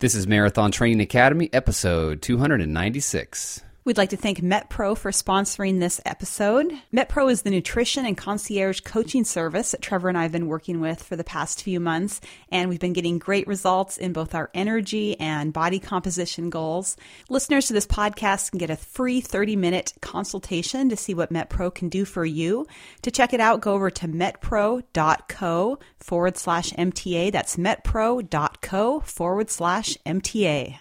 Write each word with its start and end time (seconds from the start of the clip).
This 0.00 0.14
is 0.14 0.28
Marathon 0.28 0.70
Training 0.70 1.00
Academy, 1.00 1.50
episode 1.52 2.22
296. 2.22 3.64
We'd 3.88 3.96
like 3.96 4.10
to 4.10 4.18
thank 4.18 4.42
MetPro 4.42 4.98
for 4.98 5.10
sponsoring 5.12 5.80
this 5.80 5.98
episode. 6.04 6.74
MetPro 6.92 7.32
is 7.32 7.40
the 7.40 7.48
nutrition 7.48 8.04
and 8.04 8.18
concierge 8.18 8.80
coaching 8.80 9.24
service 9.24 9.70
that 9.70 9.80
Trevor 9.80 10.10
and 10.10 10.18
I 10.18 10.24
have 10.24 10.30
been 10.30 10.46
working 10.46 10.80
with 10.80 11.02
for 11.02 11.16
the 11.16 11.24
past 11.24 11.62
few 11.62 11.80
months, 11.80 12.20
and 12.52 12.68
we've 12.68 12.78
been 12.78 12.92
getting 12.92 13.18
great 13.18 13.46
results 13.46 13.96
in 13.96 14.12
both 14.12 14.34
our 14.34 14.50
energy 14.52 15.18
and 15.18 15.54
body 15.54 15.78
composition 15.78 16.50
goals. 16.50 16.98
Listeners 17.30 17.68
to 17.68 17.72
this 17.72 17.86
podcast 17.86 18.50
can 18.50 18.58
get 18.58 18.68
a 18.68 18.76
free 18.76 19.22
30 19.22 19.56
minute 19.56 19.94
consultation 20.02 20.90
to 20.90 20.94
see 20.96 21.14
what 21.14 21.32
MetPro 21.32 21.74
can 21.74 21.88
do 21.88 22.04
for 22.04 22.26
you. 22.26 22.66
To 23.00 23.10
check 23.10 23.32
it 23.32 23.40
out, 23.40 23.62
go 23.62 23.72
over 23.72 23.90
to 23.90 24.06
metpro.co 24.06 25.78
forward 25.96 26.36
slash 26.36 26.72
MTA. 26.74 27.32
That's 27.32 27.56
metpro.co 27.56 29.00
forward 29.00 29.48
slash 29.48 29.96
MTA. 30.04 30.78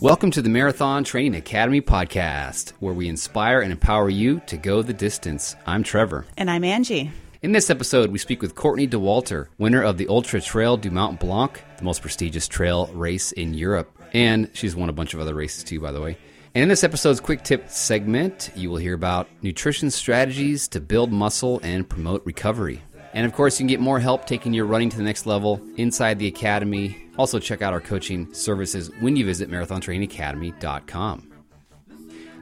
Welcome 0.00 0.30
to 0.30 0.42
the 0.42 0.48
Marathon 0.48 1.02
Training 1.02 1.34
Academy 1.34 1.80
podcast, 1.80 2.70
where 2.78 2.94
we 2.94 3.08
inspire 3.08 3.60
and 3.60 3.72
empower 3.72 4.08
you 4.08 4.40
to 4.46 4.56
go 4.56 4.80
the 4.80 4.92
distance. 4.92 5.56
I'm 5.66 5.82
Trevor. 5.82 6.26
And 6.36 6.48
I'm 6.48 6.62
Angie. 6.62 7.10
In 7.42 7.50
this 7.50 7.70
episode, 7.70 8.12
we 8.12 8.18
speak 8.18 8.40
with 8.40 8.54
Courtney 8.54 8.86
Dauwalter, 8.86 9.48
winner 9.58 9.82
of 9.82 9.98
the 9.98 10.06
Ultra 10.06 10.40
Trail 10.40 10.76
du 10.76 10.92
Mont 10.92 11.18
Blanc, 11.18 11.60
the 11.78 11.84
most 11.84 12.02
prestigious 12.02 12.46
trail 12.46 12.86
race 12.94 13.32
in 13.32 13.54
Europe. 13.54 13.90
And 14.12 14.48
she's 14.54 14.76
won 14.76 14.88
a 14.88 14.92
bunch 14.92 15.14
of 15.14 15.20
other 15.20 15.34
races 15.34 15.64
too, 15.64 15.80
by 15.80 15.90
the 15.90 16.00
way. 16.00 16.16
And 16.58 16.64
in 16.64 16.68
this 16.70 16.82
episode's 16.82 17.20
quick 17.20 17.44
tip 17.44 17.70
segment, 17.70 18.50
you 18.56 18.68
will 18.68 18.78
hear 18.78 18.94
about 18.94 19.28
nutrition 19.42 19.92
strategies 19.92 20.66
to 20.70 20.80
build 20.80 21.12
muscle 21.12 21.60
and 21.62 21.88
promote 21.88 22.26
recovery. 22.26 22.82
And 23.14 23.24
of 23.24 23.32
course, 23.32 23.60
you 23.60 23.62
can 23.62 23.68
get 23.68 23.78
more 23.78 24.00
help 24.00 24.26
taking 24.26 24.52
your 24.52 24.64
running 24.64 24.88
to 24.88 24.96
the 24.96 25.04
next 25.04 25.24
level 25.24 25.60
inside 25.76 26.18
the 26.18 26.26
Academy. 26.26 26.96
Also, 27.16 27.38
check 27.38 27.62
out 27.62 27.72
our 27.72 27.80
coaching 27.80 28.34
services 28.34 28.90
when 28.98 29.14
you 29.14 29.24
visit 29.24 29.48
marathontrainingacademy.com. 29.48 31.30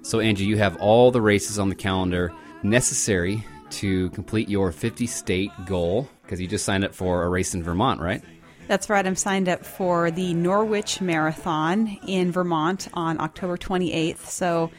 So, 0.01 0.21
Angie, 0.21 0.47
you 0.47 0.57
have 0.57 0.79
all 0.79 1.11
the 1.11 1.21
races 1.21 1.59
on 1.59 1.69
the 1.69 1.75
calendar 1.75 2.33
necessary 2.62 3.45
to 3.69 4.09
complete 4.11 4.49
your 4.49 4.73
50 4.73 5.07
state 5.07 5.51
goal 5.67 6.09
because 6.23 6.41
you 6.41 6.49
just 6.49 6.65
signed 6.65 6.87
up 6.87 6.95
for 6.95 7.25
a 7.25 7.29
race 7.29 7.53
in 7.53 7.62
Vermont, 7.62 8.01
right? 8.01 8.25
That's 8.69 8.91
right. 8.91 9.06
I'm 9.06 9.17
signed 9.17 9.48
up 9.48 9.64
for 9.64 10.11
the 10.11 10.34
Norwich 10.34 11.00
Marathon 11.00 11.98
in 12.06 12.33
Vermont 12.33 12.89
on 12.95 13.20
October 13.20 13.56
28th. 13.56 14.27
So 14.27 14.70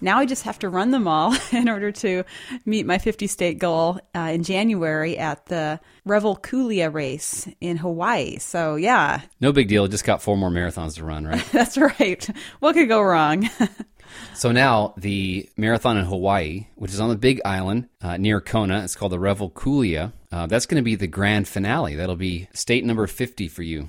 now 0.00 0.18
I 0.18 0.26
just 0.26 0.42
have 0.42 0.58
to 0.60 0.68
run 0.68 0.90
them 0.90 1.06
all 1.06 1.34
in 1.52 1.68
order 1.68 1.92
to 1.92 2.24
meet 2.64 2.86
my 2.86 2.98
50 2.98 3.26
state 3.28 3.58
goal 3.58 4.00
uh, 4.14 4.30
in 4.32 4.42
January 4.42 5.16
at 5.16 5.46
the 5.46 5.80
Revel 6.04 6.36
Kulia 6.36 6.92
race 6.92 7.48
in 7.60 7.76
Hawaii. 7.76 8.38
So, 8.38 8.76
yeah. 8.76 9.22
No 9.40 9.52
big 9.52 9.68
deal. 9.68 9.86
Just 9.86 10.04
got 10.04 10.22
four 10.22 10.36
more 10.36 10.50
marathons 10.50 10.96
to 10.96 11.04
run, 11.04 11.26
right? 11.26 11.44
That's 11.52 11.78
right. 11.78 12.28
What 12.60 12.74
could 12.74 12.88
go 12.88 13.00
wrong? 13.00 13.48
so 14.34 14.52
now 14.52 14.94
the 14.96 15.48
marathon 15.56 15.96
in 15.96 16.04
Hawaii, 16.04 16.66
which 16.74 16.92
is 16.92 17.00
on 17.00 17.08
the 17.08 17.16
Big 17.16 17.40
Island 17.44 17.88
uh, 18.00 18.16
near 18.16 18.40
Kona, 18.40 18.82
it's 18.82 18.96
called 18.96 19.12
the 19.12 19.18
Revel 19.18 19.50
Kulia. 19.50 20.12
Uh, 20.30 20.46
that's 20.46 20.66
going 20.66 20.80
to 20.80 20.84
be 20.84 20.94
the 20.94 21.06
grand 21.06 21.48
finale. 21.48 21.94
That'll 21.94 22.16
be 22.16 22.48
state 22.52 22.84
number 22.84 23.06
50 23.06 23.48
for 23.48 23.62
you. 23.62 23.88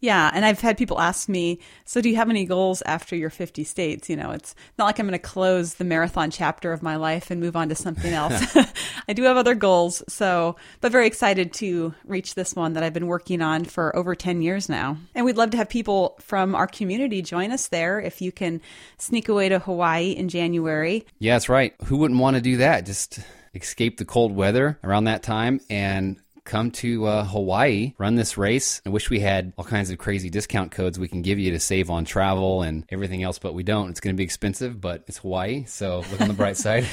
Yeah, 0.00 0.30
and 0.32 0.46
I've 0.46 0.60
had 0.60 0.78
people 0.78 0.98
ask 0.98 1.28
me, 1.28 1.58
so 1.84 2.00
do 2.00 2.08
you 2.08 2.16
have 2.16 2.30
any 2.30 2.46
goals 2.46 2.82
after 2.86 3.14
your 3.14 3.28
50 3.28 3.64
states? 3.64 4.08
You 4.08 4.16
know, 4.16 4.30
it's 4.30 4.54
not 4.78 4.86
like 4.86 4.98
I'm 4.98 5.06
going 5.06 5.12
to 5.12 5.18
close 5.18 5.74
the 5.74 5.84
marathon 5.84 6.30
chapter 6.30 6.72
of 6.72 6.82
my 6.82 6.96
life 6.96 7.30
and 7.30 7.40
move 7.40 7.54
on 7.54 7.68
to 7.68 7.74
something 7.74 8.12
else. 8.12 8.56
I 9.08 9.12
do 9.12 9.24
have 9.24 9.36
other 9.36 9.54
goals, 9.54 10.02
so, 10.08 10.56
but 10.80 10.90
very 10.90 11.06
excited 11.06 11.52
to 11.54 11.94
reach 12.04 12.34
this 12.34 12.54
one 12.54 12.72
that 12.72 12.82
I've 12.82 12.94
been 12.94 13.06
working 13.06 13.42
on 13.42 13.64
for 13.64 13.94
over 13.94 14.14
10 14.14 14.40
years 14.40 14.68
now. 14.68 14.96
And 15.14 15.26
we'd 15.26 15.36
love 15.36 15.50
to 15.50 15.58
have 15.58 15.68
people 15.68 16.16
from 16.20 16.54
our 16.54 16.66
community 16.66 17.20
join 17.20 17.52
us 17.52 17.68
there 17.68 18.00
if 18.00 18.22
you 18.22 18.32
can 18.32 18.62
sneak 18.96 19.28
away 19.28 19.50
to 19.50 19.58
Hawaii 19.58 20.12
in 20.12 20.28
January. 20.28 21.06
Yeah, 21.18 21.34
that's 21.34 21.48
right. 21.50 21.74
Who 21.84 21.98
wouldn't 21.98 22.20
want 22.20 22.36
to 22.36 22.40
do 22.40 22.56
that? 22.58 22.86
Just 22.86 23.20
escape 23.54 23.98
the 23.98 24.04
cold 24.04 24.34
weather 24.34 24.78
around 24.84 25.04
that 25.04 25.22
time 25.22 25.60
and 25.68 26.16
come 26.50 26.72
to 26.72 27.06
uh, 27.06 27.24
Hawaii, 27.24 27.94
run 27.96 28.16
this 28.16 28.36
race. 28.36 28.82
I 28.84 28.88
wish 28.88 29.08
we 29.08 29.20
had 29.20 29.52
all 29.56 29.64
kinds 29.64 29.90
of 29.90 29.98
crazy 29.98 30.30
discount 30.30 30.72
codes 30.72 30.98
we 30.98 31.06
can 31.06 31.22
give 31.22 31.38
you 31.38 31.52
to 31.52 31.60
save 31.60 31.90
on 31.90 32.04
travel 32.04 32.62
and 32.62 32.84
everything 32.88 33.22
else, 33.22 33.38
but 33.38 33.54
we 33.54 33.62
don't. 33.62 33.88
It's 33.90 34.00
going 34.00 34.16
to 34.16 34.18
be 34.18 34.24
expensive, 34.24 34.80
but 34.80 35.04
it's 35.06 35.18
Hawaii, 35.18 35.64
so 35.66 36.04
look 36.10 36.20
on 36.20 36.26
the 36.26 36.34
bright 36.34 36.56
side. 36.56 36.86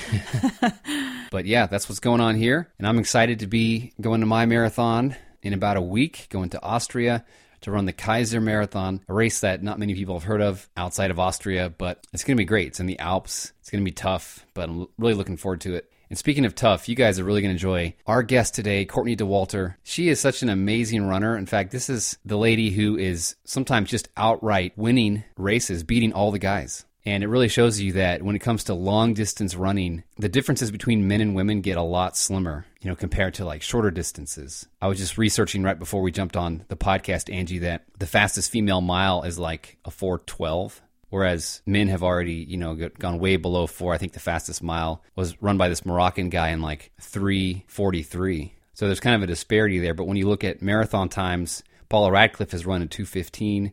but 1.31 1.45
yeah, 1.45 1.66
that's 1.66 1.90
what's 1.90 2.00
going 2.00 2.22
on 2.22 2.35
here. 2.35 2.72
And 2.78 2.88
I'm 2.88 3.00
excited 3.00 3.40
to 3.40 3.47
be 3.47 3.94
going 4.00 4.19
to 4.19 4.28
my 4.28 4.45
marathon 4.45 5.16
in 5.41 5.53
about 5.53 5.75
a 5.75 5.81
week, 5.81 6.28
going 6.29 6.51
to 6.51 6.62
Austria 6.62 7.25
to 7.62 7.72
run 7.72 7.85
the 7.85 7.94
Kaiser 7.94 8.39
Marathon, 8.39 9.01
a 9.09 9.13
race 9.13 9.39
that 9.39 9.63
not 9.63 9.79
many 9.79 9.95
people 9.95 10.19
have 10.19 10.24
heard 10.24 10.41
of 10.41 10.69
outside 10.78 11.09
of 11.09 11.19
Austria, 11.19 11.74
but 11.75 12.06
it's 12.13 12.24
going 12.24 12.38
to 12.38 12.41
be 12.41 12.45
great. 12.45 12.68
It's 12.68 12.79
in 12.79 12.85
the 12.85 13.00
Alps. 13.00 13.53
It's 13.62 13.72
going 13.72 13.84
to 13.84 13.89
be 13.89 13.91
tough, 13.91 14.45
but 14.53 14.69
I'm 14.69 14.88
really 15.00 15.16
looking 15.16 15.35
forward 15.35 15.62
to 15.62 15.74
it. 15.74 15.91
And 16.09 16.18
speaking 16.18 16.45
of 16.45 16.56
tough, 16.56 16.88
you 16.88 16.95
guys 16.95 17.19
are 17.19 17.23
really 17.23 17.41
going 17.41 17.50
to 17.50 17.56
enjoy 17.56 17.95
our 18.06 18.23
guest 18.23 18.56
today, 18.56 18.85
Courtney 18.85 19.16
Dauwalter. 19.16 19.75
She 19.84 20.07
is 20.07 20.19
such 20.19 20.41
an 20.41 20.50
amazing 20.50 21.06
runner. 21.06 21.38
In 21.38 21.45
fact, 21.45 21.72
this 21.72 21.90
is 21.90 22.18
the 22.23 22.38
lady 22.38 22.69
who 22.69 22.97
is 22.97 23.35
sometimes 23.44 23.90
just 23.90 24.09
outright 24.16 24.73
winning 24.78 25.23
races, 25.35 25.84
beating 25.84 26.13
all 26.13 26.31
the 26.31 26.40
guys. 26.40 26.85
And 27.06 27.23
it 27.23 27.28
really 27.28 27.47
shows 27.47 27.79
you 27.79 27.94
that 27.94 28.22
when 28.22 28.35
it 28.35 28.40
comes 28.40 28.66
to 28.66 28.73
long 28.73 29.13
distance 29.13 29.56
running, 29.56 30.03
the 30.18 30.28
differences 30.28 30.72
between 30.72 31.07
men 31.07 31.22
and 31.22 31.35
women 31.35 31.62
get 31.62 31.78
a 31.78 31.81
lot 31.81 32.18
slimmer, 32.18 32.66
you 32.81 32.89
know, 32.89 32.97
compared 32.97 33.34
to 33.35 33.45
like 33.45 33.62
shorter 33.62 33.91
distances. 33.91 34.68
I 34.81 34.88
was 34.88 34.97
just 34.97 35.18
researching 35.18 35.63
right 35.63 35.79
before 35.79 36.01
we 36.01 36.12
jumped 36.12 36.35
on 36.35 36.66
the 36.68 36.75
podcast, 36.75 37.34
Angie, 37.34 37.59
that 37.59 37.85
the 37.97 38.07
fastest 38.07 38.51
female 38.51 38.81
mile 38.81 39.24
is 39.24 39.39
like 39.39 39.78
a 39.85 39.91
412 39.91 40.81
whereas 41.09 41.62
men 41.66 41.88
have 41.88 42.03
already 42.03 42.34
you 42.34 42.57
know 42.57 42.75
gone 43.00 43.19
way 43.19 43.38
below 43.38 43.68
four. 43.68 43.94
I 43.94 43.97
think 43.97 44.13
the 44.13 44.19
fastest 44.19 44.63
mile 44.63 45.03
was 45.16 45.41
run 45.41 45.57
by 45.57 45.69
this 45.69 45.85
Moroccan 45.85 46.29
guy 46.29 46.50
in 46.50 46.62
like 46.62 46.91
three 47.00 47.66
forty 47.68 48.03
three. 48.03 48.53
So 48.73 48.85
there's 48.85 49.00
kind 49.00 49.16
of 49.16 49.23
a 49.23 49.28
disparity 49.28 49.79
there. 49.79 49.94
But 49.94 50.06
when 50.06 50.18
you 50.18 50.28
look 50.28 50.44
at 50.44 50.62
marathon 50.62 51.09
times, 51.09 51.63
Paula 51.90 52.12
Radcliffe 52.12 52.51
has 52.51 52.66
run 52.66 52.81
in 52.81 52.88
two 52.88 53.06
fifteen. 53.06 53.72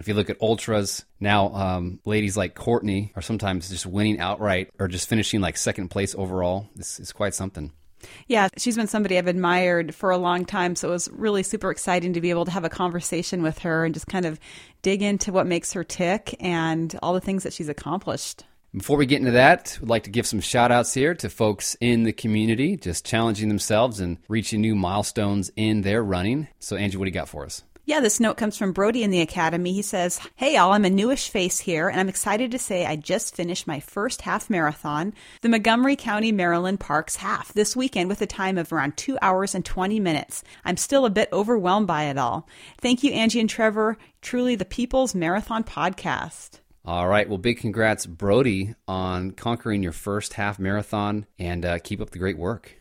If 0.00 0.06
you 0.06 0.14
look 0.14 0.30
at 0.30 0.40
ultras 0.40 1.04
now, 1.18 1.52
um, 1.52 1.98
ladies 2.04 2.36
like 2.36 2.54
Courtney 2.54 3.12
are 3.16 3.22
sometimes 3.22 3.68
just 3.68 3.84
winning 3.84 4.20
outright 4.20 4.70
or 4.78 4.86
just 4.86 5.08
finishing 5.08 5.40
like 5.40 5.56
second 5.56 5.88
place 5.88 6.14
overall. 6.16 6.68
This 6.76 7.00
is 7.00 7.12
quite 7.12 7.34
something. 7.34 7.72
Yeah, 8.26 8.48
she's 8.56 8.76
been 8.76 8.86
somebody 8.86 9.18
I've 9.18 9.26
admired 9.26 9.94
for 9.94 10.10
a 10.10 10.18
long 10.18 10.44
time. 10.44 10.76
So 10.76 10.88
it 10.88 10.92
was 10.92 11.08
really 11.12 11.42
super 11.42 11.70
exciting 11.70 12.12
to 12.12 12.20
be 12.20 12.30
able 12.30 12.44
to 12.44 12.50
have 12.50 12.64
a 12.64 12.68
conversation 12.68 13.42
with 13.42 13.58
her 13.60 13.84
and 13.84 13.94
just 13.94 14.06
kind 14.06 14.24
of 14.24 14.38
dig 14.82 15.02
into 15.02 15.32
what 15.32 15.46
makes 15.46 15.72
her 15.72 15.84
tick 15.84 16.36
and 16.40 16.98
all 17.02 17.14
the 17.14 17.20
things 17.20 17.42
that 17.42 17.52
she's 17.52 17.68
accomplished. 17.68 18.44
Before 18.74 18.98
we 18.98 19.06
get 19.06 19.20
into 19.20 19.30
that, 19.30 19.78
we'd 19.80 19.88
like 19.88 20.04
to 20.04 20.10
give 20.10 20.26
some 20.26 20.40
shout 20.40 20.70
outs 20.70 20.92
here 20.92 21.14
to 21.14 21.30
folks 21.30 21.74
in 21.80 22.02
the 22.02 22.12
community 22.12 22.76
just 22.76 23.06
challenging 23.06 23.48
themselves 23.48 23.98
and 23.98 24.18
reaching 24.28 24.60
new 24.60 24.74
milestones 24.74 25.50
in 25.56 25.80
their 25.80 26.02
running. 26.02 26.48
So, 26.58 26.76
Angie, 26.76 26.98
what 26.98 27.06
do 27.06 27.08
you 27.08 27.14
got 27.14 27.30
for 27.30 27.46
us? 27.46 27.62
Yeah, 27.88 28.00
this 28.00 28.20
note 28.20 28.36
comes 28.36 28.58
from 28.58 28.74
Brody 28.74 29.02
in 29.02 29.10
the 29.10 29.22
Academy. 29.22 29.72
He 29.72 29.80
says, 29.80 30.20
Hey, 30.36 30.58
all, 30.58 30.74
I'm 30.74 30.84
a 30.84 30.90
newish 30.90 31.30
face 31.30 31.58
here, 31.58 31.88
and 31.88 31.98
I'm 31.98 32.10
excited 32.10 32.50
to 32.50 32.58
say 32.58 32.84
I 32.84 32.96
just 32.96 33.34
finished 33.34 33.66
my 33.66 33.80
first 33.80 34.20
half 34.20 34.50
marathon, 34.50 35.14
the 35.40 35.48
Montgomery 35.48 35.96
County, 35.96 36.30
Maryland 36.30 36.80
Parks 36.80 37.16
half, 37.16 37.50
this 37.54 37.74
weekend 37.74 38.10
with 38.10 38.20
a 38.20 38.26
time 38.26 38.58
of 38.58 38.74
around 38.74 38.98
two 38.98 39.16
hours 39.22 39.54
and 39.54 39.64
20 39.64 40.00
minutes. 40.00 40.44
I'm 40.66 40.76
still 40.76 41.06
a 41.06 41.10
bit 41.10 41.30
overwhelmed 41.32 41.86
by 41.86 42.04
it 42.04 42.18
all. 42.18 42.46
Thank 42.78 43.02
you, 43.02 43.12
Angie 43.12 43.40
and 43.40 43.48
Trevor. 43.48 43.96
Truly 44.20 44.54
the 44.54 44.66
People's 44.66 45.14
Marathon 45.14 45.64
Podcast. 45.64 46.58
All 46.84 47.08
right. 47.08 47.26
Well, 47.26 47.38
big 47.38 47.56
congrats, 47.56 48.04
Brody, 48.04 48.74
on 48.86 49.30
conquering 49.30 49.82
your 49.82 49.92
first 49.92 50.34
half 50.34 50.58
marathon, 50.58 51.24
and 51.38 51.64
uh, 51.64 51.78
keep 51.78 52.02
up 52.02 52.10
the 52.10 52.18
great 52.18 52.36
work. 52.36 52.77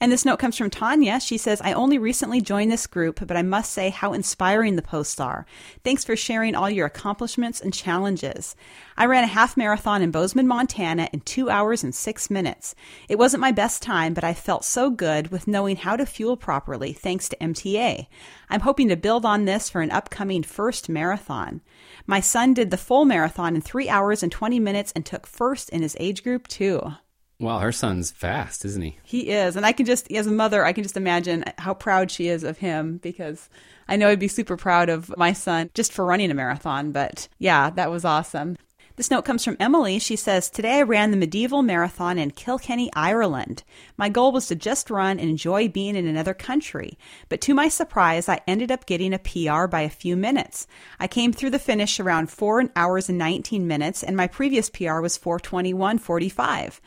And 0.00 0.12
this 0.12 0.24
note 0.24 0.38
comes 0.38 0.56
from 0.56 0.70
Tanya. 0.70 1.18
She 1.18 1.38
says, 1.38 1.60
I 1.60 1.72
only 1.72 1.98
recently 1.98 2.40
joined 2.40 2.70
this 2.70 2.86
group, 2.86 3.26
but 3.26 3.36
I 3.36 3.42
must 3.42 3.72
say 3.72 3.90
how 3.90 4.12
inspiring 4.12 4.76
the 4.76 4.82
posts 4.82 5.18
are. 5.18 5.44
Thanks 5.82 6.04
for 6.04 6.14
sharing 6.14 6.54
all 6.54 6.70
your 6.70 6.86
accomplishments 6.86 7.60
and 7.60 7.74
challenges. 7.74 8.54
I 8.96 9.06
ran 9.06 9.24
a 9.24 9.28
half 9.28 9.56
marathon 9.56 10.02
in 10.02 10.12
Bozeman, 10.12 10.46
Montana 10.46 11.08
in 11.12 11.20
two 11.20 11.50
hours 11.50 11.82
and 11.82 11.92
six 11.92 12.30
minutes. 12.30 12.76
It 13.08 13.18
wasn't 13.18 13.40
my 13.40 13.50
best 13.50 13.82
time, 13.82 14.14
but 14.14 14.22
I 14.22 14.34
felt 14.34 14.64
so 14.64 14.88
good 14.88 15.32
with 15.32 15.48
knowing 15.48 15.76
how 15.76 15.96
to 15.96 16.06
fuel 16.06 16.36
properly 16.36 16.92
thanks 16.92 17.28
to 17.30 17.36
MTA. 17.38 18.06
I'm 18.48 18.60
hoping 18.60 18.88
to 18.88 18.96
build 18.96 19.24
on 19.24 19.46
this 19.46 19.68
for 19.68 19.80
an 19.80 19.90
upcoming 19.90 20.44
first 20.44 20.88
marathon. 20.88 21.60
My 22.06 22.20
son 22.20 22.54
did 22.54 22.70
the 22.70 22.76
full 22.76 23.04
marathon 23.04 23.56
in 23.56 23.62
three 23.62 23.88
hours 23.88 24.22
and 24.22 24.30
20 24.30 24.60
minutes 24.60 24.92
and 24.94 25.04
took 25.04 25.26
first 25.26 25.70
in 25.70 25.82
his 25.82 25.96
age 25.98 26.22
group 26.22 26.46
too. 26.46 26.92
Wow, 27.40 27.60
her 27.60 27.70
son's 27.70 28.10
fast, 28.10 28.64
isn't 28.64 28.82
he? 28.82 28.98
He 29.04 29.30
is. 29.30 29.54
And 29.54 29.64
I 29.64 29.70
can 29.70 29.86
just, 29.86 30.10
as 30.10 30.26
a 30.26 30.32
mother, 30.32 30.64
I 30.64 30.72
can 30.72 30.82
just 30.82 30.96
imagine 30.96 31.44
how 31.58 31.72
proud 31.72 32.10
she 32.10 32.26
is 32.26 32.42
of 32.42 32.58
him 32.58 32.96
because 32.96 33.48
I 33.86 33.94
know 33.94 34.08
I'd 34.08 34.18
be 34.18 34.26
super 34.26 34.56
proud 34.56 34.88
of 34.88 35.16
my 35.16 35.32
son 35.32 35.70
just 35.72 35.92
for 35.92 36.04
running 36.04 36.32
a 36.32 36.34
marathon. 36.34 36.90
But 36.90 37.28
yeah, 37.38 37.70
that 37.70 37.92
was 37.92 38.04
awesome. 38.04 38.56
This 38.96 39.12
note 39.12 39.24
comes 39.24 39.44
from 39.44 39.56
Emily. 39.60 40.00
She 40.00 40.16
says, 40.16 40.50
Today 40.50 40.78
I 40.78 40.82
ran 40.82 41.12
the 41.12 41.16
medieval 41.16 41.62
marathon 41.62 42.18
in 42.18 42.32
Kilkenny, 42.32 42.90
Ireland. 42.96 43.62
My 43.96 44.08
goal 44.08 44.32
was 44.32 44.48
to 44.48 44.56
just 44.56 44.90
run 44.90 45.20
and 45.20 45.30
enjoy 45.30 45.68
being 45.68 45.94
in 45.94 46.08
another 46.08 46.34
country. 46.34 46.98
But 47.28 47.40
to 47.42 47.54
my 47.54 47.68
surprise, 47.68 48.28
I 48.28 48.40
ended 48.48 48.72
up 48.72 48.86
getting 48.86 49.14
a 49.14 49.20
PR 49.20 49.68
by 49.68 49.82
a 49.82 49.88
few 49.88 50.16
minutes. 50.16 50.66
I 50.98 51.06
came 51.06 51.32
through 51.32 51.50
the 51.50 51.60
finish 51.60 52.00
around 52.00 52.32
4 52.32 52.70
hours 52.74 53.08
and 53.08 53.16
19 53.16 53.68
minutes, 53.68 54.02
and 54.02 54.16
my 54.16 54.26
previous 54.26 54.68
PR 54.68 54.98
was 54.98 55.16
421.45 55.16 56.80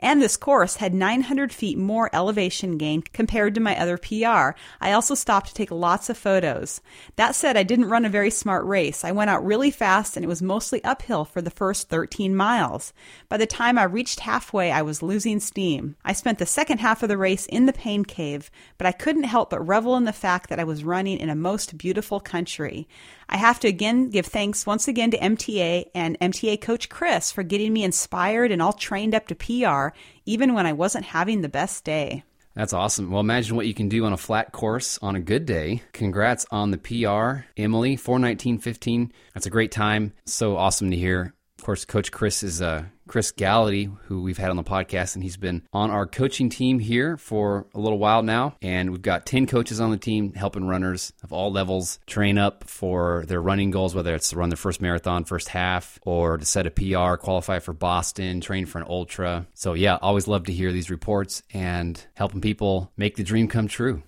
and 0.00 0.20
this 0.20 0.36
course 0.36 0.76
had 0.76 0.94
900 0.94 1.52
feet 1.52 1.78
more 1.78 2.10
elevation 2.12 2.76
gain 2.76 3.02
compared 3.02 3.54
to 3.54 3.60
my 3.60 3.78
other 3.78 3.98
PR. 3.98 4.58
I 4.80 4.92
also 4.92 5.14
stopped 5.14 5.48
to 5.48 5.54
take 5.54 5.70
lots 5.70 6.08
of 6.10 6.18
photos. 6.18 6.80
That 7.16 7.34
said, 7.34 7.56
I 7.56 7.62
didn't 7.62 7.90
run 7.90 8.04
a 8.04 8.10
very 8.10 8.30
smart 8.30 8.64
race. 8.64 9.04
I 9.04 9.12
went 9.12 9.30
out 9.30 9.44
really 9.44 9.70
fast 9.70 10.16
and 10.16 10.24
it 10.24 10.28
was 10.28 10.42
mostly 10.42 10.82
uphill 10.84 11.24
for 11.24 11.40
the 11.40 11.50
first 11.50 11.88
13 11.88 12.34
miles. 12.34 12.92
By 13.28 13.36
the 13.36 13.46
time 13.46 13.78
I 13.78 13.84
reached 13.84 14.20
halfway, 14.20 14.70
I 14.70 14.82
was 14.82 15.02
losing 15.02 15.40
steam. 15.40 15.96
I 16.04 16.12
spent 16.12 16.38
the 16.38 16.46
second 16.46 16.78
half 16.78 17.02
of 17.02 17.08
the 17.08 17.18
race 17.18 17.46
in 17.46 17.66
the 17.66 17.72
pain 17.72 18.04
cave, 18.04 18.50
but 18.78 18.86
I 18.86 18.92
couldn't 18.92 19.24
help 19.24 19.50
but 19.50 19.66
revel 19.66 19.96
in 19.96 20.04
the 20.04 20.12
fact 20.12 20.50
that 20.50 20.60
I 20.60 20.64
was 20.64 20.84
running 20.84 21.18
in 21.18 21.30
a 21.30 21.34
most 21.34 21.78
beautiful 21.78 22.20
country. 22.20 22.88
I 23.28 23.36
have 23.36 23.60
to 23.60 23.68
again 23.68 24.10
give 24.10 24.26
thanks 24.26 24.66
once 24.66 24.88
again 24.88 25.10
to 25.10 25.18
MTA 25.18 25.86
and 25.94 26.18
MTA 26.20 26.60
coach 26.60 26.88
Chris 26.88 27.32
for 27.32 27.42
getting 27.42 27.72
me 27.72 27.84
inspired 27.84 28.52
and 28.52 28.62
all 28.62 28.72
trained 28.72 29.14
up 29.14 29.26
to 29.28 29.34
PR, 29.34 29.96
even 30.24 30.54
when 30.54 30.66
I 30.66 30.72
wasn't 30.72 31.06
having 31.06 31.40
the 31.40 31.48
best 31.48 31.84
day. 31.84 32.24
That's 32.54 32.72
awesome. 32.72 33.10
Well, 33.10 33.20
imagine 33.20 33.54
what 33.54 33.66
you 33.66 33.74
can 33.74 33.90
do 33.90 34.06
on 34.06 34.14
a 34.14 34.16
flat 34.16 34.50
course 34.50 34.98
on 35.02 35.14
a 35.14 35.20
good 35.20 35.44
day. 35.44 35.82
Congrats 35.92 36.46
on 36.50 36.70
the 36.70 36.78
PR, 36.78 37.44
Emily, 37.54 37.98
419.15. 37.98 39.10
That's 39.34 39.44
a 39.44 39.50
great 39.50 39.70
time. 39.70 40.14
So 40.24 40.56
awesome 40.56 40.90
to 40.90 40.96
hear. 40.96 41.34
Of 41.58 41.64
course, 41.64 41.84
Coach 41.84 42.12
Chris 42.12 42.42
is 42.42 42.60
uh, 42.60 42.84
Chris 43.08 43.32
Gallaty, 43.32 43.94
who 44.04 44.22
we've 44.22 44.36
had 44.38 44.50
on 44.50 44.56
the 44.56 44.64
podcast, 44.64 45.14
and 45.14 45.22
he's 45.22 45.36
been 45.38 45.62
on 45.72 45.90
our 45.90 46.06
coaching 46.06 46.48
team 46.50 46.78
here 46.78 47.16
for 47.16 47.66
a 47.74 47.80
little 47.80 47.98
while 47.98 48.22
now. 48.22 48.56
And 48.60 48.90
we've 48.90 49.02
got 49.02 49.26
10 49.26 49.46
coaches 49.46 49.80
on 49.80 49.90
the 49.90 49.96
team 49.96 50.34
helping 50.34 50.66
runners 50.66 51.12
of 51.22 51.32
all 51.32 51.50
levels 51.50 51.98
train 52.06 52.36
up 52.36 52.64
for 52.64 53.24
their 53.26 53.40
running 53.40 53.70
goals, 53.70 53.94
whether 53.94 54.14
it's 54.14 54.30
to 54.30 54.36
run 54.36 54.50
their 54.50 54.56
first 54.56 54.80
marathon, 54.82 55.24
first 55.24 55.48
half, 55.48 55.98
or 56.02 56.36
to 56.36 56.44
set 56.44 56.66
a 56.66 56.70
PR, 56.70 57.16
qualify 57.16 57.58
for 57.58 57.72
Boston, 57.72 58.40
train 58.40 58.66
for 58.66 58.78
an 58.78 58.86
ultra. 58.88 59.46
So, 59.54 59.72
yeah, 59.74 59.96
always 60.02 60.28
love 60.28 60.44
to 60.44 60.52
hear 60.52 60.72
these 60.72 60.90
reports 60.90 61.42
and 61.52 62.04
helping 62.14 62.40
people 62.40 62.92
make 62.96 63.16
the 63.16 63.24
dream 63.24 63.48
come 63.48 63.66
true. 63.66 64.02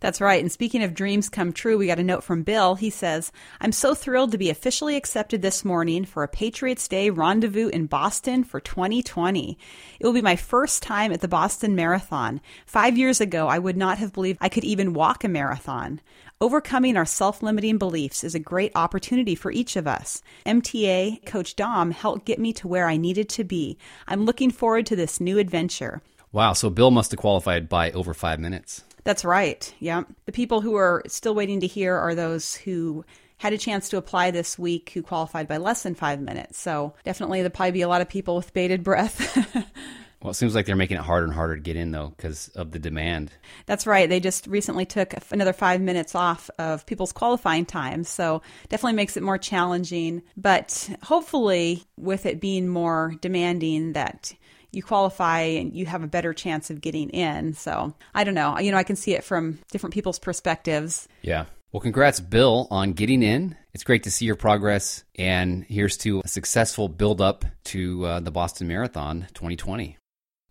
That's 0.00 0.20
right. 0.20 0.40
And 0.40 0.52
speaking 0.52 0.84
of 0.84 0.94
dreams 0.94 1.28
come 1.28 1.52
true, 1.52 1.76
we 1.76 1.88
got 1.88 1.98
a 1.98 2.04
note 2.04 2.22
from 2.22 2.44
Bill. 2.44 2.76
He 2.76 2.88
says, 2.88 3.32
I'm 3.60 3.72
so 3.72 3.94
thrilled 3.94 4.30
to 4.30 4.38
be 4.38 4.48
officially 4.48 4.94
accepted 4.94 5.42
this 5.42 5.64
morning 5.64 6.04
for 6.04 6.22
a 6.22 6.28
Patriots 6.28 6.86
Day 6.86 7.10
rendezvous 7.10 7.66
in 7.66 7.86
Boston 7.86 8.44
for 8.44 8.60
2020. 8.60 9.58
It 9.98 10.06
will 10.06 10.12
be 10.12 10.22
my 10.22 10.36
first 10.36 10.84
time 10.84 11.12
at 11.12 11.20
the 11.20 11.26
Boston 11.26 11.74
Marathon. 11.74 12.40
Five 12.64 12.96
years 12.96 13.20
ago, 13.20 13.48
I 13.48 13.58
would 13.58 13.76
not 13.76 13.98
have 13.98 14.12
believed 14.12 14.38
I 14.40 14.48
could 14.48 14.62
even 14.62 14.94
walk 14.94 15.24
a 15.24 15.28
marathon. 15.28 16.00
Overcoming 16.40 16.96
our 16.96 17.04
self 17.04 17.42
limiting 17.42 17.76
beliefs 17.76 18.22
is 18.22 18.36
a 18.36 18.40
great 18.40 18.70
opportunity 18.76 19.34
for 19.34 19.50
each 19.50 19.74
of 19.74 19.88
us. 19.88 20.22
MTA 20.46 21.26
Coach 21.26 21.56
Dom 21.56 21.90
helped 21.90 22.24
get 22.24 22.38
me 22.38 22.52
to 22.52 22.68
where 22.68 22.86
I 22.86 22.98
needed 22.98 23.28
to 23.30 23.42
be. 23.42 23.76
I'm 24.06 24.24
looking 24.24 24.52
forward 24.52 24.86
to 24.86 24.96
this 24.96 25.20
new 25.20 25.38
adventure. 25.38 26.02
Wow, 26.30 26.52
so 26.52 26.70
Bill 26.70 26.92
must 26.92 27.10
have 27.10 27.18
qualified 27.18 27.68
by 27.68 27.90
over 27.90 28.14
five 28.14 28.38
minutes. 28.38 28.84
That's 29.08 29.24
right. 29.24 29.74
Yeah. 29.78 30.02
The 30.26 30.32
people 30.32 30.60
who 30.60 30.74
are 30.74 31.02
still 31.06 31.34
waiting 31.34 31.60
to 31.60 31.66
hear 31.66 31.96
are 31.96 32.14
those 32.14 32.54
who 32.54 33.06
had 33.38 33.54
a 33.54 33.56
chance 33.56 33.88
to 33.88 33.96
apply 33.96 34.32
this 34.32 34.58
week 34.58 34.90
who 34.92 35.02
qualified 35.02 35.48
by 35.48 35.56
less 35.56 35.82
than 35.82 35.94
five 35.94 36.20
minutes. 36.20 36.58
So 36.58 36.92
definitely 37.06 37.38
there'll 37.38 37.52
probably 37.52 37.72
be 37.72 37.80
a 37.80 37.88
lot 37.88 38.02
of 38.02 38.10
people 38.10 38.36
with 38.36 38.52
bated 38.52 38.82
breath. 38.82 39.34
well, 40.20 40.32
it 40.32 40.34
seems 40.34 40.54
like 40.54 40.66
they're 40.66 40.76
making 40.76 40.98
it 40.98 41.04
harder 41.04 41.24
and 41.24 41.32
harder 41.32 41.56
to 41.56 41.62
get 41.62 41.74
in, 41.74 41.90
though, 41.90 42.12
because 42.18 42.48
of 42.48 42.72
the 42.72 42.78
demand. 42.78 43.32
That's 43.64 43.86
right. 43.86 44.10
They 44.10 44.20
just 44.20 44.46
recently 44.46 44.84
took 44.84 45.14
another 45.30 45.54
five 45.54 45.80
minutes 45.80 46.14
off 46.14 46.50
of 46.58 46.84
people's 46.84 47.12
qualifying 47.12 47.64
time. 47.64 48.04
So 48.04 48.42
definitely 48.68 48.96
makes 48.96 49.16
it 49.16 49.22
more 49.22 49.38
challenging. 49.38 50.20
But 50.36 50.90
hopefully, 51.02 51.84
with 51.96 52.26
it 52.26 52.42
being 52.42 52.68
more 52.68 53.14
demanding, 53.22 53.94
that 53.94 54.34
you 54.78 54.82
qualify 54.82 55.40
and 55.40 55.74
you 55.74 55.84
have 55.84 56.02
a 56.02 56.06
better 56.06 56.32
chance 56.32 56.70
of 56.70 56.80
getting 56.80 57.10
in. 57.10 57.52
So 57.52 57.92
I 58.14 58.24
don't 58.24 58.34
know. 58.34 58.58
You 58.58 58.70
know, 58.70 58.78
I 58.78 58.84
can 58.84 58.96
see 58.96 59.12
it 59.12 59.24
from 59.24 59.58
different 59.70 59.92
people's 59.92 60.18
perspectives. 60.18 61.08
Yeah. 61.20 61.46
Well, 61.72 61.80
congrats, 61.80 62.20
Bill, 62.20 62.66
on 62.70 62.94
getting 62.94 63.22
in. 63.22 63.54
It's 63.74 63.84
great 63.84 64.04
to 64.04 64.10
see 64.10 64.24
your 64.24 64.36
progress. 64.36 65.04
And 65.16 65.64
here's 65.64 65.98
to 65.98 66.22
a 66.24 66.28
successful 66.28 66.88
build 66.88 67.20
up 67.20 67.44
to 67.64 68.06
uh, 68.06 68.20
the 68.20 68.30
Boston 68.30 68.68
Marathon 68.68 69.26
2020. 69.34 69.97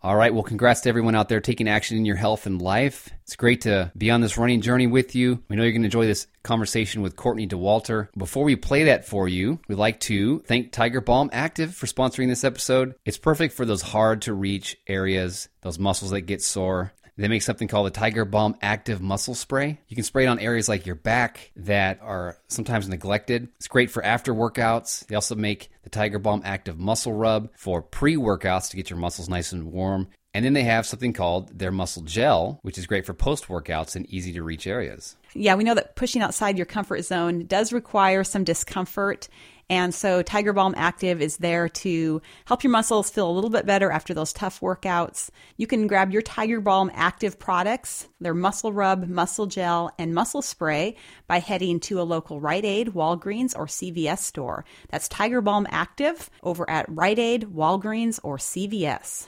All 0.03 0.15
right. 0.15 0.33
Well, 0.33 0.43
congrats 0.43 0.81
to 0.81 0.89
everyone 0.89 1.15
out 1.15 1.27
there 1.27 1.41
taking 1.41 1.67
action 1.67 1.97
in 1.97 2.05
your 2.05 2.15
health 2.15 2.45
and 2.45 2.61
life. 2.61 3.09
It's 3.23 3.35
great 3.35 3.61
to 3.61 3.91
be 3.97 4.11
on 4.11 4.21
this 4.21 4.37
running 4.37 4.61
journey 4.61 4.85
with 4.85 5.15
you. 5.15 5.43
We 5.49 5.55
know 5.55 5.63
you're 5.63 5.71
going 5.71 5.81
to 5.81 5.87
enjoy 5.87 6.05
this 6.05 6.27
conversation 6.43 7.01
with 7.01 7.15
Courtney 7.15 7.47
Dauwalter. 7.47 8.07
Before 8.15 8.43
we 8.43 8.55
play 8.55 8.85
that 8.85 9.05
for 9.05 9.27
you, 9.27 9.59
we'd 9.67 9.75
like 9.75 9.99
to 10.01 10.39
thank 10.41 10.71
Tiger 10.71 11.01
Balm 11.01 11.29
Active 11.33 11.75
for 11.75 11.87
sponsoring 11.87 12.27
this 12.27 12.43
episode. 12.43 12.95
It's 13.05 13.17
perfect 13.17 13.55
for 13.55 13.65
those 13.65 13.81
hard 13.81 14.21
to 14.21 14.33
reach 14.33 14.77
areas, 14.87 15.49
those 15.61 15.79
muscles 15.79 16.11
that 16.11 16.21
get 16.21 16.41
sore. 16.43 16.93
They 17.17 17.27
make 17.27 17.41
something 17.41 17.67
called 17.67 17.87
the 17.87 17.91
Tiger 17.91 18.25
Balm 18.25 18.55
Active 18.61 19.01
Muscle 19.01 19.33
Spray. 19.33 19.79
You 19.87 19.95
can 19.95 20.03
spray 20.03 20.25
it 20.25 20.27
on 20.27 20.39
areas 20.39 20.69
like 20.69 20.85
your 20.85 20.95
back 20.95 21.51
that 21.55 21.99
are 22.01 22.37
sometimes 22.47 22.87
neglected. 22.87 23.47
It's 23.55 23.67
great 23.67 23.89
for 23.89 24.03
after 24.03 24.33
workouts. 24.33 25.05
They 25.07 25.15
also 25.15 25.33
make 25.33 25.71
the 25.81 25.89
Tiger 25.89 26.19
Balm 26.19 26.43
Active 26.45 26.77
Muscle 26.77 27.13
Rub 27.13 27.49
for 27.55 27.81
pre 27.81 28.17
workouts 28.17 28.69
to 28.69 28.75
get 28.75 28.91
your 28.91 28.99
muscles 28.99 29.29
nice 29.29 29.51
and 29.51 29.71
warm. 29.71 30.09
And 30.35 30.45
then 30.45 30.53
they 30.53 30.65
have 30.65 30.85
something 30.85 31.13
called 31.13 31.57
their 31.57 31.71
muscle 31.71 32.03
gel, 32.03 32.59
which 32.61 32.77
is 32.77 32.85
great 32.85 33.07
for 33.07 33.15
post 33.15 33.47
workouts 33.47 33.95
in 33.95 34.05
easy 34.13 34.33
to 34.33 34.43
reach 34.43 34.67
areas. 34.67 35.15
Yeah, 35.33 35.55
we 35.55 35.63
know 35.63 35.73
that 35.73 35.95
pushing 35.95 36.21
outside 36.21 36.57
your 36.57 36.67
comfort 36.67 37.01
zone 37.01 37.47
does 37.47 37.73
require 37.73 38.23
some 38.23 38.43
discomfort. 38.43 39.29
And 39.69 39.93
so 39.93 40.21
Tiger 40.21 40.53
Balm 40.53 40.73
Active 40.77 41.21
is 41.21 41.37
there 41.37 41.67
to 41.67 42.21
help 42.45 42.63
your 42.63 42.71
muscles 42.71 43.09
feel 43.09 43.29
a 43.29 43.33
little 43.33 43.49
bit 43.49 43.65
better 43.65 43.91
after 43.91 44.13
those 44.13 44.31
tough 44.31 44.61
workouts. 44.61 45.29
You 45.57 45.67
can 45.67 45.87
grab 45.87 46.11
your 46.11 46.21
Tiger 46.21 46.61
Balm 46.61 46.89
Active 46.93 47.37
products, 47.37 48.07
their 48.21 48.33
muscle 48.33 48.71
rub, 48.71 49.07
muscle 49.09 49.45
gel, 49.45 49.91
and 49.99 50.13
muscle 50.13 50.41
spray 50.41 50.95
by 51.27 51.39
heading 51.39 51.81
to 51.81 51.99
a 51.99 52.03
local 52.03 52.39
Rite 52.39 52.63
Aid, 52.63 52.93
Walgreens, 52.93 53.57
or 53.57 53.65
CVS 53.65 54.19
store. 54.19 54.63
That's 54.89 55.09
Tiger 55.09 55.41
Balm 55.41 55.67
Active 55.69 56.29
over 56.43 56.69
at 56.69 56.85
Rite 56.87 57.19
Aid, 57.19 57.47
Walgreens, 57.53 58.21
or 58.23 58.37
CVS. 58.37 59.27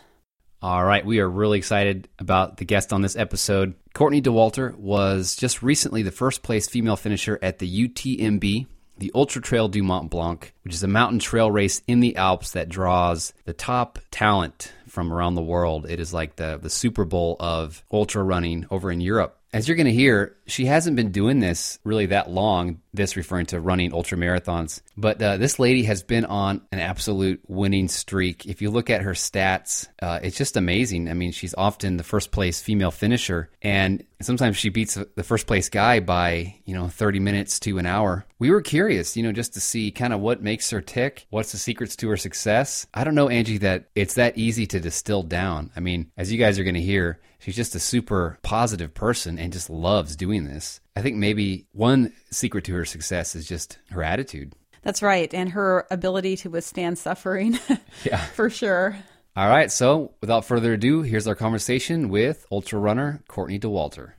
All 0.61 0.83
right, 0.83 1.05
we 1.05 1.19
are 1.19 1.29
really 1.29 1.57
excited 1.57 2.09
about 2.17 2.57
the 2.57 2.65
guest 2.65 2.91
on 2.91 3.01
this 3.01 3.15
episode. 3.15 3.75
Courtney 3.93 4.21
Dauwalter 4.21 4.75
was 4.75 5.35
just 5.35 5.63
recently 5.63 6.03
the 6.03 6.11
first 6.11 6.43
place 6.43 6.67
female 6.67 6.97
finisher 6.97 7.39
at 7.41 7.59
the 7.59 7.87
UTMB 7.87 8.67
the 8.99 9.11
Ultra 9.15 9.41
Trail 9.41 9.67
du 9.67 9.81
Mont 9.81 10.09
Blanc, 10.09 10.53
which 10.63 10.73
is 10.73 10.83
a 10.83 10.87
mountain 10.87 11.19
trail 11.19 11.49
race 11.49 11.81
in 11.87 11.99
the 11.99 12.15
Alps 12.15 12.51
that 12.51 12.69
draws 12.69 13.33
the 13.45 13.53
top 13.53 13.99
talent 14.11 14.73
from 14.87 15.13
around 15.13 15.35
the 15.35 15.41
world. 15.41 15.89
It 15.89 15.99
is 15.99 16.13
like 16.13 16.35
the, 16.35 16.59
the 16.61 16.69
Super 16.69 17.05
Bowl 17.05 17.35
of 17.39 17.83
ultra 17.91 18.23
running 18.23 18.65
over 18.69 18.91
in 18.91 19.01
Europe. 19.01 19.37
As 19.51 19.67
you're 19.67 19.77
going 19.77 19.87
to 19.87 19.91
hear, 19.91 20.35
she 20.45 20.65
hasn't 20.65 20.95
been 20.95 21.11
doing 21.11 21.39
this 21.39 21.79
really 21.83 22.07
that 22.07 22.29
long, 22.29 22.81
this 22.93 23.15
referring 23.15 23.45
to 23.47 23.59
running 23.59 23.93
ultra 23.93 24.17
marathons. 24.17 24.81
But 24.97 25.21
uh, 25.21 25.37
this 25.37 25.59
lady 25.59 25.83
has 25.83 26.03
been 26.03 26.25
on 26.25 26.61
an 26.71 26.79
absolute 26.79 27.41
winning 27.47 27.87
streak. 27.87 28.45
If 28.45 28.61
you 28.61 28.71
look 28.71 28.89
at 28.89 29.01
her 29.01 29.13
stats, 29.13 29.87
uh, 30.01 30.19
it's 30.21 30.37
just 30.37 30.57
amazing. 30.57 31.09
I 31.09 31.13
mean, 31.13 31.31
she's 31.31 31.53
often 31.55 31.97
the 31.97 32.03
first 32.03 32.31
place 32.31 32.61
female 32.61 32.91
finisher, 32.91 33.49
and 33.61 34.03
sometimes 34.21 34.57
she 34.57 34.69
beats 34.69 34.95
the 35.15 35.23
first 35.23 35.47
place 35.47 35.69
guy 35.69 35.99
by, 35.99 36.55
you 36.65 36.75
know, 36.75 36.87
30 36.87 37.19
minutes 37.19 37.59
to 37.61 37.77
an 37.77 37.85
hour. 37.85 38.25
We 38.39 38.51
were 38.51 38.61
curious, 38.61 39.15
you 39.15 39.23
know, 39.23 39.31
just 39.31 39.53
to 39.53 39.61
see 39.61 39.91
kind 39.91 40.13
of 40.13 40.19
what 40.19 40.41
makes 40.41 40.69
her 40.71 40.81
tick, 40.81 41.25
what's 41.29 41.51
the 41.51 41.57
secrets 41.57 41.95
to 41.97 42.09
her 42.09 42.17
success. 42.17 42.87
I 42.93 43.03
don't 43.03 43.15
know, 43.15 43.29
Angie, 43.29 43.59
that 43.59 43.89
it's 43.95 44.15
that 44.15 44.37
easy 44.37 44.65
to 44.67 44.79
distill 44.79 45.23
down. 45.23 45.71
I 45.75 45.79
mean, 45.79 46.11
as 46.17 46.31
you 46.31 46.37
guys 46.37 46.57
are 46.57 46.63
going 46.63 46.75
to 46.75 46.81
hear, 46.81 47.19
she's 47.39 47.55
just 47.55 47.75
a 47.75 47.79
super 47.79 48.39
positive 48.41 48.93
person 48.93 49.39
and 49.39 49.53
just 49.53 49.69
loves 49.69 50.15
doing 50.15 50.45
this. 50.45 50.79
I 50.99 51.01
think 51.01 51.15
maybe 51.15 51.65
one 51.71 52.11
secret 52.29 52.65
to 52.65 52.73
her 52.73 52.83
success 52.83 53.33
is 53.33 53.47
just 53.47 53.79
her 53.91 54.03
attitude. 54.03 54.51
That's 54.81 55.01
right. 55.01 55.33
And 55.33 55.49
her 55.51 55.87
ability 55.89 56.35
to 56.37 56.49
withstand 56.49 56.97
suffering. 56.97 57.57
yeah. 58.03 58.17
For 58.17 58.49
sure. 58.49 58.97
All 59.33 59.47
right. 59.47 59.71
So 59.71 60.11
without 60.19 60.43
further 60.43 60.73
ado, 60.73 61.01
here's 61.01 61.25
our 61.25 61.35
conversation 61.35 62.09
with 62.09 62.45
ultra 62.51 62.79
runner 62.79 63.23
Courtney 63.29 63.57
Dauwalter. 63.57 64.11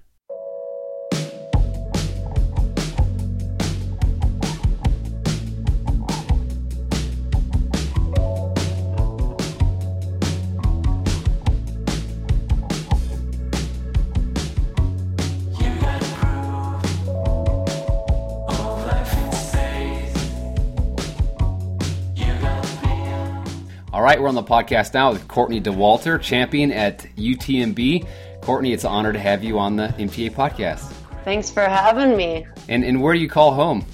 Right, 24.11 24.21
we're 24.21 24.29
on 24.29 24.35
the 24.35 24.43
podcast 24.43 24.93
now 24.93 25.12
with 25.12 25.29
Courtney 25.29 25.61
Dauwalter, 25.61 26.21
champion 26.21 26.73
at 26.73 27.07
UTMB. 27.14 28.09
Courtney, 28.40 28.73
it's 28.73 28.83
an 28.83 28.90
honor 28.90 29.12
to 29.12 29.21
have 29.21 29.45
you 29.45 29.57
on 29.57 29.76
the 29.76 29.87
MTA 29.87 30.33
podcast. 30.33 30.93
Thanks 31.23 31.49
for 31.49 31.62
having 31.62 32.17
me. 32.17 32.45
And, 32.69 32.83
and 32.83 33.00
where 33.00 33.14
do 33.14 33.21
you 33.21 33.29
call 33.29 33.55
home? 33.55 33.87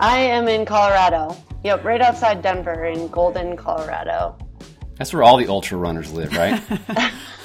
I 0.00 0.20
am 0.20 0.48
in 0.48 0.64
Colorado. 0.64 1.36
Yep, 1.64 1.84
right 1.84 2.00
outside 2.00 2.40
Denver 2.40 2.86
in 2.86 3.08
Golden, 3.08 3.54
Colorado. 3.54 4.38
That's 4.96 5.12
where 5.12 5.22
all 5.22 5.36
the 5.36 5.48
ultra 5.48 5.76
runners 5.76 6.10
live, 6.10 6.34
right? 6.34 6.58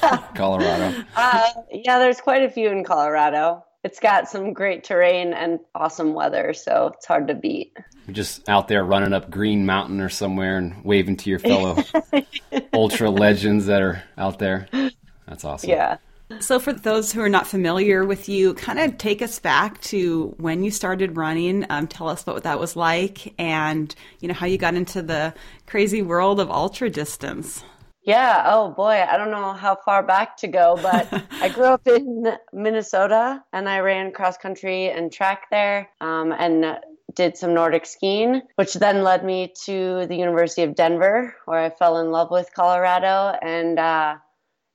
Colorado. 0.34 1.04
Uh, 1.14 1.50
yeah, 1.74 2.00
there's 2.00 2.22
quite 2.22 2.44
a 2.44 2.50
few 2.50 2.70
in 2.70 2.86
Colorado. 2.86 3.66
It's 3.84 4.00
got 4.00 4.30
some 4.30 4.54
great 4.54 4.86
terrain 4.86 5.34
and 5.34 5.60
awesome 5.76 6.14
weather, 6.14 6.54
so 6.54 6.94
it's 6.96 7.06
hard 7.06 7.28
to 7.28 7.36
beat. 7.36 7.76
You're 8.08 8.14
just 8.14 8.48
out 8.48 8.70
there 8.70 8.86
running 8.86 9.12
up 9.12 9.30
Green 9.30 9.66
Mountain 9.66 10.00
or 10.00 10.08
somewhere 10.08 10.58
and 10.58 10.82
waving 10.86 11.18
to 11.18 11.30
your 11.30 11.40
fellow 11.40 11.84
ultra 12.74 13.10
legends 13.10 13.66
that 13.66 13.82
are 13.82 14.02
out 14.18 14.40
there. 14.40 14.70
That's 15.28 15.44
awesome. 15.44 15.70
Yeah. 15.70 15.98
So, 16.40 16.60
for 16.60 16.72
those 16.72 17.12
who 17.12 17.22
are 17.22 17.30
not 17.30 17.48
familiar 17.48 18.06
with 18.06 18.30
you, 18.30 18.54
kind 18.54 18.80
of 18.80 18.98
take 18.98 19.22
us 19.22 19.40
back 19.40 19.82
to 19.82 20.36
when 20.38 20.64
you 20.64 20.72
started 20.72 21.18
running. 21.18 21.66
Um, 21.70 21.88
tell 21.88 22.08
us 22.08 22.26
what 22.26 22.44
that 22.44 22.60
was 22.60 22.76
like, 22.76 23.34
and 23.38 23.94
you 24.20 24.28
know 24.28 24.34
how 24.34 24.46
you 24.46 24.58
got 24.58 24.76
into 24.76 25.02
the 25.02 25.34
crazy 25.66 26.02
world 26.02 26.40
of 26.40 26.50
ultra 26.50 26.90
distance. 26.90 27.64
Yeah. 28.04 28.44
Oh 28.46 28.70
boy, 28.72 29.06
I 29.10 29.18
don't 29.18 29.32
know 29.32 29.54
how 29.54 29.78
far 29.84 30.02
back 30.04 30.38
to 30.38 30.48
go, 30.48 30.78
but 30.82 31.08
I 31.42 31.50
grew 31.50 31.66
up 31.66 31.88
in 31.88 32.26
Minnesota, 32.54 33.44
and 33.52 33.68
I 33.68 33.80
ran 33.80 34.12
cross 34.12 34.38
country 34.38 34.90
and 34.90 35.12
track 35.12 35.48
there, 35.50 35.90
um, 36.00 36.34
and 36.34 36.78
did 37.18 37.36
some 37.36 37.54
Nordic 37.54 37.86
skiing, 37.86 38.42
which 38.56 38.76
then 38.76 39.04
led 39.04 39.26
me 39.26 39.52
to 39.66 40.06
the 40.08 40.16
University 40.16 40.64
of 40.64 40.76
Denver, 40.76 41.36
where 41.44 41.60
I 41.60 41.70
fell 41.70 41.98
in 41.98 42.12
love 42.12 42.32
with 42.32 42.54
Colorado 42.54 43.38
and. 43.42 43.78
Uh, 43.78 44.16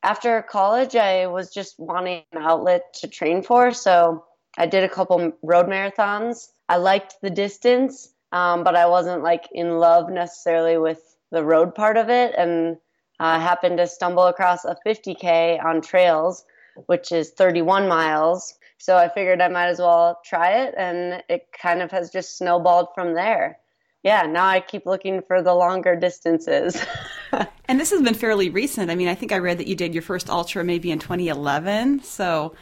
after 0.03 0.43
college, 0.43 0.97
I 0.97 1.29
was 1.29 1.53
just 1.53 1.79
wanting 1.79 2.25
an 2.33 2.43
outlet 2.43 2.95
to 2.95 3.09
train 3.09 3.43
for. 3.43 3.73
So 3.73 4.25
I 4.59 4.67
did 4.67 4.85
a 4.85 4.89
couple 4.89 5.33
road 5.43 5.67
marathons. 5.67 6.49
I 6.69 6.77
liked 6.77 7.17
the 7.23 7.31
distance, 7.31 8.13
um, 8.33 8.65
but 8.65 8.75
I 8.75 8.87
wasn't 8.87 9.23
like 9.23 9.49
in 9.53 9.79
love 9.79 10.11
necessarily 10.11 10.77
with 10.77 11.01
the 11.31 11.45
road 11.45 11.75
part 11.75 11.97
of 11.97 12.11
it. 12.11 12.35
And 12.37 12.79
I 13.21 13.39
happened 13.39 13.79
to 13.79 13.87
stumble 13.87 14.27
across 14.27 14.65
a 14.65 14.77
50K 14.85 15.65
on 15.65 15.81
trails, 15.81 16.45
which 16.87 17.13
is 17.13 17.31
31 17.31 17.89
miles. 17.89 18.55
So 18.83 18.97
I 18.97 19.09
figured 19.09 19.41
I 19.41 19.49
might 19.49 19.69
as 19.69 19.79
well 19.79 20.21
try 20.25 20.65
it. 20.65 20.75
And 20.77 21.23
it 21.29 21.47
kind 21.53 21.83
of 21.83 21.91
has 21.91 22.11
just 22.11 22.37
snowballed 22.37 22.89
from 22.95 23.15
there 23.15 23.59
yeah, 24.03 24.23
now 24.23 24.47
I 24.47 24.61
keep 24.61 24.85
looking 24.85 25.23
for 25.23 25.43
the 25.43 25.55
longer 25.55 25.95
distances. 25.95 26.85
and 27.67 27.79
this 27.79 27.91
has 27.91 28.03
been 28.03 28.15
fairly 28.15 28.51
recent. 28.51 28.91
I 28.91 28.95
mean, 28.97 29.09
I 29.09 29.15
think 29.15 29.33
I 29.33 29.39
read 29.39 29.59
that 29.59 29.69
you 29.69 29.77
did 29.77 29.95
your 29.95 30.03
first 30.03 30.29
ultra 30.29 30.65
maybe 30.65 30.91
in 30.91 30.99
2011. 30.99 32.03
So 32.03 32.55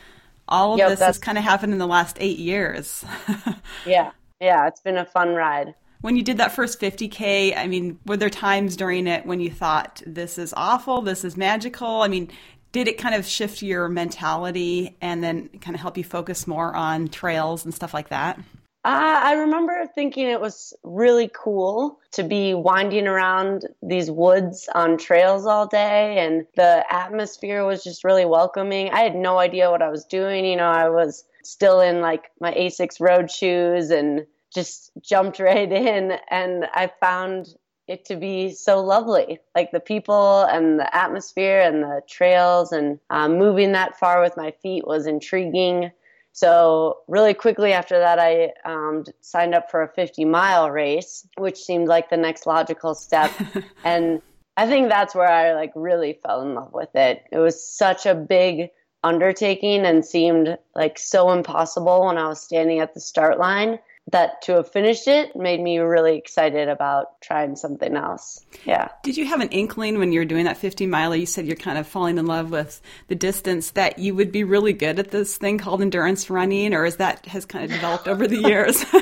all 0.48 0.74
of 0.74 0.78
yep, 0.78 0.90
this 0.90 1.00
has 1.00 1.18
kind 1.18 1.38
of 1.38 1.44
happened 1.44 1.72
in 1.72 1.78
the 1.78 1.86
last 1.86 2.18
eight 2.20 2.38
years. 2.38 3.04
yeah, 3.86 4.10
yeah, 4.38 4.66
it's 4.66 4.80
been 4.80 4.98
a 4.98 5.06
fun 5.06 5.30
ride. 5.34 5.74
When 6.02 6.16
you 6.16 6.22
did 6.22 6.38
that 6.38 6.52
first 6.52 6.80
50K, 6.80 7.56
I 7.56 7.66
mean, 7.66 7.98
were 8.06 8.16
there 8.16 8.30
times 8.30 8.74
during 8.74 9.06
it 9.06 9.26
when 9.26 9.40
you 9.40 9.50
thought, 9.50 10.02
this 10.06 10.38
is 10.38 10.54
awful, 10.56 11.02
this 11.02 11.24
is 11.24 11.36
magical? 11.36 12.02
I 12.02 12.08
mean, 12.08 12.30
did 12.72 12.88
it 12.88 12.98
kind 12.98 13.14
of 13.14 13.26
shift 13.26 13.62
your 13.62 13.88
mentality 13.88 14.96
and 15.00 15.22
then 15.22 15.48
kind 15.60 15.74
of 15.74 15.80
help 15.80 15.96
you 15.96 16.04
focus 16.04 16.46
more 16.46 16.74
on 16.74 17.08
trails 17.08 17.64
and 17.64 17.74
stuff 17.74 17.92
like 17.92 18.08
that? 18.10 18.38
Uh, 18.82 19.20
I 19.24 19.32
remember 19.34 19.84
thinking 19.94 20.26
it 20.26 20.40
was 20.40 20.72
really 20.82 21.30
cool 21.34 21.98
to 22.12 22.22
be 22.22 22.54
winding 22.54 23.06
around 23.06 23.66
these 23.82 24.10
woods 24.10 24.70
on 24.74 24.96
trails 24.96 25.44
all 25.44 25.66
day, 25.66 26.18
and 26.18 26.46
the 26.56 26.82
atmosphere 26.90 27.66
was 27.66 27.84
just 27.84 28.04
really 28.04 28.24
welcoming. 28.24 28.88
I 28.88 29.00
had 29.00 29.14
no 29.14 29.38
idea 29.38 29.70
what 29.70 29.82
I 29.82 29.90
was 29.90 30.06
doing. 30.06 30.46
You 30.46 30.56
know, 30.56 30.70
I 30.70 30.88
was 30.88 31.24
still 31.42 31.80
in 31.80 32.00
like 32.00 32.30
my 32.40 32.54
Asics 32.54 33.00
road 33.00 33.30
shoes 33.30 33.90
and 33.90 34.24
just 34.54 34.92
jumped 35.02 35.38
right 35.40 35.70
in, 35.70 36.12
and 36.30 36.64
I 36.72 36.90
found 37.00 37.48
it 37.90 38.04
to 38.04 38.16
be 38.16 38.52
so 38.52 38.80
lovely. 38.80 39.40
Like 39.54 39.72
the 39.72 39.80
people 39.80 40.44
and 40.44 40.78
the 40.78 40.96
atmosphere 40.96 41.60
and 41.60 41.82
the 41.82 42.02
trails, 42.08 42.72
and 42.72 43.00
um, 43.10 43.36
moving 43.36 43.72
that 43.72 43.98
far 43.98 44.22
with 44.22 44.36
my 44.36 44.52
feet 44.62 44.86
was 44.86 45.06
intriguing. 45.06 45.90
So, 46.32 46.98
really 47.08 47.34
quickly 47.34 47.72
after 47.72 47.98
that, 47.98 48.20
I 48.20 48.52
um, 48.64 49.04
signed 49.20 49.54
up 49.54 49.70
for 49.70 49.82
a 49.82 49.88
50 49.88 50.24
mile 50.24 50.70
race, 50.70 51.26
which 51.36 51.58
seemed 51.58 51.88
like 51.88 52.08
the 52.08 52.16
next 52.16 52.46
logical 52.46 52.94
step. 52.94 53.32
and 53.84 54.22
I 54.56 54.68
think 54.68 54.88
that's 54.88 55.14
where 55.14 55.28
I 55.28 55.54
like 55.54 55.72
really 55.74 56.18
fell 56.22 56.42
in 56.42 56.54
love 56.54 56.72
with 56.72 56.94
it. 56.94 57.24
It 57.32 57.38
was 57.38 57.66
such 57.66 58.06
a 58.06 58.14
big 58.14 58.70
undertaking 59.02 59.84
and 59.84 60.04
seemed 60.04 60.56
like 60.76 60.98
so 60.98 61.32
impossible 61.32 62.06
when 62.06 62.18
I 62.18 62.28
was 62.28 62.40
standing 62.40 62.78
at 62.78 62.94
the 62.94 63.00
start 63.00 63.38
line 63.38 63.78
that 64.12 64.42
to 64.42 64.52
have 64.52 64.70
finished 64.70 65.06
it 65.06 65.36
made 65.36 65.60
me 65.60 65.78
really 65.78 66.16
excited 66.16 66.68
about 66.68 67.20
trying 67.20 67.54
something 67.54 67.96
else. 67.96 68.44
Yeah. 68.64 68.88
Did 69.02 69.16
you 69.16 69.26
have 69.26 69.40
an 69.40 69.50
inkling 69.50 69.98
when 69.98 70.12
you 70.12 70.20
were 70.20 70.24
doing 70.24 70.44
that 70.46 70.56
50 70.56 70.86
miler? 70.86 71.16
You 71.16 71.26
said 71.26 71.46
you're 71.46 71.56
kind 71.56 71.78
of 71.78 71.86
falling 71.86 72.18
in 72.18 72.26
love 72.26 72.50
with 72.50 72.80
the 73.08 73.14
distance 73.14 73.70
that 73.72 73.98
you 73.98 74.14
would 74.14 74.32
be 74.32 74.42
really 74.42 74.72
good 74.72 74.98
at 74.98 75.10
this 75.10 75.36
thing 75.36 75.58
called 75.58 75.82
endurance 75.82 76.28
running, 76.28 76.74
or 76.74 76.84
is 76.84 76.96
that 76.96 77.26
has 77.26 77.44
kind 77.46 77.64
of 77.64 77.70
developed 77.70 78.08
over 78.08 78.26
the 78.26 78.38
years? 78.38 78.84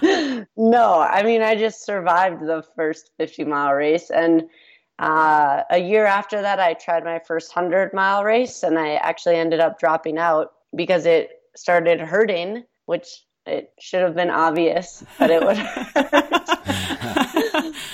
no, 0.56 1.00
I 1.00 1.22
mean, 1.22 1.42
I 1.42 1.56
just 1.56 1.84
survived 1.84 2.40
the 2.40 2.64
first 2.76 3.10
50 3.18 3.44
mile 3.44 3.74
race. 3.74 4.10
And 4.10 4.44
uh, 4.98 5.62
a 5.70 5.78
year 5.78 6.06
after 6.06 6.40
that, 6.40 6.58
I 6.58 6.74
tried 6.74 7.04
my 7.04 7.20
first 7.26 7.54
100 7.54 7.92
mile 7.92 8.24
race, 8.24 8.62
and 8.62 8.78
I 8.78 8.94
actually 8.94 9.36
ended 9.36 9.60
up 9.60 9.78
dropping 9.78 10.18
out 10.18 10.52
because 10.74 11.06
it 11.06 11.30
started 11.56 12.00
hurting, 12.00 12.64
which 12.86 13.24
it 13.48 13.72
should 13.78 14.02
have 14.02 14.14
been 14.14 14.30
obvious 14.30 15.04
that 15.18 15.30
it 15.30 15.44
would 15.44 15.56
hurt. 15.56 16.12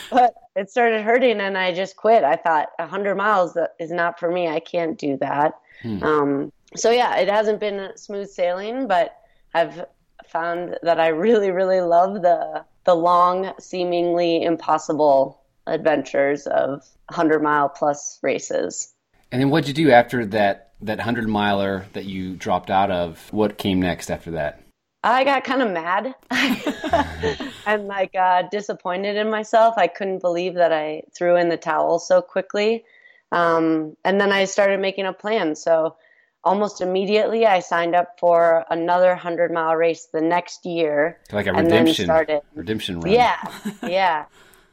but 0.11 0.35
it 0.57 0.71
started 0.71 1.03
hurting 1.03 1.41
and 1.41 1.57
I 1.57 1.73
just 1.73 1.97
quit. 1.97 2.25
I 2.25 2.37
thought 2.37 2.69
100 2.79 3.15
miles 3.15 3.57
is 3.79 3.91
not 3.91 4.19
for 4.19 4.31
me. 4.31 4.49
I 4.49 4.61
can't 4.61 4.99
do 4.99 5.17
that. 5.19 5.55
Hmm. 5.83 6.03
Um, 6.03 6.53
so, 6.77 6.91
yeah, 6.91 7.17
it 7.17 7.29
hasn't 7.29 7.61
been 7.61 7.91
smooth 7.97 8.29
sailing, 8.29 8.89
but 8.89 9.17
I've 9.55 9.85
found 10.27 10.77
that 10.83 10.99
I 10.99 11.09
really, 11.09 11.51
really 11.51 11.81
love 11.81 12.23
the, 12.23 12.65
the 12.85 12.95
long, 12.95 13.53
seemingly 13.61 14.43
impossible 14.43 15.41
adventures 15.67 16.47
of 16.47 16.85
100 17.09 17.43
mile 17.43 17.69
plus 17.69 18.19
races. 18.23 18.95
And 19.31 19.41
then 19.41 19.51
what'd 19.51 19.69
you 19.69 19.75
do 19.75 19.91
after 19.91 20.27
that, 20.27 20.73
that 20.83 20.99
100 20.99 21.29
miler 21.29 21.87
that 21.93 22.05
you 22.05 22.35
dropped 22.35 22.71
out 22.71 22.91
of? 22.91 23.33
What 23.33 23.59
came 23.59 23.81
next 23.81 24.11
after 24.11 24.33
that? 24.33 24.64
I 25.05 25.23
got 25.23 25.45
kind 25.45 25.61
of 25.61 25.71
mad 25.71 26.15
and 27.67 27.87
like 27.87 28.15
uh, 28.15 28.45
disappointed 28.51 29.17
in 29.17 29.29
myself. 29.29 29.75
I 29.77 29.87
couldn't 29.87 30.21
believe 30.21 30.55
that 30.55 30.73
I 30.73 31.03
threw 31.15 31.37
in 31.37 31.51
the 31.51 31.59
towel 31.59 31.99
so 31.99 32.23
quickly. 32.23 32.85
Um, 33.31 33.99
and 34.03 34.19
then 34.19 34.33
I 34.33 34.47
started 34.47 34.81
making 34.81 35.05
a 35.05 35.13
plan. 35.13 35.57
So 35.57 35.97
almost 36.43 36.81
immediately, 36.81 37.45
I 37.45 37.61
signed 37.61 37.95
up 37.95 38.19
for 38.19 38.65
another 38.71 39.15
hundred 39.15 39.53
mile 39.53 39.77
race 39.77 40.09
the 40.11 40.23
next 40.23 40.65
year. 40.65 41.19
Like 41.31 41.49
a 41.49 41.53
redemption, 41.53 42.07
started, 42.07 42.41
redemption 42.55 43.01
run. 43.01 43.13
Yeah, 43.13 43.37
yeah. 43.83 44.25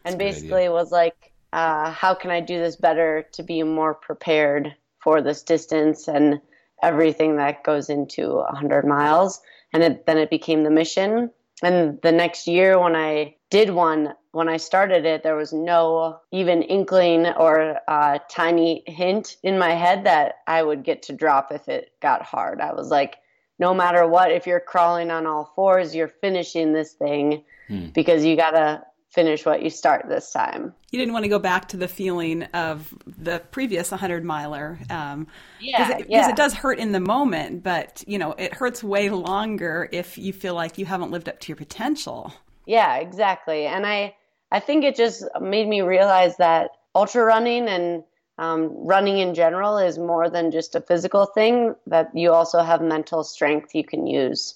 and 0.06 0.18
basically 0.18 0.70
was 0.70 0.94
like, 0.94 1.34
uh, 1.52 1.92
how 1.92 2.14
can 2.14 2.32
I 2.32 2.40
do 2.40 2.58
this 2.58 2.78
better 2.78 3.26
to 3.34 3.44
be 3.44 3.64
more 3.64 3.94
prepared 3.94 4.74
for 5.04 5.22
this 5.22 5.44
distance 5.44 6.08
and 6.08 6.40
everything 6.82 7.36
that 7.36 7.66
goes 7.66 7.90
into 7.90 8.38
a 8.38 8.56
hundred 8.56 8.86
miles? 8.86 9.42
And 9.74 9.84
it, 9.84 10.06
then 10.06 10.18
it 10.18 10.30
became 10.30 10.64
the 10.64 10.70
mission. 10.70 11.32
And 11.64 12.00
the 12.02 12.12
next 12.12 12.48
year, 12.48 12.80
when 12.80 12.96
I 12.96 13.36
did 13.50 13.70
one, 13.70 14.14
when 14.32 14.50
I 14.50 14.58
started 14.58 15.06
it, 15.06 15.24
there 15.24 15.36
was 15.36 15.54
no 15.54 16.20
even 16.32 16.64
inkling 16.64 17.28
or 17.28 17.78
a 17.88 18.20
tiny 18.30 18.84
hint 18.88 19.38
in 19.44 19.60
my 19.60 19.72
head 19.72 20.06
that 20.06 20.36
I 20.48 20.64
would 20.64 20.84
get 20.84 21.04
to 21.04 21.14
drop 21.14 21.52
if 21.52 21.68
it 21.68 21.92
got 22.02 22.24
hard. 22.24 22.62
I 22.62 22.74
was 22.74 22.90
like, 22.90 23.18
no 23.60 23.74
matter 23.74 24.08
what, 24.08 24.32
if 24.32 24.48
you're 24.48 24.60
crawling 24.60 25.12
on 25.12 25.28
all 25.28 25.52
fours, 25.56 25.94
you're 25.94 26.08
finishing 26.08 26.74
this 26.74 26.94
thing 26.94 27.44
hmm. 27.68 27.90
because 27.90 28.26
you 28.26 28.36
got 28.36 28.52
to 28.52 28.84
finish 29.12 29.46
what 29.46 29.62
you 29.62 29.70
start 29.70 30.08
this 30.08 30.32
time. 30.32 30.74
You 30.92 31.00
didn't 31.00 31.14
want 31.14 31.24
to 31.24 31.30
go 31.30 31.40
back 31.40 31.68
to 31.70 31.78
the 31.78 31.88
feeling 31.88 32.44
of 32.54 32.94
the 33.06 33.40
previous 33.52 33.92
100 33.92 34.24
miler. 34.24 34.80
Um, 34.90 35.28
yeah, 35.60 35.88
because 35.88 36.02
it, 36.02 36.10
yeah. 36.10 36.30
it, 36.30 36.36
does 36.36 36.54
hurt 36.54 36.80
in 36.80 36.94
the 36.94 37.00
moment, 37.00 37.64
but 37.64 38.04
you 38.08 38.18
know 38.18 38.32
it 38.34 38.54
hurts 38.54 38.84
way 38.84 39.10
longer 39.10 39.90
if 39.92 40.18
you 40.18 40.34
feel 40.34 40.56
like 40.56 40.78
you 40.78 40.86
haven't 40.86 41.12
lived 41.12 41.28
up 41.30 41.40
to 41.42 41.50
your 41.50 41.58
potential. 41.58 42.34
Yeah, 42.66 42.98
exactly. 42.98 43.66
And 43.66 43.86
I 43.86 44.16
I 44.52 44.60
think 44.60 44.84
it 44.84 44.96
just 44.96 45.24
made 45.40 45.68
me 45.68 45.82
realize 45.82 46.38
that 46.38 46.72
ultra 46.96 47.24
running 47.24 47.68
and 47.68 48.04
um, 48.38 48.70
running 48.74 49.20
in 49.20 49.36
general 49.36 49.78
is 49.78 49.98
more 49.98 50.30
than 50.30 50.52
just 50.52 50.76
a 50.76 50.82
physical 50.82 51.26
thing. 51.26 51.76
That 51.88 52.10
you 52.16 52.32
also 52.32 52.64
have 52.64 52.82
mental 52.82 53.24
strength 53.24 53.76
you 53.76 53.84
can 53.84 54.08
use. 54.08 54.56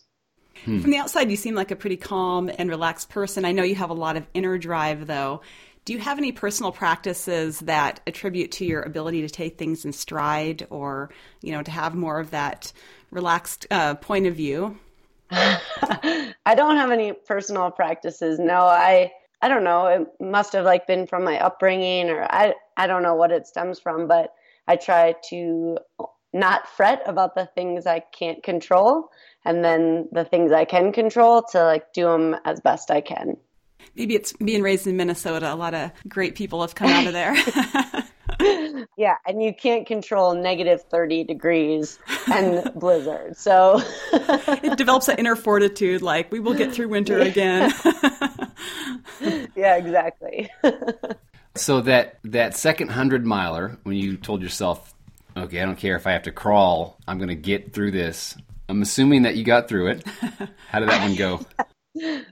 Hmm. 0.63 0.79
From 0.79 0.91
the 0.91 0.97
outside, 0.97 1.29
you 1.29 1.37
seem 1.37 1.55
like 1.55 1.71
a 1.71 1.75
pretty 1.75 1.97
calm 1.97 2.49
and 2.57 2.69
relaxed 2.69 3.09
person. 3.09 3.45
I 3.45 3.51
know 3.51 3.63
you 3.63 3.75
have 3.75 3.89
a 3.89 3.95
lot 3.95 4.17
of 4.17 4.25
inner 4.33 4.57
drive, 4.57 5.07
though. 5.07 5.41
Do 5.83 5.93
you 5.93 5.99
have 5.99 6.17
any 6.17 6.31
personal 6.31 6.71
practices 6.71 7.59
that 7.61 7.99
attribute 8.07 8.51
to 8.53 8.65
your 8.65 8.81
ability 8.81 9.21
to 9.21 9.29
take 9.29 9.57
things 9.57 9.85
in 9.85 9.93
stride 9.93 10.65
or, 10.71 11.11
you 11.41 11.51
know, 11.51 11.61
to 11.61 11.69
have 11.69 11.93
more 11.93 12.19
of 12.19 12.31
that 12.31 12.73
relaxed 13.11 13.67
uh, 13.69 13.93
point 13.95 14.25
of 14.25 14.35
view? 14.35 14.79
I 15.31 16.55
don't 16.55 16.77
have 16.77 16.91
any 16.91 17.13
personal 17.13 17.69
practices. 17.69 18.39
No, 18.39 18.61
I 18.61 19.11
I 19.41 19.47
don't 19.47 19.63
know. 19.63 19.87
It 19.87 20.07
must 20.19 20.53
have 20.53 20.65
like 20.65 20.87
been 20.87 21.05
from 21.07 21.23
my 21.23 21.39
upbringing 21.39 22.09
or 22.09 22.23
I 22.23 22.55
I 22.77 22.87
don't 22.87 23.03
know 23.03 23.15
what 23.15 23.31
it 23.31 23.47
stems 23.47 23.79
from, 23.79 24.07
but 24.07 24.33
I 24.67 24.75
try 24.75 25.15
to 25.29 25.77
not 26.35 26.67
fret 26.67 27.01
about 27.05 27.33
the 27.33 27.47
things 27.55 27.87
I 27.87 28.01
can't 28.01 28.43
control 28.43 29.09
and 29.45 29.63
then 29.63 30.09
the 30.11 30.25
things 30.25 30.51
I 30.51 30.65
can 30.65 30.91
control 30.91 31.43
to 31.51 31.63
like 31.63 31.93
do 31.93 32.05
them 32.05 32.35
as 32.43 32.59
best 32.59 32.91
I 32.91 33.01
can. 33.01 33.37
Maybe 33.95 34.15
it's 34.15 34.33
being 34.33 34.61
raised 34.61 34.85
in 34.87 34.97
Minnesota. 34.97 35.53
A 35.53 35.55
lot 35.55 35.73
of 35.73 35.91
great 36.07 36.35
people 36.35 36.61
have 36.61 36.75
come 36.75 36.89
out 36.89 37.07
of 37.07 37.13
there. 37.13 37.35
yeah, 38.97 39.15
and 39.25 39.41
you 39.41 39.53
can't 39.53 39.87
control 39.87 40.33
negative 40.33 40.83
30 40.83 41.23
degrees 41.23 41.99
and 42.31 42.69
blizzard. 42.75 43.37
So 43.37 43.81
it 44.11 44.77
develops 44.77 45.05
that 45.05 45.19
inner 45.19 45.37
fortitude 45.37 46.01
like 46.01 46.31
we 46.31 46.39
will 46.39 46.55
get 46.55 46.73
through 46.73 46.89
winter 46.89 47.19
again. 47.19 47.73
yeah, 49.55 49.77
exactly. 49.77 50.49
so 51.55 51.79
that 51.81 52.19
that 52.25 52.57
second 52.57 52.87
100 52.87 53.25
miler 53.25 53.77
when 53.83 53.95
you 53.95 54.17
told 54.17 54.41
yourself, 54.41 54.94
"Okay, 55.35 55.61
I 55.61 55.65
don't 55.65 55.77
care 55.77 55.95
if 55.95 56.07
I 56.07 56.11
have 56.11 56.23
to 56.23 56.31
crawl. 56.31 56.97
I'm 57.07 57.17
going 57.17 57.29
to 57.29 57.35
get 57.35 57.73
through 57.73 57.91
this." 57.91 58.35
I'm 58.67 58.81
assuming 58.81 59.23
that 59.23 59.35
you 59.35 59.43
got 59.43 59.67
through 59.67 59.87
it. 59.87 60.07
How 60.69 60.79
did 60.79 60.89
that 60.89 61.01
one 61.01 61.15
go? 61.15 61.45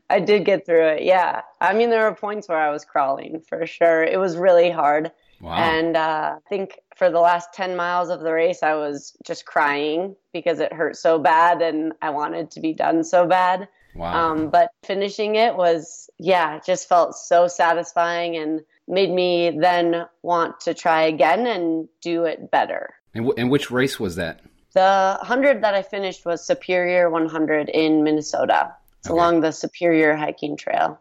I 0.10 0.20
did 0.20 0.46
get 0.46 0.66
through 0.66 0.88
it. 0.88 1.04
Yeah. 1.04 1.42
I 1.62 1.74
mean, 1.74 1.90
there 1.90 2.10
were 2.10 2.16
points 2.16 2.50
where 2.50 2.58
I 2.58 2.70
was 2.70 2.86
crawling 2.86 3.42
for 3.48 3.66
sure. 3.66 4.04
It 4.04 4.20
was 4.20 4.36
really 4.36 4.70
hard. 4.70 5.12
Wow. 5.40 5.56
And 5.56 5.96
uh, 5.96 6.36
I 6.38 6.50
think 6.50 6.80
for 6.96 7.10
the 7.10 7.20
last 7.20 7.54
10 7.54 7.76
miles 7.76 8.10
of 8.10 8.22
the 8.22 8.32
race, 8.32 8.64
I 8.64 8.76
was 8.76 9.16
just 9.26 9.46
crying 9.46 10.16
because 10.32 10.60
it 10.60 10.74
hurt 10.74 10.96
so 10.96 11.20
bad 11.20 11.62
and 11.62 11.94
I 12.02 12.10
wanted 12.10 12.52
to 12.52 12.60
be 12.60 12.74
done 12.74 13.04
so 13.04 13.26
bad. 13.26 13.68
Wow. 13.96 14.32
Um, 14.32 14.50
but 14.50 14.72
finishing 14.84 15.36
it 15.36 15.56
was, 15.56 16.10
yeah, 16.18 16.60
just 16.66 16.90
felt 16.90 17.16
so 17.16 17.48
satisfying 17.48 18.36
and 18.38 18.62
made 18.88 19.12
me 19.12 19.58
then 19.60 20.06
want 20.22 20.60
to 20.62 20.74
try 20.74 21.04
again 21.04 21.48
and 21.48 21.88
do 22.02 22.26
it 22.26 22.52
better. 22.52 22.94
And, 23.14 23.26
w- 23.26 23.36
and 23.38 23.50
which 23.50 23.72
race 23.72 24.00
was 24.00 24.16
that? 24.18 24.42
The 24.74 25.18
100 25.20 25.64
that 25.64 25.74
I 25.74 25.84
finished 25.84 26.26
was 26.26 26.46
Superior 26.46 27.10
100 27.10 27.70
in 27.70 28.04
Minnesota. 28.04 28.76
It's 29.00 29.08
okay. 29.08 29.14
along 29.14 29.42
the 29.42 29.52
Superior 29.52 30.16
hiking 30.16 30.58
trail. 30.58 31.00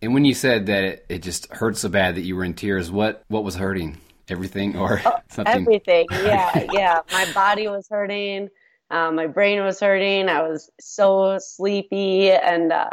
And 0.00 0.12
when 0.14 0.24
you 0.24 0.34
said 0.34 0.66
that 0.66 0.84
it, 0.84 1.06
it 1.08 1.22
just 1.22 1.52
hurt 1.52 1.76
so 1.76 1.88
bad 1.88 2.16
that 2.16 2.22
you 2.22 2.34
were 2.34 2.44
in 2.44 2.54
tears, 2.54 2.90
what 2.90 3.22
what 3.28 3.44
was 3.44 3.54
hurting? 3.54 3.98
Everything 4.28 4.76
or 4.76 5.00
oh, 5.04 5.16
something? 5.30 5.54
Everything. 5.54 6.06
Yeah, 6.12 6.66
yeah. 6.72 7.00
My 7.12 7.30
body 7.32 7.68
was 7.68 7.86
hurting. 7.88 8.48
Um, 8.90 9.14
my 9.14 9.28
brain 9.28 9.62
was 9.62 9.78
hurting. 9.78 10.28
I 10.28 10.42
was 10.42 10.70
so 10.80 11.38
sleepy, 11.40 12.30
and 12.30 12.72
uh, 12.72 12.90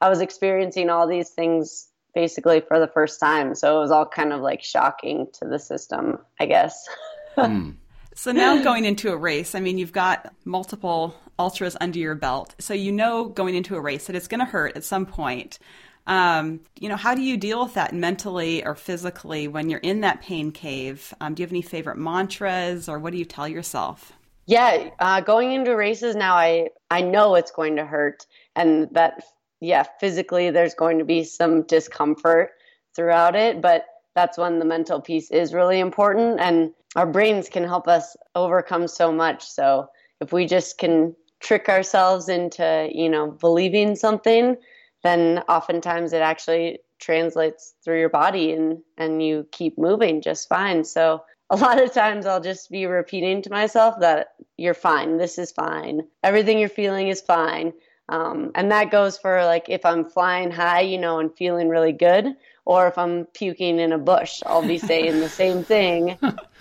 I 0.00 0.08
was 0.08 0.20
experiencing 0.20 0.88
all 0.88 1.08
these 1.08 1.30
things 1.30 1.88
basically 2.14 2.60
for 2.60 2.78
the 2.78 2.88
first 2.88 3.20
time. 3.20 3.54
So 3.54 3.76
it 3.76 3.80
was 3.80 3.90
all 3.90 4.06
kind 4.06 4.32
of 4.32 4.40
like 4.40 4.62
shocking 4.62 5.28
to 5.34 5.48
the 5.48 5.58
system, 5.58 6.18
I 6.40 6.46
guess. 6.46 6.88
mm. 7.36 7.76
So 8.14 8.30
now 8.30 8.62
going 8.62 8.84
into 8.84 9.10
a 9.10 9.16
race, 9.16 9.54
I 9.54 9.60
mean, 9.60 9.78
you've 9.78 9.92
got 9.92 10.34
multiple 10.44 11.14
ultras 11.38 11.76
under 11.80 11.98
your 11.98 12.14
belt. 12.14 12.54
So 12.58 12.74
you 12.74 12.92
know 12.92 13.24
going 13.24 13.54
into 13.54 13.74
a 13.76 13.80
race 13.80 14.06
that 14.06 14.16
it's 14.16 14.28
going 14.28 14.40
to 14.40 14.46
hurt 14.46 14.76
at 14.76 14.84
some 14.84 15.06
point. 15.06 15.58
Um, 16.06 16.60
you 16.78 16.88
know, 16.88 16.96
how 16.96 17.14
do 17.14 17.22
you 17.22 17.36
deal 17.36 17.62
with 17.62 17.74
that 17.74 17.94
mentally 17.94 18.64
or 18.64 18.74
physically 18.74 19.48
when 19.48 19.70
you're 19.70 19.80
in 19.80 20.00
that 20.00 20.20
pain 20.20 20.50
cave? 20.50 21.14
Um, 21.20 21.34
do 21.34 21.42
you 21.42 21.46
have 21.46 21.52
any 21.52 21.62
favorite 21.62 21.96
mantras 21.96 22.88
or 22.88 22.98
what 22.98 23.12
do 23.12 23.18
you 23.18 23.24
tell 23.24 23.48
yourself? 23.48 24.12
Yeah, 24.46 24.90
uh, 24.98 25.20
going 25.20 25.52
into 25.52 25.76
races 25.76 26.16
now, 26.16 26.34
I 26.34 26.70
I 26.90 27.00
know 27.00 27.36
it's 27.36 27.52
going 27.52 27.76
to 27.76 27.86
hurt, 27.86 28.26
and 28.56 28.88
that 28.90 29.22
yeah, 29.62 29.84
physically 30.00 30.50
there's 30.50 30.74
going 30.74 30.98
to 30.98 31.04
be 31.04 31.24
some 31.24 31.62
discomfort 31.62 32.50
throughout 32.94 33.36
it, 33.36 33.62
but 33.62 33.86
that's 34.14 34.36
when 34.36 34.58
the 34.58 34.64
mental 34.64 35.00
piece 35.00 35.30
is 35.30 35.54
really 35.54 35.80
important, 35.80 36.40
and 36.40 36.72
our 36.96 37.06
brains 37.06 37.48
can 37.48 37.64
help 37.64 37.88
us 37.88 38.16
overcome 38.34 38.86
so 38.86 39.10
much. 39.10 39.44
So 39.44 39.88
if 40.20 40.32
we 40.32 40.46
just 40.46 40.78
can 40.78 41.14
trick 41.40 41.68
ourselves 41.68 42.28
into 42.28 42.88
you 42.92 43.08
know 43.08 43.32
believing 43.32 43.96
something 43.96 44.56
then 45.02 45.42
oftentimes 45.48 46.12
it 46.12 46.22
actually 46.22 46.78
translates 47.00 47.74
through 47.84 47.98
your 47.98 48.08
body 48.08 48.52
and 48.52 48.78
and 48.96 49.20
you 49.20 49.44
keep 49.50 49.76
moving 49.76 50.22
just 50.22 50.48
fine 50.48 50.84
so 50.84 51.20
a 51.52 51.56
lot 51.56 51.82
of 51.82 51.92
times 51.92 52.24
I'll 52.24 52.40
just 52.40 52.70
be 52.70 52.86
repeating 52.86 53.42
to 53.42 53.50
myself 53.50 54.00
that 54.00 54.28
you're 54.56 54.72
fine, 54.72 55.18
this 55.18 55.36
is 55.38 55.52
fine, 55.52 56.00
everything 56.22 56.58
you're 56.58 56.70
feeling 56.70 57.08
is 57.08 57.20
fine. 57.20 57.74
Um, 58.12 58.50
and 58.54 58.70
that 58.70 58.90
goes 58.90 59.16
for 59.16 59.42
like 59.46 59.70
if 59.70 59.86
I'm 59.86 60.04
flying 60.04 60.50
high, 60.50 60.82
you 60.82 60.98
know, 60.98 61.18
and 61.18 61.34
feeling 61.34 61.70
really 61.70 61.92
good, 61.92 62.36
or 62.66 62.86
if 62.86 62.98
I'm 62.98 63.24
puking 63.24 63.80
in 63.80 63.90
a 63.90 63.98
bush, 63.98 64.42
I'll 64.44 64.66
be 64.66 64.76
saying 64.76 65.20
the 65.20 65.30
same 65.30 65.64
thing 65.74 66.18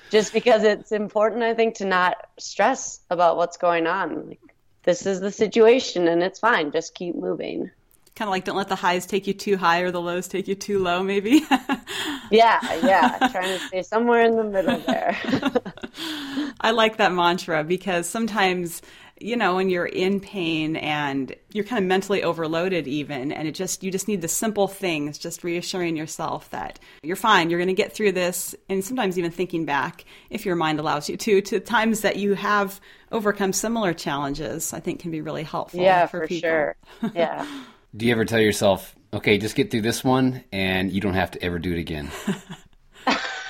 just 0.10 0.32
because 0.32 0.64
it's 0.64 0.94
important, 0.94 1.44
I 1.44 1.54
think, 1.54 1.76
to 1.76 1.86
not 1.86 2.16
stress 2.40 3.02
about 3.10 3.36
what's 3.36 3.58
going 3.58 3.86
on. 3.86 4.30
Like, 4.30 4.40
this 4.84 5.06
is 5.06 5.20
the 5.20 5.30
situation 5.30 6.08
and 6.08 6.24
it's 6.24 6.40
fine. 6.40 6.72
Just 6.72 6.96
keep 6.96 7.16
moving. 7.16 7.70
Kind 8.16 8.30
of 8.30 8.32
like 8.32 8.46
don't 8.46 8.56
let 8.56 8.70
the 8.70 8.76
highs 8.76 9.06
take 9.06 9.28
you 9.28 9.34
too 9.34 9.58
high 9.58 9.82
or 9.82 9.92
the 9.92 10.02
lows 10.02 10.30
take 10.30 10.48
you 10.48 10.56
too 10.56 10.80
low, 10.80 11.04
maybe. 11.04 11.44
yeah, 12.32 12.60
yeah. 12.82 13.28
Trying 13.30 13.58
to 13.58 13.60
stay 13.68 13.84
somewhere 13.84 14.22
in 14.22 14.38
the 14.38 14.44
middle 14.46 14.80
there. 14.80 15.18
I 16.62 16.72
like 16.72 16.96
that 16.98 17.12
mantra 17.12 17.66
because 17.66 18.08
sometimes 18.08 18.82
you 19.22 19.36
know 19.36 19.56
when 19.56 19.70
you're 19.70 19.86
in 19.86 20.20
pain 20.20 20.76
and 20.76 21.36
you're 21.54 21.64
kind 21.64 21.84
of 21.84 21.88
mentally 21.88 22.24
overloaded 22.24 22.88
even 22.88 23.32
and 23.32 23.48
it 23.48 23.54
just 23.54 23.84
you 23.84 23.92
just 23.92 24.08
need 24.08 24.22
the 24.22 24.28
simple 24.28 24.68
things 24.68 25.18
just 25.18 25.44
reassuring 25.44 25.96
yourself 25.96 26.50
that 26.50 26.80
you're 27.04 27.16
fine 27.16 27.50
you're 27.50 27.60
going 27.60 27.68
to 27.68 27.74
get 27.74 27.94
through 27.94 28.12
this 28.12 28.56
and 28.70 28.84
sometimes 28.84 29.18
even 29.18 29.32
thinking 29.32 29.66
back 29.66 30.06
if 30.30 30.46
your 30.46 30.56
mind 30.56 30.80
allows 30.80 31.10
you 31.10 31.18
to 31.18 31.42
to 31.42 31.60
times 31.60 32.02
that 32.02 32.18
you 32.18 32.34
have 32.34 32.80
overcome 33.12 33.54
similar 33.54 33.94
challenges 33.94 34.74
i 34.74 34.80
think 34.80 35.00
can 35.00 35.12
be 35.12 35.22
really 35.22 35.44
helpful 35.44 35.80
yeah 35.80 36.06
for, 36.06 36.22
for 36.22 36.28
people. 36.28 36.50
sure. 36.50 36.76
Yeah. 37.14 37.46
Do 37.96 38.06
you 38.06 38.12
ever 38.14 38.26
tell 38.26 38.40
yourself 38.40 38.96
okay 39.14 39.38
just 39.38 39.56
get 39.56 39.72
through 39.72 39.82
this 39.82 40.04
one 40.04 40.44
and 40.52 40.92
you 40.92 41.02
don't 41.02 41.14
have 41.14 41.32
to 41.32 41.44
ever 41.44 41.60
do 41.60 41.74
it 41.74 41.80
again 41.80 42.10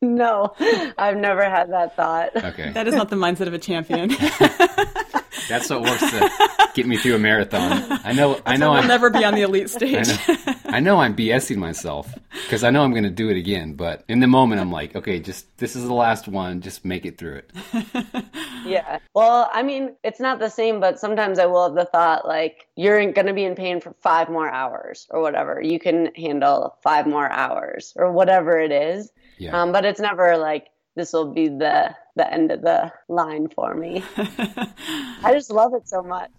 no, 0.00 0.54
I've 0.96 1.16
never 1.16 1.48
had 1.48 1.70
that 1.72 1.96
thought. 1.96 2.36
Okay. 2.36 2.70
That 2.72 2.86
is 2.86 2.94
not 2.94 3.08
the 3.10 3.16
mindset 3.16 3.46
of 3.46 3.54
a 3.54 3.58
champion. 3.58 4.10
That's 5.48 5.70
what 5.70 5.80
works 5.80 6.00
to 6.10 6.30
get 6.74 6.86
me 6.86 6.98
through 6.98 7.14
a 7.14 7.18
marathon. 7.18 8.00
I 8.04 8.12
know. 8.12 8.34
That's 8.34 8.42
I 8.46 8.56
know. 8.56 8.72
I'll 8.72 8.86
never 8.86 9.10
be 9.10 9.24
on 9.24 9.34
the 9.34 9.42
elite 9.42 9.70
stage. 9.70 10.06
I 10.08 10.32
know, 10.36 10.54
I 10.66 10.80
know 10.80 11.00
I'm 11.00 11.16
BSing 11.16 11.56
myself 11.56 12.12
because 12.44 12.64
I 12.64 12.70
know 12.70 12.82
I'm 12.82 12.90
going 12.92 13.04
to 13.04 13.10
do 13.10 13.30
it 13.30 13.36
again. 13.36 13.74
But 13.74 14.04
in 14.08 14.20
the 14.20 14.26
moment, 14.26 14.60
I'm 14.60 14.70
like, 14.70 14.94
okay, 14.94 15.20
just 15.20 15.56
this 15.58 15.74
is 15.74 15.84
the 15.84 15.94
last 15.94 16.28
one. 16.28 16.60
Just 16.60 16.84
make 16.84 17.06
it 17.06 17.18
through 17.18 17.42
it. 17.42 17.50
yeah. 18.68 18.98
Well, 19.14 19.50
I 19.52 19.62
mean, 19.62 19.96
it's 20.04 20.20
not 20.20 20.38
the 20.38 20.48
same, 20.48 20.80
but 20.80 20.98
sometimes 20.98 21.38
I 21.38 21.46
will 21.46 21.64
have 21.64 21.74
the 21.74 21.84
thought 21.84 22.26
like, 22.26 22.66
you're 22.76 23.12
going 23.12 23.26
to 23.26 23.32
be 23.32 23.44
in 23.44 23.54
pain 23.54 23.80
for 23.80 23.94
five 24.02 24.28
more 24.28 24.48
hours 24.50 25.06
or 25.10 25.20
whatever. 25.20 25.60
You 25.60 25.78
can 25.78 26.14
handle 26.14 26.76
five 26.82 27.06
more 27.06 27.30
hours 27.30 27.92
or 27.96 28.12
whatever 28.12 28.58
it 28.58 28.72
is. 28.72 29.10
Yeah. 29.38 29.60
Um, 29.60 29.72
but 29.72 29.84
it's 29.84 30.00
never 30.00 30.36
like 30.36 30.68
this 30.94 31.12
will 31.12 31.32
be 31.32 31.48
the 31.48 31.94
the 32.16 32.32
end 32.32 32.50
of 32.50 32.62
the 32.62 32.92
line 33.08 33.48
for 33.48 33.74
me. 33.74 34.02
I 34.16 35.30
just 35.32 35.50
love 35.50 35.72
it 35.74 35.88
so 35.88 36.02
much. 36.02 36.30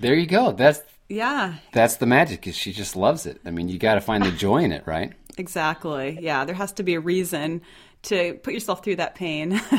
There 0.00 0.14
you 0.14 0.26
go. 0.26 0.52
That's 0.52 0.82
yeah. 1.08 1.56
That's 1.72 1.96
the 1.96 2.06
magic. 2.06 2.46
Is 2.46 2.56
she 2.56 2.72
just 2.72 2.96
loves 2.96 3.26
it. 3.26 3.40
I 3.44 3.50
mean, 3.50 3.68
you 3.68 3.78
got 3.78 3.94
to 3.94 4.00
find 4.00 4.24
the 4.24 4.32
joy 4.32 4.58
in 4.58 4.72
it, 4.72 4.84
right? 4.86 5.12
Exactly. 5.38 6.18
Yeah, 6.22 6.46
there 6.46 6.54
has 6.54 6.72
to 6.72 6.82
be 6.82 6.94
a 6.94 7.00
reason 7.00 7.60
to 8.04 8.40
put 8.42 8.54
yourself 8.54 8.82
through 8.82 8.96
that 8.96 9.14
pain. 9.14 9.60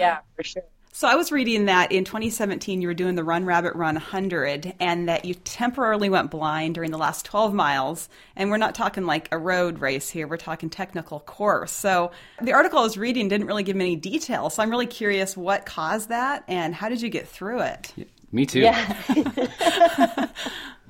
yeah, 0.00 0.18
for 0.34 0.42
sure. 0.42 0.64
So 0.92 1.06
I 1.06 1.14
was 1.14 1.30
reading 1.30 1.66
that 1.66 1.92
in 1.92 2.04
2017 2.04 2.82
you 2.82 2.88
were 2.88 2.94
doing 2.94 3.14
the 3.14 3.22
Run 3.22 3.44
Rabbit 3.44 3.76
Run 3.76 3.94
100 3.94 4.74
and 4.80 5.08
that 5.08 5.24
you 5.24 5.34
temporarily 5.34 6.10
went 6.10 6.32
blind 6.32 6.74
during 6.74 6.90
the 6.90 6.98
last 6.98 7.24
12 7.24 7.54
miles. 7.54 8.08
And 8.34 8.50
we're 8.50 8.56
not 8.56 8.74
talking 8.74 9.06
like 9.06 9.28
a 9.30 9.38
road 9.38 9.78
race 9.78 10.10
here, 10.10 10.26
we're 10.26 10.36
talking 10.36 10.68
technical 10.68 11.20
course. 11.20 11.70
So 11.70 12.10
the 12.42 12.54
article 12.54 12.80
I 12.80 12.82
was 12.82 12.98
reading 12.98 13.28
didn't 13.28 13.46
really 13.46 13.62
give 13.62 13.76
me 13.76 13.84
any 13.84 13.96
details. 13.96 14.54
So 14.54 14.62
I'm 14.64 14.70
really 14.70 14.86
curious 14.86 15.36
what 15.36 15.64
caused 15.64 16.08
that 16.08 16.42
and 16.48 16.74
how 16.74 16.88
did 16.88 17.00
you 17.00 17.08
get 17.08 17.28
through 17.28 17.60
it? 17.60 17.92
Yeah, 17.94 18.04
me 18.32 18.46
too. 18.46 18.60
Yeah. 18.60 20.28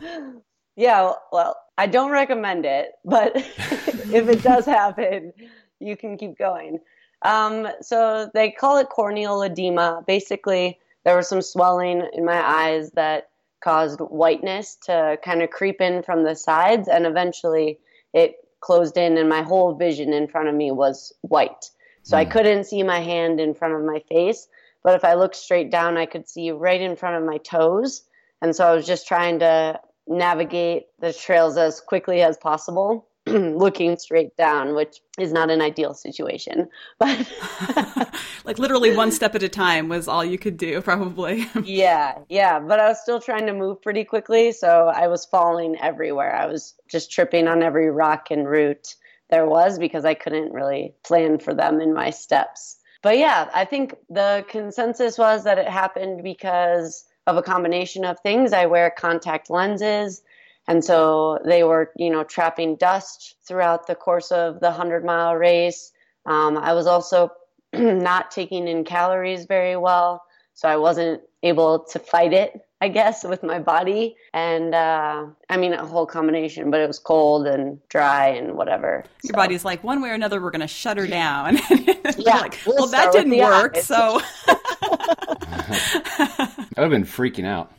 yeah, 0.77 1.13
well, 1.31 1.57
I 1.77 1.87
don't 1.87 2.11
recommend 2.11 2.65
it, 2.65 2.93
but 3.05 3.33
if 3.37 4.29
it 4.29 4.43
does 4.43 4.65
happen, 4.65 5.35
you 5.79 5.97
can 5.97 6.17
keep 6.17 6.39
going. 6.39 6.79
Um, 7.23 7.69
so 7.81 8.31
they 8.33 8.51
call 8.51 8.79
it 8.79 8.89
corneal 8.89 9.43
edema. 9.43 10.03
Basically, 10.07 10.79
there 11.05 11.17
was 11.17 11.29
some 11.29 11.43
swelling 11.43 12.03
in 12.13 12.25
my 12.25 12.41
eyes 12.41 12.91
that 12.93 13.29
caused 13.63 14.01
whiteness 14.01 14.77
to 14.87 15.19
kind 15.23 15.43
of 15.43 15.51
creep 15.51 15.81
in 15.81 16.03
from 16.03 16.25
the 16.25 16.35
sides, 16.35 16.89
and 16.89 17.07
eventually 17.07 17.79
it 18.15 18.37
closed 18.61 18.97
in 18.97 19.17
and 19.17 19.29
my 19.29 19.43
whole 19.43 19.75
vision 19.75 20.13
in 20.13 20.29
front 20.29 20.49
of 20.49 20.55
me 20.55 20.71
was 20.71 21.13
white. 21.23 21.71
So 22.03 22.17
I 22.17 22.25
couldn't 22.25 22.65
see 22.65 22.83
my 22.83 23.01
hand 23.01 23.41
in 23.41 23.55
front 23.55 23.75
of 23.75 23.83
my 23.83 24.01
face, 24.09 24.49
but 24.83 24.95
if 24.95 25.05
I 25.05 25.15
looked 25.15 25.37
straight 25.37 25.71
down, 25.71 25.97
I 25.97 26.07
could 26.07 26.29
see 26.29 26.51
right 26.51 26.81
in 26.81 26.97
front 26.97 27.17
of 27.17 27.25
my 27.25 27.37
toes. 27.39 28.03
And 28.43 28.57
so 28.57 28.67
I 28.67 28.75
was 28.75 28.87
just 28.87 29.07
trying 29.07 29.41
to 29.41 29.81
navigate 30.07 30.87
the 30.99 31.13
trails 31.13 31.57
as 31.57 31.81
quickly 31.81 32.23
as 32.23 32.37
possible, 32.39 33.07
looking 33.27 33.97
straight 33.99 34.37
down, 34.37 34.75
which 34.75 35.01
is 35.19 35.33
not 35.33 35.51
an 35.51 35.61
ideal 35.61 35.95
situation. 35.95 36.69
But 36.99 37.31
like 38.45 38.59
literally 38.59 38.97
one 38.97 39.13
step 39.13 39.35
at 39.35 39.43
a 39.43 39.49
time 39.49 39.89
was 39.89 40.09
all 40.09 40.25
you 40.25 40.39
could 40.39 40.57
do, 40.57 40.81
probably. 40.81 41.47
yeah, 41.65 42.19
yeah. 42.29 42.59
But 42.59 42.81
I 42.81 42.89
was 42.89 43.01
still 43.01 43.21
trying 43.21 43.47
to 43.47 43.53
move 43.53 43.83
pretty 43.83 44.05
quickly. 44.05 44.53
So 44.53 44.91
I 44.95 45.09
was 45.09 45.27
falling 45.27 45.77
everywhere. 45.81 46.35
I 46.35 46.47
was 46.47 46.75
just 46.89 47.13
tripping 47.13 47.49
on 47.49 47.63
every 47.63 47.91
rock 47.91 48.29
and 48.31 48.49
root 48.49 48.97
there 49.31 49.47
was 49.47 49.79
because 49.79 50.05
I 50.05 50.15
couldn't 50.15 50.53
really 50.53 50.95
plan 51.05 51.39
for 51.39 51.55
them 51.55 51.81
in 51.81 51.95
my 51.95 52.11
steps. 52.11 52.77
But 53.03 53.17
yeah, 53.17 53.49
I 53.55 53.65
think 53.65 53.95
the 54.11 54.45
consensus 54.49 55.17
was 55.17 55.45
that 55.45 55.59
it 55.59 55.69
happened 55.69 56.23
because 56.23 57.05
of 57.27 57.37
a 57.37 57.43
combination 57.43 58.05
of 58.05 58.19
things. 58.21 58.53
I 58.53 58.67
wear 58.67 58.91
contact 58.91 59.49
lenses. 59.49 60.23
And 60.71 60.85
so 60.85 61.41
they 61.45 61.65
were, 61.65 61.91
you 61.97 62.11
know, 62.11 62.23
trapping 62.23 62.77
dust 62.77 63.35
throughout 63.45 63.89
the 63.89 63.97
course 63.97 64.31
of 64.31 64.61
the 64.61 64.69
100 64.69 65.05
mile 65.05 65.35
race. 65.35 65.91
Um, 66.27 66.57
I 66.57 66.75
was 66.75 66.87
also 66.87 67.33
not 67.73 68.31
taking 68.31 68.69
in 68.69 68.85
calories 68.85 69.47
very 69.47 69.77
well. 69.77 70.23
So 70.55 70.69
I 70.69 70.77
wasn't 70.77 71.23
able 71.43 71.81
to 71.87 71.99
fight 71.99 72.33
it, 72.33 72.69
I 72.81 72.87
guess, 72.87 73.25
with 73.29 73.43
my 73.43 73.59
body. 73.59 74.15
And 74.33 74.73
uh, 74.73 75.27
I 75.49 75.57
mean, 75.57 75.73
a 75.73 75.85
whole 75.85 76.07
combination, 76.07 76.71
but 76.71 76.81
it 76.81 76.87
was 76.87 77.01
cold 77.01 77.49
and 77.49 77.81
dry 77.89 78.29
and 78.29 78.55
whatever. 78.55 79.03
Your 79.25 79.33
so. 79.33 79.35
body's 79.35 79.65
like, 79.65 79.83
one 79.83 80.01
way 80.01 80.11
or 80.11 80.15
another, 80.15 80.41
we're 80.41 80.53
going 80.53 80.61
to 80.61 80.69
shut 80.69 80.99
her 80.99 81.09
down. 81.09 81.59
yeah. 82.17 82.43
like, 82.43 82.61
well, 82.65 82.87
that 82.87 83.11
didn't 83.11 83.37
work. 83.37 83.77
Eyes. 83.77 83.89
So 83.89 84.21
I 84.47 86.49
would 86.77 86.77
have 86.77 86.91
been 86.91 87.03
freaking 87.03 87.45
out. 87.45 87.73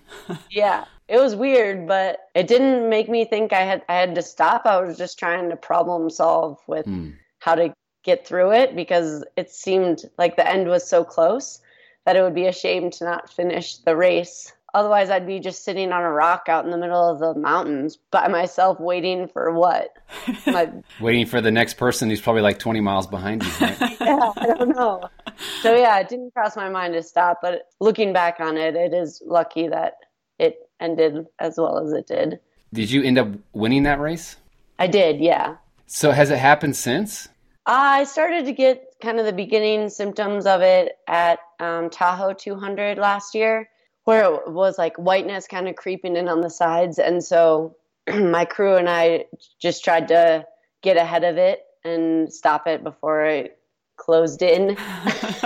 Yeah. 0.49 0.83
It 1.11 1.19
was 1.19 1.35
weird, 1.35 1.87
but 1.87 2.29
it 2.33 2.47
didn't 2.47 2.89
make 2.89 3.09
me 3.09 3.25
think 3.25 3.51
I 3.51 3.63
had 3.63 3.83
I 3.89 3.95
had 3.95 4.15
to 4.15 4.21
stop. 4.21 4.65
I 4.65 4.79
was 4.79 4.97
just 4.97 5.19
trying 5.19 5.49
to 5.49 5.57
problem 5.57 6.09
solve 6.09 6.57
with 6.67 6.85
mm. 6.85 7.13
how 7.39 7.55
to 7.55 7.73
get 8.03 8.25
through 8.25 8.53
it 8.53 8.77
because 8.77 9.25
it 9.35 9.51
seemed 9.51 10.05
like 10.17 10.37
the 10.37 10.49
end 10.49 10.69
was 10.69 10.87
so 10.87 11.03
close 11.03 11.59
that 12.05 12.15
it 12.15 12.21
would 12.21 12.33
be 12.33 12.47
a 12.47 12.53
shame 12.53 12.89
to 12.91 13.03
not 13.03 13.29
finish 13.29 13.75
the 13.79 13.97
race. 13.97 14.53
Otherwise, 14.73 15.09
I'd 15.09 15.27
be 15.27 15.41
just 15.41 15.65
sitting 15.65 15.91
on 15.91 16.01
a 16.01 16.09
rock 16.09 16.43
out 16.47 16.63
in 16.63 16.71
the 16.71 16.77
middle 16.77 17.09
of 17.09 17.19
the 17.19 17.37
mountains 17.37 17.97
by 18.09 18.29
myself, 18.29 18.79
waiting 18.79 19.27
for 19.27 19.51
what? 19.51 19.89
My... 20.47 20.71
waiting 21.01 21.25
for 21.25 21.41
the 21.41 21.51
next 21.51 21.73
person 21.73 22.09
who's 22.09 22.21
probably 22.21 22.41
like 22.41 22.57
20 22.57 22.79
miles 22.79 23.05
behind 23.05 23.43
you. 23.43 23.51
Right? 23.59 23.81
yeah, 23.99 24.31
I 24.37 24.45
don't 24.45 24.69
know. 24.69 25.01
So, 25.61 25.75
yeah, 25.75 25.99
it 25.99 26.07
didn't 26.07 26.33
cross 26.33 26.55
my 26.55 26.69
mind 26.69 26.93
to 26.93 27.03
stop, 27.03 27.39
but 27.41 27.63
looking 27.81 28.13
back 28.13 28.39
on 28.39 28.55
it, 28.55 28.77
it 28.77 28.93
is 28.93 29.21
lucky 29.25 29.67
that 29.67 29.95
it 30.41 30.69
ended 30.79 31.27
as 31.39 31.57
well 31.57 31.77
as 31.77 31.93
it 31.93 32.07
did. 32.07 32.39
Did 32.73 32.89
you 32.89 33.03
end 33.03 33.17
up 33.19 33.27
winning 33.53 33.83
that 33.83 33.99
race? 33.99 34.37
I 34.79 34.87
did, 34.87 35.21
yeah. 35.21 35.57
So, 35.85 36.11
has 36.11 36.31
it 36.31 36.39
happened 36.39 36.75
since? 36.75 37.29
I 37.67 38.05
started 38.05 38.45
to 38.45 38.51
get 38.51 38.95
kind 39.01 39.19
of 39.19 39.25
the 39.25 39.33
beginning 39.33 39.89
symptoms 39.89 40.47
of 40.47 40.61
it 40.61 40.93
at 41.07 41.39
um, 41.59 41.89
Tahoe 41.91 42.33
200 42.33 42.97
last 42.97 43.35
year, 43.35 43.69
where 44.05 44.33
it 44.33 44.51
was 44.51 44.79
like 44.79 44.97
whiteness 44.97 45.47
kind 45.47 45.67
of 45.67 45.75
creeping 45.75 46.15
in 46.15 46.27
on 46.27 46.41
the 46.41 46.49
sides. 46.49 46.97
And 46.97 47.23
so 47.23 47.75
my 48.09 48.45
crew 48.45 48.75
and 48.75 48.89
I 48.89 49.25
just 49.61 49.83
tried 49.83 50.07
to 50.07 50.45
get 50.81 50.97
ahead 50.97 51.23
of 51.23 51.37
it 51.37 51.61
and 51.83 52.33
stop 52.33 52.65
it 52.65 52.83
before 52.83 53.25
it 53.25 53.59
closed 53.97 54.41
in. 54.41 54.75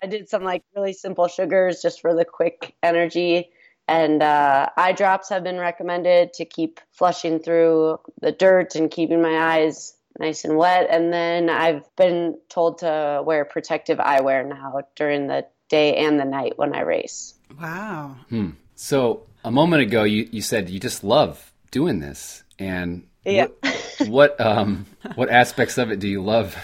I 0.00 0.06
did 0.08 0.28
some 0.28 0.44
like 0.44 0.62
really 0.76 0.92
simple 0.92 1.26
sugars 1.26 1.82
just 1.82 2.00
for 2.00 2.14
the 2.14 2.24
quick 2.24 2.76
energy. 2.82 3.50
And 3.88 4.22
uh, 4.22 4.68
eye 4.76 4.92
drops 4.92 5.30
have 5.30 5.42
been 5.42 5.58
recommended 5.58 6.34
to 6.34 6.44
keep 6.44 6.78
flushing 6.92 7.38
through 7.38 7.98
the 8.20 8.32
dirt 8.32 8.74
and 8.74 8.90
keeping 8.90 9.22
my 9.22 9.56
eyes 9.56 9.94
nice 10.18 10.44
and 10.44 10.56
wet. 10.58 10.88
And 10.90 11.12
then 11.12 11.48
I've 11.48 11.84
been 11.96 12.38
told 12.50 12.78
to 12.78 13.22
wear 13.24 13.46
protective 13.46 13.98
eyewear 13.98 14.46
now 14.46 14.82
during 14.94 15.26
the 15.26 15.46
day 15.70 15.96
and 15.96 16.20
the 16.20 16.24
night 16.24 16.58
when 16.58 16.74
I 16.74 16.80
race. 16.80 17.34
Wow. 17.58 18.16
Hmm. 18.28 18.50
So 18.74 19.26
a 19.42 19.50
moment 19.50 19.82
ago, 19.82 20.04
you, 20.04 20.28
you 20.30 20.42
said 20.42 20.68
you 20.68 20.80
just 20.80 21.02
love 21.02 21.52
doing 21.70 22.00
this. 22.00 22.44
And 22.58 23.06
yeah. 23.24 23.46
what, 23.46 24.08
what, 24.08 24.40
um, 24.40 24.86
what 25.14 25.30
aspects 25.30 25.78
of 25.78 25.90
it 25.90 25.98
do 25.98 26.08
you 26.08 26.22
love? 26.22 26.56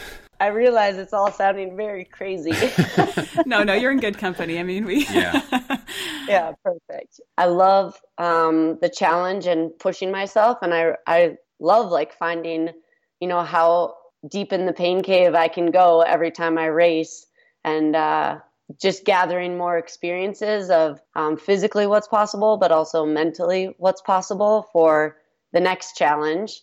I 0.45 0.49
realize 0.49 0.99
it's 0.99 1.15
all 1.15 1.33
sounding 1.33 1.75
very 1.75 2.05
crazy. 2.05 2.53
no, 3.47 3.63
no, 3.63 3.73
you're 3.73 3.93
in 3.93 3.99
good 3.99 4.19
company. 4.19 4.59
I 4.59 4.63
mean, 4.63 4.85
we. 4.85 5.07
Yeah. 5.07 5.41
yeah, 6.29 6.53
perfect. 6.63 7.19
I 7.39 7.47
love 7.47 7.99
um, 8.19 8.79
the 8.83 8.91
challenge 8.91 9.47
and 9.47 9.71
pushing 9.79 10.11
myself, 10.11 10.59
and 10.61 10.75
I 10.75 10.97
I 11.07 11.37
love 11.61 11.91
like 11.91 12.13
finding 12.13 12.69
you 13.21 13.29
know 13.29 13.43
how 13.43 13.95
deep 14.29 14.53
in 14.53 14.67
the 14.67 14.75
pain 14.75 15.03
cave 15.03 15.35
I 15.35 15.49
can 15.49 15.71
go 15.71 16.03
every 16.03 16.31
time 16.31 16.59
I 16.59 16.67
race, 16.67 17.25
and 17.65 17.97
uh, 17.97 18.41
just 18.79 19.07
gathering 19.07 19.57
more 19.57 19.79
experiences 19.79 20.69
of 20.69 21.01
um, 21.17 21.39
physically 21.39 21.87
what's 21.87 22.09
possible, 22.09 22.59
but 22.59 22.71
also 22.71 23.07
mentally 23.07 23.75
what's 23.79 24.03
possible 24.03 24.69
for 24.75 25.17
the 25.55 25.61
next 25.61 25.97
challenge. 25.97 26.61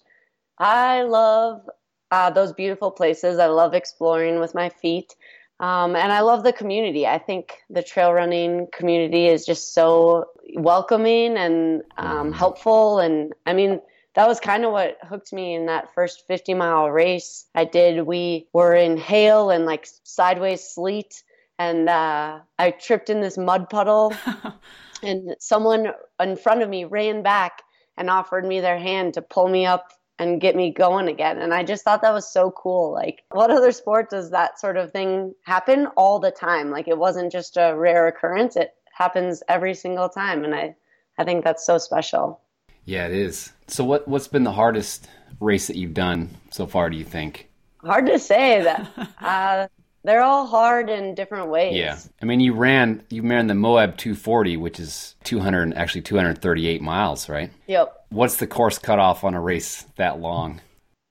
I 0.60 1.02
love 1.02 1.68
uh, 2.12 2.30
those 2.30 2.54
beautiful 2.54 2.92
places. 2.92 3.40
I 3.40 3.48
love 3.48 3.74
exploring 3.74 4.40
with 4.40 4.54
my 4.54 4.70
feet. 4.70 5.16
Um, 5.60 5.96
and 5.96 6.12
I 6.12 6.22
love 6.22 6.44
the 6.44 6.54
community. 6.54 7.06
I 7.06 7.20
think 7.20 7.54
the 7.70 7.84
trail 7.84 8.12
running 8.12 8.68
community 8.74 9.28
is 9.28 9.46
just 9.46 9.74
so 9.74 10.26
welcoming 10.56 11.38
and 11.38 11.84
um, 11.98 12.08
mm-hmm. 12.08 12.32
helpful. 12.32 13.00
And 13.00 13.34
I 13.46 13.54
mean, 13.54 13.80
that 14.16 14.28
was 14.28 14.40
kind 14.40 14.66
of 14.66 14.72
what 14.72 14.98
hooked 15.04 15.32
me 15.32 15.54
in 15.54 15.68
that 15.68 15.94
first 15.94 16.24
50 16.28 16.56
mile 16.56 16.90
race 16.90 17.46
I 17.56 17.66
did. 17.66 18.06
We 18.06 18.48
were 18.54 18.74
in 18.74 18.98
hail 18.98 19.52
and 19.52 19.66
like 19.66 19.88
sideways 20.04 20.64
sleet, 20.64 21.24
and 21.58 21.88
uh, 21.88 22.40
I 22.60 22.72
tripped 22.72 23.10
in 23.10 23.22
this 23.22 23.38
mud 23.38 23.70
puddle, 23.70 24.14
and 25.04 25.36
someone 25.40 25.94
in 26.20 26.36
front 26.36 26.62
of 26.62 26.70
me 26.70 26.84
ran 26.84 27.24
back 27.24 27.62
and 27.98 28.10
offered 28.10 28.46
me 28.46 28.60
their 28.60 28.80
hand 28.80 29.14
to 29.14 29.22
pull 29.22 29.48
me 29.48 29.66
up 29.66 29.94
and 30.20 30.42
get 30.42 30.56
me 30.56 30.72
going 30.72 31.08
again. 31.08 31.40
And 31.40 31.54
I 31.54 31.64
just 31.64 31.84
thought 31.84 32.02
that 32.02 32.14
was 32.14 32.32
so 32.32 32.52
cool. 32.52 32.92
Like, 32.92 33.24
what 33.32 33.50
other 33.50 33.72
sport 33.72 34.10
does 34.10 34.30
that 34.32 34.60
sort 34.60 34.78
of 34.78 34.92
thing 34.92 35.34
happen 35.44 35.88
all 35.98 36.20
the 36.20 36.32
time? 36.32 36.70
Like, 36.70 36.88
it 36.88 36.98
wasn't 36.98 37.32
just 37.32 37.58
a 37.58 37.74
rare 37.76 38.08
occurrence, 38.08 38.56
it 38.56 38.76
happens 38.94 39.42
every 39.48 39.74
single 39.74 40.10
time. 40.10 40.44
And 40.44 40.54
I, 40.54 40.76
I 41.18 41.24
think 41.24 41.44
that's 41.44 41.66
so 41.66 41.78
special. 41.78 42.40
Yeah, 42.86 43.08
it 43.08 43.14
is. 43.14 43.52
So 43.68 43.84
what 43.84 44.08
what's 44.08 44.28
been 44.28 44.44
the 44.44 44.52
hardest 44.52 45.08
race 45.40 45.68
that 45.68 45.76
you've 45.76 45.94
done 45.94 46.30
so 46.50 46.66
far? 46.68 46.90
Do 46.90 46.98
you 46.98 47.04
think? 47.04 47.50
Hard 47.84 48.06
to 48.08 48.20
say. 48.20 48.64
That 48.64 48.90
uh, 49.22 49.68
they're 50.04 50.22
all 50.22 50.46
hard 50.46 50.90
in 50.90 51.16
different 51.16 51.50
ways. 51.50 51.76
Yeah, 51.76 51.98
I 52.22 52.26
mean, 52.26 52.40
you 52.40 52.54
ran 52.54 53.04
you 53.10 53.22
ran 53.22 53.48
the 53.48 53.56
Moab 53.56 53.98
240, 53.98 54.58
which 54.58 54.80
is 54.80 55.16
200 55.24 55.74
actually 55.74 56.02
238 56.02 56.82
miles, 56.82 57.30
right? 57.30 57.52
Yep. 57.68 58.06
What's 58.10 58.38
the 58.38 58.48
course 58.48 58.78
cutoff 58.78 59.24
on 59.24 59.34
a 59.34 59.42
race 59.42 59.86
that 59.98 60.20
long? 60.20 60.62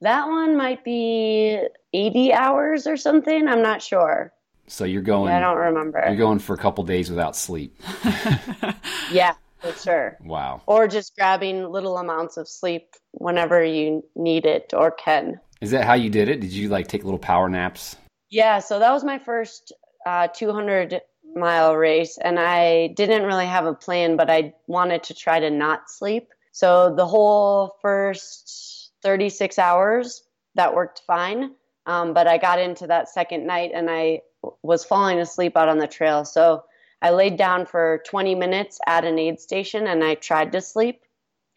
That 0.01 0.29
one 0.29 0.57
might 0.57 0.83
be 0.83 1.61
80 1.93 2.33
hours 2.33 2.87
or 2.87 2.97
something. 2.97 3.47
I'm 3.49 3.63
not 3.63 3.83
sure. 3.83 4.33
So 4.67 4.85
you're 4.85 5.03
going. 5.03 5.33
I 5.33 5.41
don't 5.41 5.59
remember. 5.59 6.03
You're 6.07 6.17
going 6.17 6.39
for 6.39 6.55
a 6.55 6.59
couple 6.59 6.85
days 6.85 7.11
without 7.11 7.37
sleep. 7.37 7.77
yeah, 9.13 9.35
for 9.59 9.73
sure. 9.73 10.17
Wow. 10.25 10.63
Or 10.67 10.87
just 10.89 11.17
grabbing 11.17 11.65
little 11.65 11.99
amounts 11.99 12.37
of 12.37 12.49
sleep 12.49 12.95
whenever 13.13 13.63
you 13.65 14.05
need 14.15 14.47
it 14.47 14.73
or 14.73 14.91
can. 14.91 15.41
Is 15.61 15.73
that 15.73 15.85
how 15.85 15.95
you 15.95 16.09
did 16.09 16.29
it? 16.29 16.41
Did 16.41 16.53
you 16.53 16.69
like 16.69 16.87
take 16.87 17.05
little 17.05 17.19
power 17.19 17.49
naps? 17.49 17.97
Yeah, 18.31 18.61
so 18.61 18.79
that 18.79 18.93
was 18.93 19.05
my 19.05 19.19
first 19.19 19.73
uh, 20.07 20.29
200 20.29 21.01
mile 21.35 21.77
race, 21.77 22.19
and 22.19 22.39
I 22.39 22.89
didn't 22.89 23.25
really 23.25 23.47
have 23.47 23.67
a 23.67 23.75
plan, 23.75 24.17
but 24.17 24.31
I 24.31 24.55
wanted 24.67 25.03
to 25.05 25.15
try 25.15 25.41
to 25.41 25.51
not 25.51 25.91
sleep. 25.91 26.29
So 26.53 26.95
the 26.95 27.07
whole 27.07 27.77
first 27.83 28.93
36 29.03 29.59
hours, 29.59 30.23
that 30.55 30.75
worked 30.75 31.03
fine. 31.07 31.55
Um, 31.87 32.13
but 32.13 32.27
I 32.27 32.39
got 32.39 32.61
into 32.61 32.87
that 32.89 33.09
second 33.09 33.47
night 33.47 33.71
and 33.75 33.89
I 33.91 34.23
was 34.63 34.85
falling 34.85 35.19
asleep 35.19 35.57
out 35.57 35.69
on 35.69 35.79
the 35.79 35.87
trail. 35.87 36.25
So 36.25 36.65
I 37.03 37.11
laid 37.11 37.37
down 37.37 37.67
for 37.67 38.03
20 38.07 38.35
minutes 38.35 38.79
at 38.87 39.05
an 39.05 39.19
aid 39.19 39.41
station 39.41 39.87
and 39.87 40.05
I 40.05 40.15
tried 40.15 40.53
to 40.53 40.61
sleep, 40.61 41.03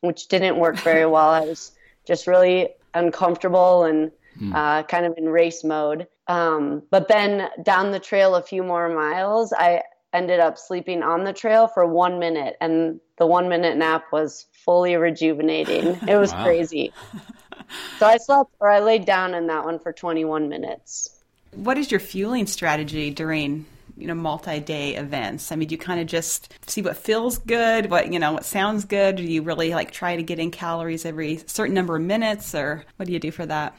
which 0.02 0.28
didn't 0.28 0.58
work 0.58 0.78
very 0.80 1.06
well. 1.10 1.30
I 1.30 1.42
was 1.42 1.72
just 2.08 2.28
really 2.28 2.70
uncomfortable 2.94 3.84
and 3.84 4.12
hmm. 4.38 4.54
uh, 4.54 4.84
kind 4.84 5.06
of 5.06 5.18
in 5.18 5.30
race 5.30 5.64
mode. 5.64 6.08
Um, 6.28 6.84
but 6.90 7.08
then 7.08 7.50
down 7.62 7.92
the 7.92 8.00
trail 8.00 8.36
a 8.36 8.42
few 8.42 8.64
more 8.64 8.90
miles, 8.90 9.54
I 9.54 9.84
ended 10.14 10.40
up 10.40 10.58
sleeping 10.58 11.04
on 11.04 11.24
the 11.24 11.34
trail 11.34 11.68
for 11.68 11.86
one 11.86 12.20
minute, 12.20 12.56
and 12.62 13.00
the 13.18 13.26
one 13.26 13.50
minute 13.50 13.78
nap 13.78 14.06
was 14.12 14.46
fully 14.52 14.96
rejuvenating. 14.96 15.98
It 16.08 16.18
was 16.18 16.32
crazy. 16.32 16.94
so 18.00 18.06
I 18.06 18.18
slept 18.18 18.52
or 18.60 18.70
I 18.70 18.80
laid 18.80 19.06
down 19.06 19.34
in 19.34 19.48
that 19.48 19.66
one 19.66 19.80
for 19.80 19.92
21 19.92 20.50
minutes. 20.50 21.24
What 21.52 21.78
is 21.78 21.92
your 21.92 22.00
fueling 22.00 22.48
strategy 22.48 23.12
during 23.12 23.66
you 23.96 24.08
know 24.08 24.16
multi-day 24.16 24.96
events 24.96 25.52
i 25.52 25.56
mean 25.56 25.68
do 25.68 25.74
you 25.74 25.78
kind 25.78 26.00
of 26.00 26.08
just 26.08 26.52
see 26.66 26.82
what 26.82 26.98
feels 26.98 27.38
good 27.38 27.92
what 27.92 28.12
you 28.12 28.18
know 28.18 28.34
what 28.34 28.44
sounds 28.44 28.86
good 28.86 29.18
do 29.18 29.24
you 29.24 29.44
really 29.44 29.70
like 29.70 29.92
try 29.92 30.16
to 30.16 30.24
get 30.24 30.40
in 30.40 30.50
calories 30.50 31.06
every 31.06 31.38
certain 31.46 31.76
number 31.76 31.96
of 31.96 32.02
minutes 32.02 32.56
or 32.56 32.84
what 32.96 33.06
do 33.06 33.14
you 33.14 33.20
do 33.20 33.30
for 33.30 33.46
that 33.46 33.78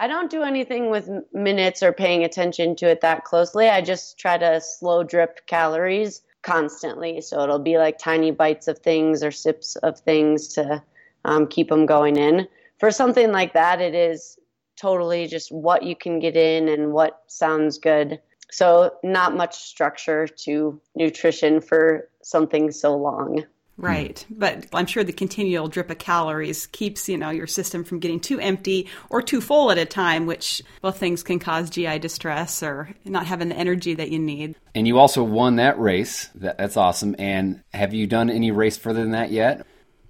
I 0.00 0.06
don't 0.06 0.30
do 0.30 0.42
anything 0.42 0.90
with 0.90 1.10
minutes 1.32 1.82
or 1.82 1.92
paying 1.92 2.22
attention 2.22 2.76
to 2.76 2.88
it 2.88 3.00
that 3.00 3.24
closely. 3.24 3.68
I 3.68 3.80
just 3.80 4.18
try 4.18 4.38
to 4.38 4.60
slow 4.60 5.02
drip 5.02 5.46
calories 5.46 6.22
constantly. 6.42 7.20
So 7.20 7.42
it'll 7.42 7.58
be 7.58 7.78
like 7.78 7.98
tiny 7.98 8.30
bites 8.30 8.68
of 8.68 8.78
things 8.78 9.24
or 9.24 9.32
sips 9.32 9.74
of 9.76 9.98
things 9.98 10.48
to 10.54 10.82
um, 11.24 11.48
keep 11.48 11.68
them 11.68 11.84
going 11.84 12.16
in. 12.16 12.46
For 12.78 12.92
something 12.92 13.32
like 13.32 13.54
that, 13.54 13.80
it 13.80 13.94
is 13.94 14.38
totally 14.76 15.26
just 15.26 15.50
what 15.50 15.82
you 15.82 15.96
can 15.96 16.20
get 16.20 16.36
in 16.36 16.68
and 16.68 16.92
what 16.92 17.22
sounds 17.26 17.78
good. 17.78 18.20
So, 18.50 18.94
not 19.02 19.36
much 19.36 19.56
structure 19.56 20.26
to 20.26 20.80
nutrition 20.94 21.60
for 21.60 22.08
something 22.22 22.70
so 22.70 22.96
long. 22.96 23.44
Right. 23.78 24.26
But 24.28 24.66
I'm 24.72 24.86
sure 24.86 25.04
the 25.04 25.12
continual 25.12 25.68
drip 25.68 25.88
of 25.88 25.98
calories 25.98 26.66
keeps, 26.66 27.08
you 27.08 27.16
know, 27.16 27.30
your 27.30 27.46
system 27.46 27.84
from 27.84 28.00
getting 28.00 28.18
too 28.18 28.40
empty 28.40 28.88
or 29.08 29.22
too 29.22 29.40
full 29.40 29.70
at 29.70 29.78
a 29.78 29.86
time, 29.86 30.26
which 30.26 30.62
both 30.82 30.98
things 30.98 31.22
can 31.22 31.38
cause 31.38 31.70
GI 31.70 32.00
distress 32.00 32.60
or 32.62 32.90
not 33.04 33.26
having 33.26 33.48
the 33.48 33.54
energy 33.54 33.94
that 33.94 34.10
you 34.10 34.18
need. 34.18 34.56
And 34.74 34.88
you 34.88 34.98
also 34.98 35.22
won 35.22 35.56
that 35.56 35.78
race. 35.78 36.28
That, 36.34 36.58
that's 36.58 36.76
awesome. 36.76 37.14
And 37.20 37.62
have 37.72 37.94
you 37.94 38.08
done 38.08 38.30
any 38.30 38.50
race 38.50 38.76
further 38.76 39.00
than 39.00 39.12
that 39.12 39.30
yet? 39.30 39.64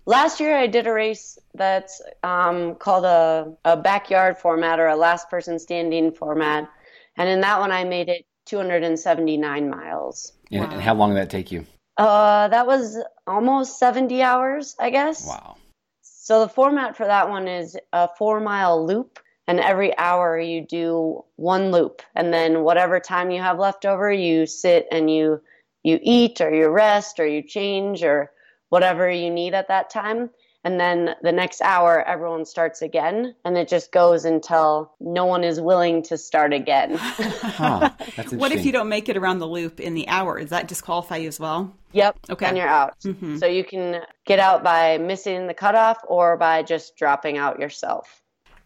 Last 0.07 0.41
year, 0.41 0.57
I 0.57 0.67
did 0.67 0.87
a 0.87 0.93
race 0.93 1.39
that's 1.53 2.01
um, 2.23 2.77
called 2.77 3.05
a, 3.05 3.53
a 3.67 3.77
backyard 3.77 4.39
format 4.39 4.81
or 4.81 4.87
a 4.87 4.97
last 4.97 5.29
person 5.29 5.59
standing 5.59 6.13
format. 6.13 6.71
And 7.19 7.29
in 7.29 7.43
that 7.43 7.61
one, 7.61 7.71
I 7.71 7.85
made 7.85 8.09
it 8.09 8.25
279 8.47 9.69
miles. 9.69 10.33
And, 10.51 10.63
wow. 10.63 10.71
and 10.71 10.81
how 10.81 10.95
long 10.95 11.11
did 11.11 11.19
that 11.19 11.29
take 11.29 11.53
you? 11.53 11.67
Uh, 11.99 12.47
that 12.49 12.67
was 12.67 12.97
almost 13.27 13.79
70 13.79 14.23
hours, 14.23 14.77
I 14.79 14.91
guess. 14.91 15.27
Wow. 15.27 15.57
So 16.03 16.41
the 16.41 16.49
format 16.49 16.97
for 16.97 17.07
that 17.07 17.29
one 17.29 17.49
is 17.49 17.77
a 17.93 18.09
four 18.17 18.39
mile 18.39 18.87
loop, 18.87 19.19
and 19.47 19.59
every 19.59 19.97
hour 19.99 20.39
you 20.39 20.61
do 20.61 21.25
one 21.37 21.73
loop, 21.73 22.03
and 22.15 22.33
then 22.33 22.63
whatever 22.63 23.01
time 23.01 23.31
you 23.31 23.41
have 23.41 23.59
left 23.59 23.85
over, 23.85 24.13
you 24.13 24.47
sit 24.47 24.87
and 24.93 25.11
you 25.11 25.41
you 25.83 25.99
eat 26.03 26.41
or 26.41 26.55
you 26.55 26.69
rest 26.69 27.19
or 27.19 27.27
you 27.27 27.43
change 27.43 28.03
or 28.05 28.31
whatever 28.69 29.11
you 29.11 29.31
need 29.31 29.55
at 29.55 29.69
that 29.69 29.91
time 29.91 30.31
and 30.65 30.79
then 30.79 31.15
the 31.23 31.33
next 31.33 31.61
hour 31.63 32.03
everyone 32.07 32.45
starts 32.45 32.83
again 32.83 33.35
and 33.45 33.57
it 33.57 33.69
just 33.69 33.93
goes 33.93 34.25
until 34.25 34.93
no 35.01 35.25
one 35.25 35.45
is 35.45 35.61
willing 35.61 36.03
to 36.05 36.19
start 36.19 36.53
again. 36.53 36.99
Huh, 37.59 37.91
what 38.31 38.53
if 38.53 38.65
you 38.65 38.71
don't 38.71 38.89
make 38.89 39.09
it 39.09 39.17
around 39.17 39.39
the 39.39 39.47
loop 39.47 39.81
in 39.81 39.95
the 39.95 40.07
hour? 40.09 40.39
Does 40.41 40.51
that 40.51 40.69
disqualify 40.69 41.17
you 41.17 41.29
as 41.29 41.41
well? 41.41 41.75
Yep 41.93 42.19
okay. 42.31 42.47
and 42.47 42.57
you're 42.57 42.69
out. 42.69 43.01
Mm-hmm. 43.01 43.39
so 43.39 43.47
you 43.47 43.65
can 43.65 44.03
get 44.27 44.39
out 44.39 44.63
by 44.63 44.99
missing 44.99 45.47
the 45.47 45.55
cutoff 45.55 45.99
or 46.07 46.37
by 46.37 46.63
just 46.63 46.97
dropping 46.97 47.39
out 47.39 47.59
yourself 47.59 48.23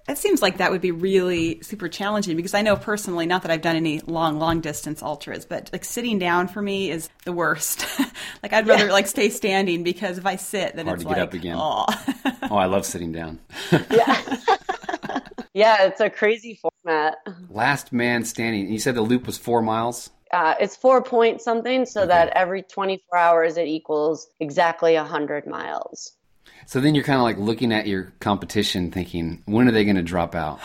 it 0.08 0.18
seems 0.18 0.42
like 0.42 0.58
that 0.58 0.70
would 0.70 0.80
be 0.80 0.90
really 0.90 1.60
super 1.62 1.88
challenging 1.88 2.36
because 2.36 2.54
I 2.54 2.62
know 2.62 2.76
personally, 2.76 3.24
not 3.24 3.42
that 3.42 3.50
I've 3.50 3.62
done 3.62 3.76
any 3.76 4.00
long, 4.00 4.38
long 4.38 4.60
distance 4.60 5.02
ultras, 5.02 5.44
but 5.44 5.70
like 5.72 5.84
sitting 5.84 6.18
down 6.18 6.48
for 6.48 6.60
me 6.60 6.90
is 6.90 7.08
the 7.24 7.32
worst. 7.32 7.86
like 8.42 8.52
I'd 8.52 8.66
rather 8.66 8.86
yeah. 8.86 8.92
like 8.92 9.06
stay 9.06 9.30
standing 9.30 9.84
because 9.84 10.18
if 10.18 10.26
I 10.26 10.36
sit, 10.36 10.74
then 10.74 10.86
hard 10.86 11.00
it's 11.00 11.08
to 11.08 11.14
get 11.14 11.18
like, 11.18 11.28
up 11.28 11.34
again. 11.34 11.56
Oh. 11.58 11.86
oh, 12.50 12.56
I 12.56 12.66
love 12.66 12.84
sitting 12.84 13.12
down. 13.12 13.38
yeah. 13.90 14.36
yeah, 15.54 15.84
it's 15.84 16.00
a 16.00 16.10
crazy 16.10 16.60
format. 16.60 17.18
Last 17.48 17.92
man 17.92 18.24
standing. 18.24 18.72
You 18.72 18.80
said 18.80 18.96
the 18.96 19.02
loop 19.02 19.26
was 19.26 19.38
four 19.38 19.62
miles. 19.62 20.10
Uh, 20.32 20.54
it's 20.58 20.74
four 20.74 21.02
point 21.02 21.40
something, 21.42 21.84
so 21.86 22.00
okay. 22.00 22.08
that 22.08 22.28
every 22.34 22.62
24 22.62 23.18
hours 23.18 23.56
it 23.56 23.68
equals 23.68 24.26
exactly 24.40 24.96
100 24.96 25.46
miles. 25.46 26.12
So 26.66 26.80
then 26.80 26.94
you're 26.94 27.04
kind 27.04 27.18
of 27.18 27.24
like 27.24 27.38
looking 27.38 27.72
at 27.72 27.86
your 27.86 28.12
competition 28.20 28.90
thinking, 28.90 29.42
when 29.46 29.68
are 29.68 29.72
they 29.72 29.84
going 29.84 29.96
to 29.96 30.02
drop 30.02 30.34
out? 30.34 30.60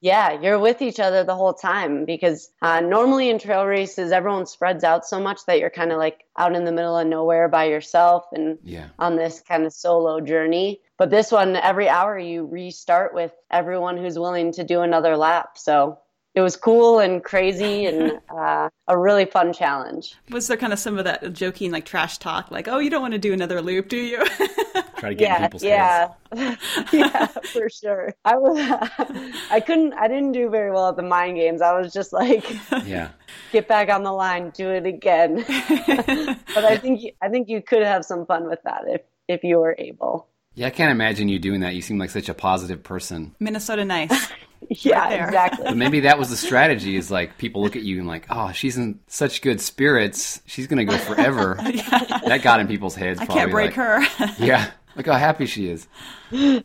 Yeah, 0.00 0.40
you're 0.40 0.58
with 0.58 0.82
each 0.82 1.00
other 1.00 1.24
the 1.24 1.34
whole 1.34 1.54
time 1.54 2.04
because 2.04 2.50
uh, 2.60 2.80
normally 2.80 3.30
in 3.30 3.38
trail 3.38 3.64
races, 3.64 4.12
everyone 4.12 4.46
spreads 4.46 4.84
out 4.84 5.06
so 5.06 5.18
much 5.18 5.40
that 5.46 5.58
you're 5.58 5.70
kind 5.70 5.90
of 5.90 5.98
like 5.98 6.24
out 6.38 6.54
in 6.54 6.64
the 6.64 6.72
middle 6.72 6.96
of 6.96 7.06
nowhere 7.06 7.48
by 7.48 7.64
yourself 7.64 8.26
and 8.32 8.58
yeah. 8.62 8.88
on 8.98 9.16
this 9.16 9.40
kind 9.40 9.64
of 9.64 9.72
solo 9.72 10.20
journey. 10.20 10.80
But 10.98 11.10
this 11.10 11.32
one, 11.32 11.56
every 11.56 11.88
hour 11.88 12.18
you 12.18 12.46
restart 12.46 13.14
with 13.14 13.32
everyone 13.50 13.96
who's 13.96 14.18
willing 14.18 14.52
to 14.52 14.64
do 14.64 14.82
another 14.82 15.16
lap. 15.16 15.56
So 15.56 15.98
it 16.36 16.42
was 16.42 16.54
cool 16.54 16.98
and 17.00 17.24
crazy 17.24 17.86
and 17.86 18.20
uh, 18.28 18.68
a 18.86 18.98
really 18.98 19.24
fun 19.24 19.52
challenge. 19.54 20.14
Was 20.30 20.46
there 20.46 20.58
kind 20.58 20.72
of 20.72 20.78
some 20.78 20.98
of 20.98 21.04
that 21.04 21.32
joking, 21.32 21.72
like 21.72 21.86
trash 21.86 22.18
talk, 22.18 22.50
like, 22.50 22.68
"Oh, 22.68 22.78
you 22.78 22.90
don't 22.90 23.02
want 23.02 23.14
to 23.14 23.18
do 23.18 23.32
another 23.32 23.60
loop, 23.62 23.88
do 23.88 23.96
you?" 23.96 24.22
Try 24.98 25.10
to 25.10 25.14
get 25.14 25.28
yeah, 25.28 25.46
people's 25.46 25.62
yeah, 25.62 26.08
yeah, 26.92 27.26
for 27.26 27.68
sure. 27.68 28.14
I 28.24 28.36
was, 28.36 28.58
I 29.50 29.60
couldn't, 29.60 29.92
I 29.94 30.08
didn't 30.08 30.32
do 30.32 30.48
very 30.48 30.70
well 30.70 30.88
at 30.88 30.96
the 30.96 31.02
mind 31.02 31.36
games. 31.36 31.60
I 31.60 31.78
was 31.78 31.92
just 31.92 32.12
like, 32.12 32.44
yeah, 32.84 33.10
get 33.52 33.68
back 33.68 33.90
on 33.90 34.02
the 34.02 34.12
line, 34.12 34.50
do 34.50 34.70
it 34.70 34.86
again. 34.86 35.44
but 35.46 36.64
I 36.64 36.78
think, 36.78 37.14
I 37.20 37.28
think 37.28 37.48
you 37.48 37.60
could 37.60 37.82
have 37.82 38.04
some 38.04 38.26
fun 38.26 38.48
with 38.48 38.62
that 38.64 38.84
if 38.86 39.02
if 39.28 39.44
you 39.44 39.58
were 39.58 39.74
able. 39.78 40.28
Yeah, 40.54 40.68
I 40.68 40.70
can't 40.70 40.90
imagine 40.90 41.28
you 41.28 41.38
doing 41.38 41.60
that. 41.60 41.74
You 41.74 41.82
seem 41.82 41.98
like 41.98 42.10
such 42.10 42.30
a 42.30 42.34
positive 42.34 42.82
person. 42.82 43.34
Minnesota 43.38 43.84
nice. 43.84 44.32
yeah, 44.70 45.00
right 45.00 45.24
exactly. 45.24 45.64
But 45.66 45.76
maybe 45.76 46.00
that 46.00 46.18
was 46.18 46.30
the 46.30 46.36
strategy 46.36 46.96
is 46.96 47.10
like 47.10 47.36
people 47.36 47.62
look 47.62 47.76
at 47.76 47.82
you 47.82 47.98
and 47.98 48.08
like, 48.08 48.26
oh, 48.30 48.52
she's 48.52 48.78
in 48.78 49.00
such 49.06 49.42
good 49.42 49.60
spirits. 49.60 50.40
She's 50.46 50.66
going 50.66 50.78
to 50.78 50.90
go 50.90 50.96
forever. 50.96 51.58
yeah. 51.62 52.20
That 52.24 52.40
got 52.42 52.60
in 52.60 52.68
people's 52.68 52.94
heads. 52.94 53.20
I 53.20 53.26
can't 53.26 53.50
break 53.50 53.76
like, 53.76 54.06
her. 54.06 54.26
yeah. 54.38 54.70
Look 54.96 55.06
how 55.06 55.14
happy 55.14 55.46
she 55.46 55.68
is. 55.68 55.86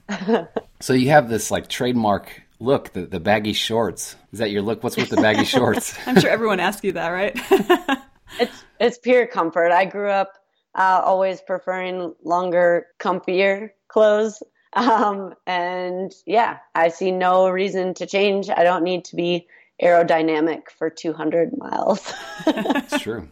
so 0.79 0.93
you 0.93 1.09
have 1.09 1.29
this 1.29 1.51
like 1.51 1.67
trademark 1.67 2.41
look, 2.61 2.93
the, 2.93 3.05
the 3.05 3.19
baggy 3.19 3.53
shorts. 3.53 4.15
Is 4.31 4.39
that 4.39 4.51
your 4.51 4.61
look? 4.61 4.83
What's 4.83 4.95
with 4.95 5.09
the 5.09 5.17
baggy 5.17 5.45
shorts? 5.45 5.97
I'm 6.05 6.19
sure 6.19 6.29
everyone 6.29 6.59
asks 6.59 6.83
you 6.83 6.93
that, 6.93 7.09
right? 7.09 7.37
it's 8.39 8.63
it's 8.79 8.97
pure 8.97 9.27
comfort. 9.27 9.71
I 9.71 9.85
grew 9.85 10.09
up 10.09 10.37
uh, 10.75 11.01
always 11.03 11.41
preferring 11.41 12.15
longer, 12.23 12.87
comfier 12.99 13.71
clothes. 13.89 14.41
Um, 14.73 15.33
and 15.45 16.13
yeah, 16.25 16.59
I 16.73 16.87
see 16.89 17.11
no 17.11 17.49
reason 17.49 17.93
to 17.95 18.05
change. 18.05 18.49
I 18.49 18.63
don't 18.63 18.83
need 18.83 19.03
to 19.05 19.17
be 19.17 19.47
aerodynamic 19.83 20.69
for 20.77 20.89
200 20.89 21.57
miles. 21.57 22.13
It's 22.47 22.99
true. 22.99 23.27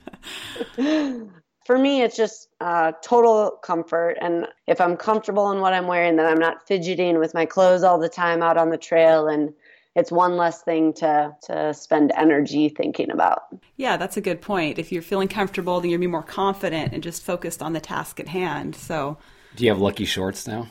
For 1.69 1.77
me, 1.77 2.01
it's 2.01 2.17
just 2.17 2.49
uh, 2.61 2.93
total 3.03 3.51
comfort. 3.61 4.17
And 4.19 4.47
if 4.65 4.81
I'm 4.81 4.97
comfortable 4.97 5.51
in 5.51 5.59
what 5.59 5.71
I'm 5.71 5.85
wearing, 5.85 6.15
then 6.15 6.25
I'm 6.25 6.39
not 6.39 6.65
fidgeting 6.67 7.19
with 7.19 7.35
my 7.35 7.45
clothes 7.45 7.83
all 7.83 7.99
the 7.99 8.09
time 8.09 8.41
out 8.41 8.57
on 8.57 8.71
the 8.71 8.77
trail. 8.77 9.27
And 9.27 9.53
it's 9.95 10.11
one 10.11 10.35
less 10.35 10.63
thing 10.63 10.93
to 10.93 11.35
to 11.43 11.75
spend 11.75 12.11
energy 12.17 12.69
thinking 12.69 13.11
about. 13.11 13.43
Yeah, 13.77 13.97
that's 13.97 14.17
a 14.17 14.21
good 14.21 14.41
point. 14.41 14.79
If 14.79 14.91
you're 14.91 15.03
feeling 15.03 15.27
comfortable, 15.27 15.79
then 15.79 15.91
you'll 15.91 15.99
be 15.99 16.07
more 16.07 16.23
confident 16.23 16.91
and 16.91 17.03
just 17.03 17.23
focused 17.23 17.61
on 17.61 17.73
the 17.73 17.79
task 17.79 18.19
at 18.19 18.29
hand. 18.29 18.75
So, 18.75 19.19
do 19.55 19.63
you 19.63 19.69
have 19.69 19.79
lucky 19.79 20.05
shorts 20.05 20.47
now? 20.47 20.69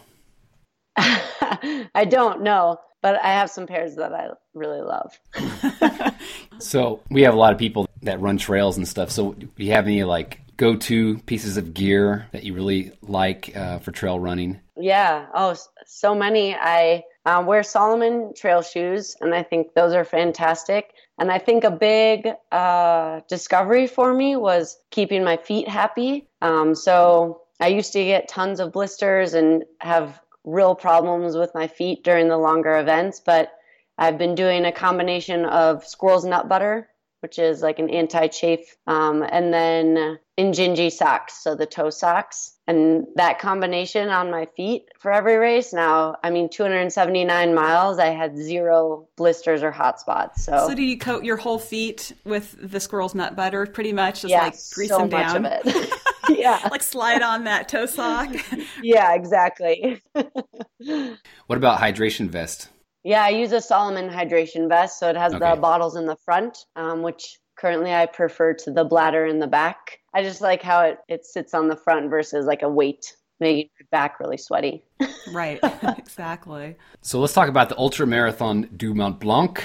I 0.96 2.08
don't 2.10 2.42
know, 2.42 2.80
but 3.02 3.22
I 3.22 3.34
have 3.34 3.50
some 3.50 3.68
pairs 3.68 3.94
that 3.94 4.12
I 4.12 4.30
really 4.52 4.80
love. 4.80 5.16
so, 6.58 7.02
we 7.08 7.22
have 7.22 7.34
a 7.34 7.38
lot 7.38 7.52
of 7.52 7.58
people 7.60 7.88
that 8.02 8.20
run 8.20 8.36
trails 8.36 8.76
and 8.76 8.88
stuff. 8.88 9.12
So, 9.12 9.34
do 9.34 9.48
you 9.58 9.70
have 9.70 9.86
any 9.86 10.02
like 10.02 10.40
go-to 10.58 11.18
pieces 11.20 11.56
of 11.56 11.72
gear 11.72 12.26
that 12.32 12.42
you 12.42 12.52
really 12.52 12.92
like 13.00 13.56
uh, 13.56 13.78
for 13.78 13.92
trail 13.92 14.20
running? 14.20 14.60
Yeah. 14.76 15.26
Oh, 15.32 15.56
so 15.86 16.14
many. 16.14 16.54
I 16.54 17.04
uh, 17.24 17.42
wear 17.46 17.62
Salomon 17.62 18.34
trail 18.36 18.60
shoes, 18.60 19.16
and 19.20 19.34
I 19.34 19.42
think 19.42 19.74
those 19.74 19.94
are 19.94 20.04
fantastic. 20.04 20.92
And 21.18 21.32
I 21.32 21.38
think 21.38 21.64
a 21.64 21.70
big 21.70 22.28
uh, 22.52 23.20
discovery 23.28 23.86
for 23.86 24.12
me 24.12 24.36
was 24.36 24.76
keeping 24.90 25.24
my 25.24 25.36
feet 25.36 25.68
happy. 25.68 26.28
Um, 26.42 26.74
so 26.74 27.42
I 27.60 27.68
used 27.68 27.92
to 27.94 28.04
get 28.04 28.28
tons 28.28 28.60
of 28.60 28.72
blisters 28.72 29.34
and 29.34 29.64
have 29.80 30.20
real 30.44 30.74
problems 30.74 31.36
with 31.36 31.50
my 31.54 31.68
feet 31.68 32.02
during 32.02 32.28
the 32.28 32.38
longer 32.38 32.78
events, 32.78 33.20
but 33.20 33.52
I've 33.96 34.18
been 34.18 34.34
doing 34.34 34.64
a 34.64 34.72
combination 34.72 35.44
of 35.44 35.84
squirrel's 35.84 36.24
nut 36.24 36.48
butter 36.48 36.88
which 37.20 37.38
is 37.38 37.62
like 37.62 37.78
an 37.78 37.90
anti-chafe, 37.90 38.76
um, 38.86 39.22
and 39.22 39.52
then 39.52 40.18
in 40.36 40.52
Injinji 40.52 40.92
socks, 40.92 41.42
so 41.42 41.54
the 41.54 41.66
toe 41.66 41.90
socks, 41.90 42.52
and 42.66 43.06
that 43.16 43.38
combination 43.40 44.08
on 44.08 44.30
my 44.30 44.46
feet 44.56 44.84
for 45.00 45.10
every 45.10 45.36
race. 45.36 45.72
Now, 45.72 46.16
I 46.22 46.30
mean, 46.30 46.48
279 46.48 47.54
miles, 47.54 47.98
I 47.98 48.10
had 48.10 48.36
zero 48.36 49.08
blisters 49.16 49.62
or 49.62 49.70
hot 49.70 49.98
spots. 50.00 50.44
So, 50.44 50.68
so 50.68 50.74
do 50.74 50.82
you 50.82 50.98
coat 50.98 51.24
your 51.24 51.36
whole 51.36 51.58
feet 51.58 52.12
with 52.24 52.56
the 52.60 52.78
squirrel's 52.78 53.14
nut 53.14 53.34
butter, 53.34 53.66
pretty 53.66 53.92
much, 53.92 54.22
just 54.22 54.30
yes, 54.30 54.42
like 54.42 54.74
grease 54.74 54.88
so 54.90 54.98
them 54.98 55.08
down? 55.08 55.42
Much 55.42 55.66
of 55.66 55.74
it. 55.74 55.92
yeah. 56.28 56.68
like 56.70 56.82
slide 56.82 57.22
on 57.22 57.44
that 57.44 57.68
toe 57.68 57.86
sock. 57.86 58.30
yeah, 58.82 59.14
exactly. 59.14 60.02
what 60.12 61.56
about 61.56 61.80
hydration 61.80 62.28
vest? 62.28 62.68
Yeah, 63.08 63.24
I 63.24 63.30
use 63.30 63.52
a 63.52 63.60
Salomon 63.62 64.10
hydration 64.10 64.68
vest, 64.68 64.98
so 64.98 65.08
it 65.08 65.16
has 65.16 65.32
Okay. 65.32 65.54
the 65.54 65.58
bottles 65.58 65.96
in 65.96 66.04
the 66.04 66.16
front, 66.16 66.66
um, 66.76 67.00
which 67.00 67.38
currently 67.56 67.90
I 67.90 68.04
prefer 68.04 68.52
to 68.52 68.70
the 68.70 68.84
bladder 68.84 69.24
in 69.24 69.38
the 69.38 69.46
back. 69.46 70.00
I 70.12 70.22
just 70.22 70.42
like 70.42 70.62
how 70.62 70.82
it, 70.82 70.98
it 71.08 71.24
sits 71.24 71.54
on 71.54 71.68
the 71.68 71.76
front 71.76 72.10
versus 72.10 72.44
like 72.44 72.60
a 72.60 72.68
weight, 72.68 73.16
making 73.40 73.70
your 73.80 73.86
back 73.90 74.20
really 74.20 74.36
sweaty. 74.36 74.84
right, 75.32 75.58
exactly. 75.96 76.76
So 77.00 77.18
let's 77.18 77.32
talk 77.32 77.48
about 77.48 77.70
the 77.70 77.78
Ultra 77.78 78.06
Marathon 78.06 78.68
du 78.76 78.92
Mont 78.92 79.18
Blanc. 79.18 79.64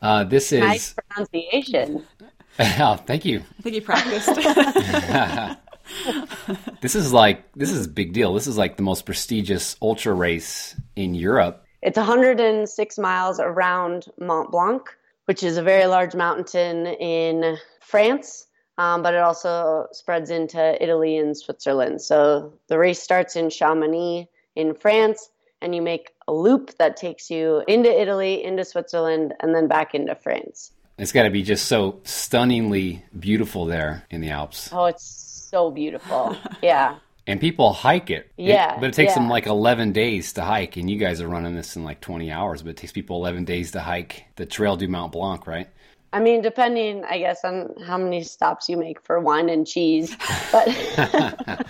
Uh, 0.00 0.24
this 0.24 0.50
is. 0.50 0.58
Nice 0.58 0.96
pronunciation. 1.08 2.04
oh, 2.58 2.96
thank 3.06 3.24
you. 3.24 3.44
I 3.60 3.62
think 3.62 3.76
you 3.76 3.82
practiced. 3.82 4.28
This 6.80 6.96
is 6.96 7.12
like 7.12 7.52
this 7.52 7.70
is 7.70 7.86
a 7.86 7.88
big 7.88 8.12
deal. 8.12 8.34
This 8.34 8.48
is 8.48 8.58
like 8.58 8.76
the 8.76 8.82
most 8.82 9.06
prestigious 9.06 9.76
ultra 9.80 10.12
race 10.12 10.74
in 10.96 11.14
Europe. 11.14 11.64
It's 11.82 11.98
106 11.98 12.98
miles 12.98 13.40
around 13.40 14.06
Mont 14.20 14.52
Blanc, 14.52 14.82
which 15.24 15.42
is 15.42 15.56
a 15.56 15.62
very 15.62 15.86
large 15.86 16.14
mountain 16.14 16.86
in 16.86 17.58
France, 17.80 18.46
um, 18.78 19.02
but 19.02 19.14
it 19.14 19.20
also 19.20 19.88
spreads 19.90 20.30
into 20.30 20.80
Italy 20.80 21.16
and 21.16 21.36
Switzerland. 21.36 22.00
So 22.00 22.52
the 22.68 22.78
race 22.78 23.02
starts 23.02 23.34
in 23.34 23.50
Chamonix 23.50 24.28
in 24.54 24.74
France, 24.74 25.30
and 25.60 25.74
you 25.74 25.82
make 25.82 26.10
a 26.28 26.32
loop 26.32 26.78
that 26.78 26.96
takes 26.96 27.30
you 27.30 27.64
into 27.66 27.90
Italy, 27.90 28.44
into 28.44 28.64
Switzerland, 28.64 29.34
and 29.40 29.52
then 29.52 29.66
back 29.66 29.92
into 29.92 30.14
France. 30.14 30.70
It's 30.98 31.10
got 31.10 31.24
to 31.24 31.30
be 31.30 31.42
just 31.42 31.66
so 31.66 31.98
stunningly 32.04 33.04
beautiful 33.18 33.64
there 33.64 34.06
in 34.08 34.20
the 34.20 34.30
Alps. 34.30 34.70
Oh, 34.72 34.84
it's 34.84 35.48
so 35.50 35.72
beautiful. 35.72 36.36
Yeah. 36.62 36.98
And 37.26 37.40
people 37.40 37.72
hike 37.72 38.10
it. 38.10 38.30
It- 38.36 38.46
Yeah, 38.48 38.78
but 38.80 38.88
it 38.90 38.94
takes 38.94 39.14
them 39.14 39.28
like 39.28 39.46
11 39.46 39.92
days 39.92 40.32
to 40.34 40.42
hike. 40.42 40.76
And 40.76 40.90
you 40.90 40.98
guys 40.98 41.20
are 41.20 41.28
running 41.28 41.54
this 41.54 41.76
in 41.76 41.84
like 41.84 42.00
20 42.00 42.30
hours, 42.32 42.62
but 42.62 42.70
it 42.70 42.76
takes 42.76 42.92
people 42.92 43.16
11 43.16 43.44
days 43.44 43.70
to 43.72 43.80
hike 43.80 44.24
the 44.36 44.44
Trail 44.46 44.76
du 44.76 44.88
Mont 44.88 45.12
Blanc, 45.12 45.46
right? 45.46 45.68
I 46.14 46.20
mean, 46.20 46.42
depending, 46.42 47.04
I 47.04 47.18
guess, 47.18 47.42
on 47.44 47.74
how 47.86 47.96
many 47.96 48.22
stops 48.22 48.68
you 48.68 48.76
make 48.76 49.00
for 49.02 49.18
wine 49.20 49.48
and 49.48 49.66
cheese. 49.66 50.14
But 50.52 50.66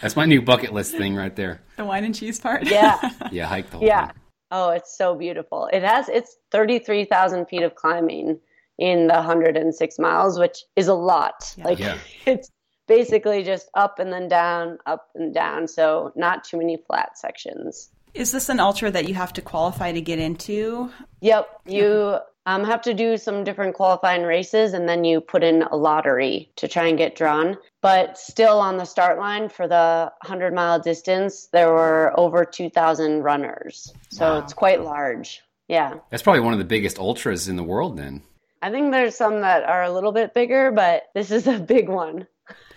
That's 0.00 0.16
my 0.16 0.26
new 0.26 0.42
bucket 0.42 0.72
list 0.72 0.96
thing 0.96 1.14
right 1.16 1.34
there. 1.34 1.60
the 1.76 1.84
wine 1.84 2.04
and 2.04 2.14
cheese 2.14 2.38
part. 2.38 2.66
yeah. 2.68 2.98
Yeah, 3.32 3.46
hike 3.46 3.70
the 3.70 3.78
whole 3.78 3.86
Yeah. 3.86 4.06
thing. 4.06 4.16
Oh, 4.50 4.68
it's 4.70 4.96
so 4.96 5.14
beautiful. 5.14 5.68
It 5.72 5.82
has 5.82 6.08
it's 6.08 6.36
33,000 6.50 7.46
feet 7.46 7.62
of 7.62 7.74
climbing 7.74 8.38
in 8.78 9.06
the 9.06 9.14
106 9.14 9.98
miles, 9.98 10.38
which 10.38 10.58
is 10.76 10.88
a 10.88 10.94
lot. 10.94 11.54
Like 11.58 11.78
Yeah. 11.78 11.96
it's 12.26 12.50
basically 12.86 13.42
just 13.42 13.68
up 13.74 13.98
and 13.98 14.12
then 14.12 14.28
down, 14.28 14.78
up 14.86 15.10
and 15.14 15.34
down. 15.34 15.68
So 15.68 16.12
not 16.16 16.44
too 16.44 16.58
many 16.58 16.76
flat 16.86 17.18
sections. 17.18 17.90
Is 18.14 18.32
this 18.32 18.48
an 18.48 18.60
ultra 18.60 18.90
that 18.90 19.08
you 19.08 19.14
have 19.14 19.32
to 19.34 19.42
qualify 19.42 19.92
to 19.92 20.00
get 20.00 20.18
into? 20.18 20.90
Yep, 21.22 21.48
you 21.66 22.18
um, 22.44 22.64
have 22.64 22.82
to 22.82 22.92
do 22.92 23.16
some 23.16 23.42
different 23.42 23.74
qualifying 23.74 24.22
races, 24.22 24.74
and 24.74 24.86
then 24.86 25.04
you 25.04 25.20
put 25.20 25.42
in 25.42 25.62
a 25.62 25.76
lottery 25.76 26.50
to 26.56 26.68
try 26.68 26.88
and 26.88 26.98
get 26.98 27.16
drawn. 27.16 27.56
But 27.80 28.18
still, 28.18 28.58
on 28.58 28.76
the 28.76 28.84
start 28.84 29.18
line 29.18 29.48
for 29.48 29.66
the 29.66 30.12
100 30.22 30.52
mile 30.52 30.78
distance, 30.78 31.46
there 31.52 31.68
were 31.72 32.12
over 32.18 32.44
2,000 32.44 33.22
runners. 33.22 33.92
So 34.10 34.26
Wow. 34.34 34.38
it's 34.40 34.52
quite 34.52 34.82
large. 34.82 35.40
Yeah. 35.68 35.94
That's 36.10 36.22
probably 36.22 36.40
one 36.40 36.52
of 36.52 36.58
the 36.58 36.66
biggest 36.66 36.98
ultras 36.98 37.48
in 37.48 37.56
the 37.56 37.62
world 37.62 37.96
then. 37.96 38.22
I 38.60 38.70
think 38.70 38.92
there's 38.92 39.16
some 39.16 39.40
that 39.40 39.64
are 39.64 39.82
a 39.82 39.90
little 39.92 40.12
bit 40.12 40.34
bigger, 40.34 40.70
but 40.70 41.04
this 41.14 41.30
is 41.30 41.46
a 41.46 41.58
big 41.58 41.88
one. 41.88 42.26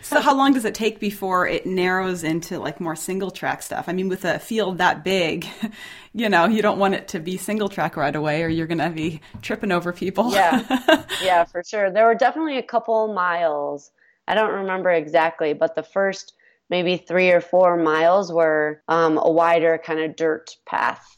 So 0.02 0.22
how 0.22 0.36
long 0.36 0.54
does 0.54 0.66
it 0.66 0.76
take 0.76 1.00
before 1.00 1.48
it 1.48 1.66
narrows 1.66 2.24
into 2.24 2.60
like 2.60 2.80
more 2.80 2.96
single 2.96 3.32
track 3.32 3.64
stuff? 3.64 3.86
I 3.88 3.94
mean, 3.94 4.08
with 4.08 4.24
a 4.24 4.38
field 4.38 4.78
that 4.78 5.04
big, 5.04 5.48
you 6.14 6.30
know, 6.30 6.46
you 6.46 6.62
don't 6.62 6.78
want 6.78 6.94
it 6.94 7.08
to 7.10 7.20
be 7.20 7.38
single 7.38 7.70
track 7.70 7.98
right 7.98 8.16
away 8.16 8.44
or 8.44 8.48
you're 8.48 8.68
going 8.68 8.78
to 8.78 8.92
be 8.92 9.22
tripping 9.42 9.72
over 9.72 9.92
people. 9.92 10.32
Yeah. 10.32 11.04
yeah, 11.24 11.44
for 11.46 11.64
sure. 11.64 11.90
There 11.90 12.06
were 12.06 12.14
definitely 12.14 12.60
a 12.60 12.64
couple 12.64 13.14
miles. 13.14 13.90
I 14.28 14.36
don't 14.36 14.52
remember 14.52 14.92
exactly, 14.92 15.54
but 15.54 15.76
the 15.76 15.84
first 15.84 16.34
maybe 16.70 16.98
three 16.98 17.32
or 17.32 17.42
four 17.42 17.76
miles 17.76 18.32
were 18.32 18.82
um, 18.88 19.18
a 19.18 19.30
wider 19.30 19.80
kind 19.84 20.00
of 20.00 20.16
dirt 20.16 20.56
path. 20.68 21.18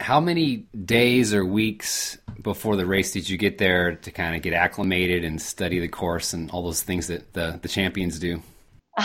How 0.00 0.20
many 0.20 0.66
days 0.84 1.32
or 1.32 1.44
weeks 1.44 2.18
before 2.44 2.76
the 2.76 2.86
race 2.86 3.10
did 3.10 3.28
you 3.28 3.36
get 3.36 3.58
there 3.58 3.96
to 3.96 4.10
kind 4.12 4.36
of 4.36 4.42
get 4.42 4.52
acclimated 4.52 5.24
and 5.24 5.42
study 5.42 5.80
the 5.80 5.88
course 5.88 6.32
and 6.32 6.50
all 6.52 6.62
those 6.62 6.82
things 6.82 7.08
that 7.08 7.32
the, 7.32 7.58
the 7.60 7.68
champions 7.68 8.20
do? 8.20 8.40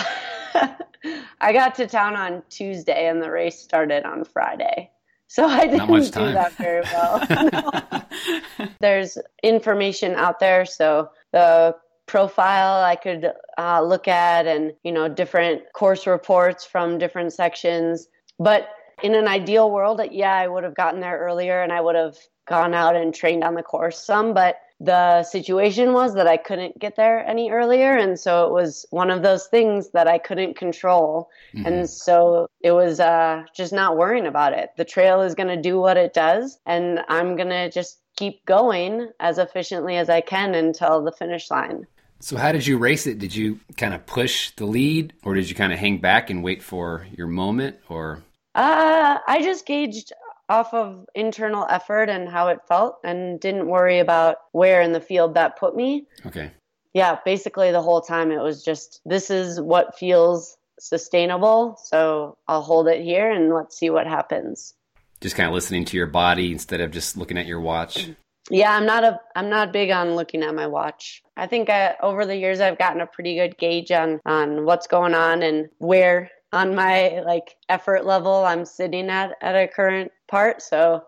I 1.42 1.54
got 1.54 1.74
to 1.76 1.88
town 1.88 2.16
on 2.16 2.44
Tuesday 2.50 3.08
and 3.08 3.22
the 3.22 3.32
race 3.32 3.58
started 3.58 4.06
on 4.06 4.26
Friday. 4.26 4.92
So 5.28 5.46
I 5.46 5.68
didn't 5.68 5.88
do 5.88 6.10
that 6.10 6.54
very 6.54 6.82
well. 6.82 7.96
No. 8.60 8.68
There's 8.82 9.18
information 9.42 10.16
out 10.16 10.40
there, 10.40 10.66
so 10.66 11.10
the 11.32 11.76
profile 12.08 12.84
I 12.84 12.96
could 12.96 13.32
uh, 13.58 13.82
look 13.82 14.08
at 14.10 14.48
and, 14.48 14.74
you 14.84 14.92
know, 14.92 15.08
different 15.08 15.62
course 15.74 16.06
reports 16.06 16.66
from 16.66 16.98
different 16.98 17.32
sections. 17.32 18.08
But 18.38 18.68
in 19.04 19.16
an 19.16 19.28
ideal 19.28 19.72
world, 19.72 20.02
yeah, 20.12 20.34
I 20.34 20.48
would 20.48 20.64
have 20.64 20.76
gotten 20.76 21.00
there 21.00 21.20
earlier 21.20 21.62
and 21.62 21.72
I 21.72 21.82
would 21.82 21.96
have 21.96 22.18
gone 22.48 22.74
out 22.74 22.96
and 22.96 23.14
trained 23.14 23.44
on 23.44 23.54
the 23.54 23.64
course 23.64 24.04
some, 24.04 24.34
but 24.34 24.58
the 24.80 25.24
situation 25.24 25.92
was 25.92 26.16
that 26.16 26.26
I 26.26 26.38
couldn't 26.38 26.80
get 26.80 26.96
there 26.96 27.26
any 27.28 27.52
earlier. 27.52 27.98
And 27.98 28.18
so 28.18 28.48
it 28.48 28.54
was 28.54 28.86
one 28.92 29.12
of 29.12 29.22
those 29.22 29.48
things 29.48 29.90
that 29.92 30.08
I 30.08 30.18
couldn't 30.18 30.56
control. 30.56 31.30
And 31.54 31.90
so 31.90 32.48
it 32.62 32.72
was 32.72 33.00
uh, 33.00 33.44
just 33.54 33.74
not 33.74 33.98
worrying 33.98 34.26
about 34.26 34.54
it. 34.54 34.70
The 34.78 34.86
trail 34.86 35.22
is 35.22 35.36
going 35.36 35.50
to 35.50 35.62
do 35.62 35.80
what 35.80 35.98
it 35.98 36.14
does, 36.14 36.60
and 36.66 37.02
I'm 37.10 37.36
going 37.36 37.50
to 37.50 37.70
just 37.70 38.00
keep 38.16 38.46
going 38.46 39.10
as 39.20 39.38
efficiently 39.38 39.98
as 39.98 40.10
I 40.10 40.22
can 40.22 40.56
until 40.56 41.04
the 41.04 41.12
finish 41.12 41.52
line. 41.52 41.86
So, 42.22 42.36
how 42.36 42.52
did 42.52 42.68
you 42.68 42.78
race 42.78 43.08
it? 43.08 43.18
Did 43.18 43.34
you 43.34 43.62
kind 43.78 43.94
of 43.94 44.06
push 44.06 44.52
the 44.52 44.66
lead, 44.66 45.14
or 45.24 45.36
did 45.36 45.50
you 45.50 45.56
kind 45.56 45.72
of 45.72 45.80
hang 45.80 46.00
back 46.00 46.30
and 46.30 46.44
wait 46.44 46.62
for 46.62 47.08
your 47.16 47.28
moment? 47.28 47.78
Or 47.88 48.24
Uh, 48.60 49.20
I 49.26 49.42
just 49.42 49.66
gauged 49.66 50.12
off 50.50 50.74
of 50.74 51.06
internal 51.16 51.66
effort 51.70 52.10
and 52.10 52.28
how 52.28 52.50
it 52.50 52.60
felt 52.68 52.98
and 53.06 53.40
didn't 53.40 53.68
worry 53.68 54.00
about 54.00 54.36
where 54.52 54.82
in 54.82 54.92
the 54.92 55.00
field 55.00 55.36
that 55.36 55.58
put 55.58 55.76
me. 55.78 56.06
okay, 56.26 56.52
Yeah, 56.94 57.20
basically 57.24 57.72
the 57.72 57.82
whole 57.82 58.02
time 58.02 58.32
it 58.32 58.40
was 58.42 58.62
just 58.64 59.00
this 59.06 59.30
is 59.30 59.62
what 59.62 59.98
feels 59.98 60.58
sustainable, 60.78 61.80
so 61.86 62.38
I'll 62.50 62.62
hold 62.62 62.88
it 62.90 63.02
here 63.02 63.32
and 63.32 63.54
let's 63.54 63.78
see 63.78 63.90
what 63.90 64.08
happens. 64.08 64.74
just 65.22 65.36
kind 65.38 65.48
of 65.48 65.54
listening 65.54 65.86
to 65.86 65.96
your 65.98 66.08
body 66.08 66.52
instead 66.52 66.82
of 66.82 66.92
just 66.92 67.16
looking 67.16 67.38
at 67.38 67.46
your 67.46 67.62
watch. 67.62 68.10
Yeah, 68.50 68.74
I'm 68.76 68.86
not 68.86 69.04
a 69.04 69.20
I'm 69.36 69.50
not 69.50 69.72
big 69.72 69.92
on 69.92 70.16
looking 70.16 70.44
at 70.44 70.56
my 70.56 70.68
watch. 70.68 71.22
I 71.38 71.48
think 71.48 71.70
I, 71.70 71.96
over 72.02 72.26
the 72.26 72.36
years 72.36 72.60
I've 72.60 72.80
gotten 72.80 73.00
a 73.00 73.06
pretty 73.08 73.36
good 73.36 73.58
gauge 73.58 73.92
on 73.92 74.20
on 74.26 74.66
what's 74.66 74.88
going 74.88 75.14
on 75.14 75.44
and 75.44 75.70
where 75.78 76.32
on 76.52 76.76
my 76.76 77.22
like 77.26 77.56
effort 77.70 78.06
level 78.06 78.44
I'm 78.46 78.66
sitting 78.66 79.10
at 79.10 79.36
at 79.42 79.56
a 79.56 79.68
current 79.68 80.12
part. 80.28 80.62
So 80.62 81.04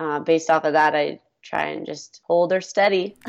uh, 0.00 0.20
based 0.20 0.50
off 0.50 0.64
of 0.64 0.74
that, 0.74 0.94
I 0.94 1.20
try 1.42 1.66
and 1.66 1.86
just 1.86 2.20
hold 2.26 2.52
her 2.52 2.60
steady. 2.60 3.16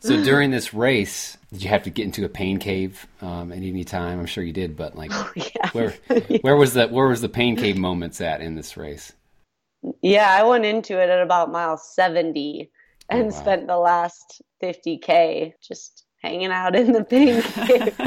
So, 0.00 0.22
during 0.22 0.52
this 0.52 0.72
race, 0.72 1.36
did 1.52 1.64
you 1.64 1.68
have 1.70 1.82
to 1.84 1.90
get 1.90 2.04
into 2.04 2.24
a 2.24 2.28
pain 2.28 2.58
cave 2.58 3.08
um, 3.20 3.50
at 3.50 3.58
any 3.58 3.82
time? 3.82 4.20
I'm 4.20 4.26
sure 4.26 4.44
you 4.44 4.52
did, 4.52 4.76
but 4.76 4.94
like, 4.94 5.10
yeah, 5.34 5.70
where 5.72 5.90
where 6.42 6.54
was 6.54 6.74
the 6.74 6.86
where 6.86 7.08
was 7.08 7.22
the 7.22 7.28
pain 7.28 7.56
cave 7.56 7.76
moments 7.76 8.20
at 8.20 8.40
in 8.40 8.54
this 8.54 8.76
race? 8.76 9.12
yeah. 10.02 10.30
I 10.30 10.44
went 10.44 10.64
into 10.64 11.00
it 11.00 11.08
at 11.10 11.22
about 11.22 11.50
mile 11.50 11.76
70 11.76 12.70
and 13.08 13.22
Oh, 13.22 13.24
wow. 13.24 13.30
spent 13.30 13.66
the 13.66 13.78
last 13.78 14.42
50k 14.62 15.54
just 15.66 16.04
hanging 16.22 16.52
out 16.52 16.76
in 16.76 16.92
the 16.92 17.02
pain 17.02 17.42
cave. 17.42 17.98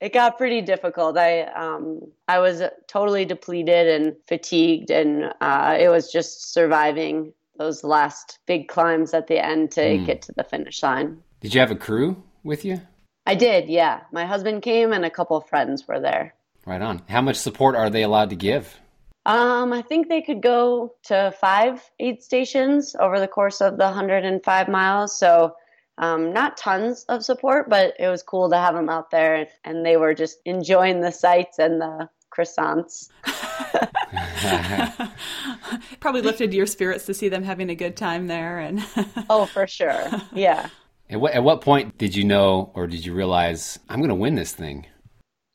It 0.00 0.12
got 0.12 0.38
pretty 0.38 0.60
difficult. 0.62 1.16
I 1.16 1.42
um 1.42 2.00
I 2.28 2.38
was 2.38 2.62
totally 2.86 3.24
depleted 3.24 3.88
and 3.88 4.16
fatigued, 4.28 4.90
and 4.90 5.32
uh, 5.40 5.76
it 5.78 5.88
was 5.88 6.12
just 6.12 6.52
surviving 6.52 7.32
those 7.58 7.82
last 7.84 8.38
big 8.46 8.68
climbs 8.68 9.14
at 9.14 9.26
the 9.26 9.38
end 9.44 9.70
to 9.72 9.98
Hmm. 9.98 10.04
get 10.04 10.22
to 10.22 10.32
the 10.32 10.44
finish 10.44 10.82
line. 10.82 11.22
Did 11.40 11.54
you 11.54 11.60
have 11.60 11.70
a 11.70 11.76
crew 11.76 12.22
with 12.44 12.64
you? 12.64 12.80
I 13.26 13.34
did, 13.34 13.68
yeah. 13.68 14.00
My 14.12 14.24
husband 14.26 14.62
came, 14.62 14.92
and 14.92 15.04
a 15.04 15.10
couple 15.10 15.36
of 15.36 15.48
friends 15.48 15.88
were 15.88 15.98
there. 15.98 16.34
Right 16.66 16.82
on. 16.82 17.02
How 17.08 17.22
much 17.22 17.36
support 17.36 17.74
are 17.74 17.90
they 17.90 18.02
allowed 18.02 18.30
to 18.30 18.36
give? 18.36 18.78
Um, 19.24 19.72
I 19.72 19.82
think 19.82 20.08
they 20.08 20.22
could 20.22 20.40
go 20.42 20.94
to 21.04 21.32
five 21.40 21.82
aid 21.98 22.22
stations 22.22 22.94
over 23.00 23.18
the 23.18 23.26
course 23.26 23.60
of 23.60 23.76
the 23.78 23.84
105 23.84 24.68
miles. 24.68 25.18
So, 25.18 25.56
um, 25.98 26.32
not 26.32 26.56
tons 26.56 27.04
of 27.08 27.24
support, 27.24 27.68
but 27.68 27.94
it 27.98 28.08
was 28.08 28.22
cool 28.22 28.50
to 28.50 28.56
have 28.56 28.74
them 28.74 28.88
out 28.88 29.10
there, 29.10 29.48
and 29.64 29.84
they 29.84 29.96
were 29.96 30.14
just 30.14 30.38
enjoying 30.44 31.00
the 31.00 31.12
sights 31.12 31.58
and 31.58 31.80
the 31.80 32.08
croissants. 32.36 33.08
Probably 36.00 36.22
lifted 36.22 36.54
your 36.54 36.66
spirits 36.66 37.06
to 37.06 37.14
see 37.14 37.28
them 37.28 37.42
having 37.42 37.70
a 37.70 37.74
good 37.74 37.96
time 37.96 38.26
there 38.26 38.58
and 38.58 38.84
Oh, 39.30 39.46
for 39.46 39.66
sure. 39.66 40.08
Yeah. 40.32 40.68
At 41.08 41.20
what, 41.20 41.34
at 41.34 41.42
what 41.42 41.60
point 41.60 41.96
did 41.98 42.14
you 42.14 42.24
know 42.24 42.70
or 42.74 42.86
did 42.86 43.04
you 43.04 43.14
realize 43.14 43.78
I'm 43.88 43.98
going 43.98 44.08
to 44.08 44.14
win 44.14 44.34
this 44.34 44.52
thing? 44.52 44.86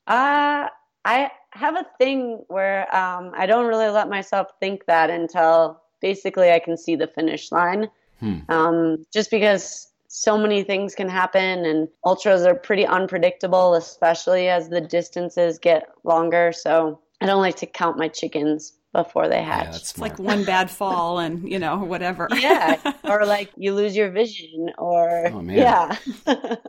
Uh, 0.06 0.68
I 1.04 1.30
have 1.50 1.76
a 1.76 1.86
thing 1.98 2.44
where 2.48 2.94
um, 2.94 3.32
I 3.36 3.46
don't 3.46 3.66
really 3.66 3.88
let 3.88 4.08
myself 4.08 4.48
think 4.60 4.86
that 4.86 5.10
until 5.10 5.82
basically 6.00 6.50
I 6.50 6.58
can 6.58 6.76
see 6.76 6.96
the 6.96 7.06
finish 7.06 7.52
line. 7.52 7.88
Hmm. 8.20 8.38
Um, 8.48 9.04
just 9.12 9.30
because 9.30 9.91
so 10.14 10.36
many 10.36 10.62
things 10.62 10.94
can 10.94 11.08
happen 11.08 11.64
and 11.64 11.88
ultras 12.04 12.44
are 12.44 12.54
pretty 12.54 12.84
unpredictable, 12.84 13.74
especially 13.74 14.46
as 14.50 14.68
the 14.68 14.80
distances 14.82 15.58
get 15.58 15.88
longer. 16.04 16.52
So 16.52 17.00
I 17.22 17.26
don't 17.26 17.40
like 17.40 17.56
to 17.56 17.66
count 17.66 17.96
my 17.96 18.08
chickens 18.08 18.74
before 18.92 19.26
they 19.26 19.42
hatch. 19.42 19.68
Yeah, 19.70 19.76
it's 19.76 19.98
like 19.98 20.18
one 20.18 20.44
bad 20.44 20.70
fall 20.70 21.18
and, 21.18 21.50
you 21.50 21.58
know, 21.58 21.78
whatever. 21.78 22.28
yeah. 22.36 22.92
Or 23.04 23.24
like 23.26 23.50
you 23.56 23.74
lose 23.74 23.96
your 23.96 24.10
vision 24.10 24.70
or, 24.78 25.28
oh, 25.32 25.40
yeah. 25.42 25.96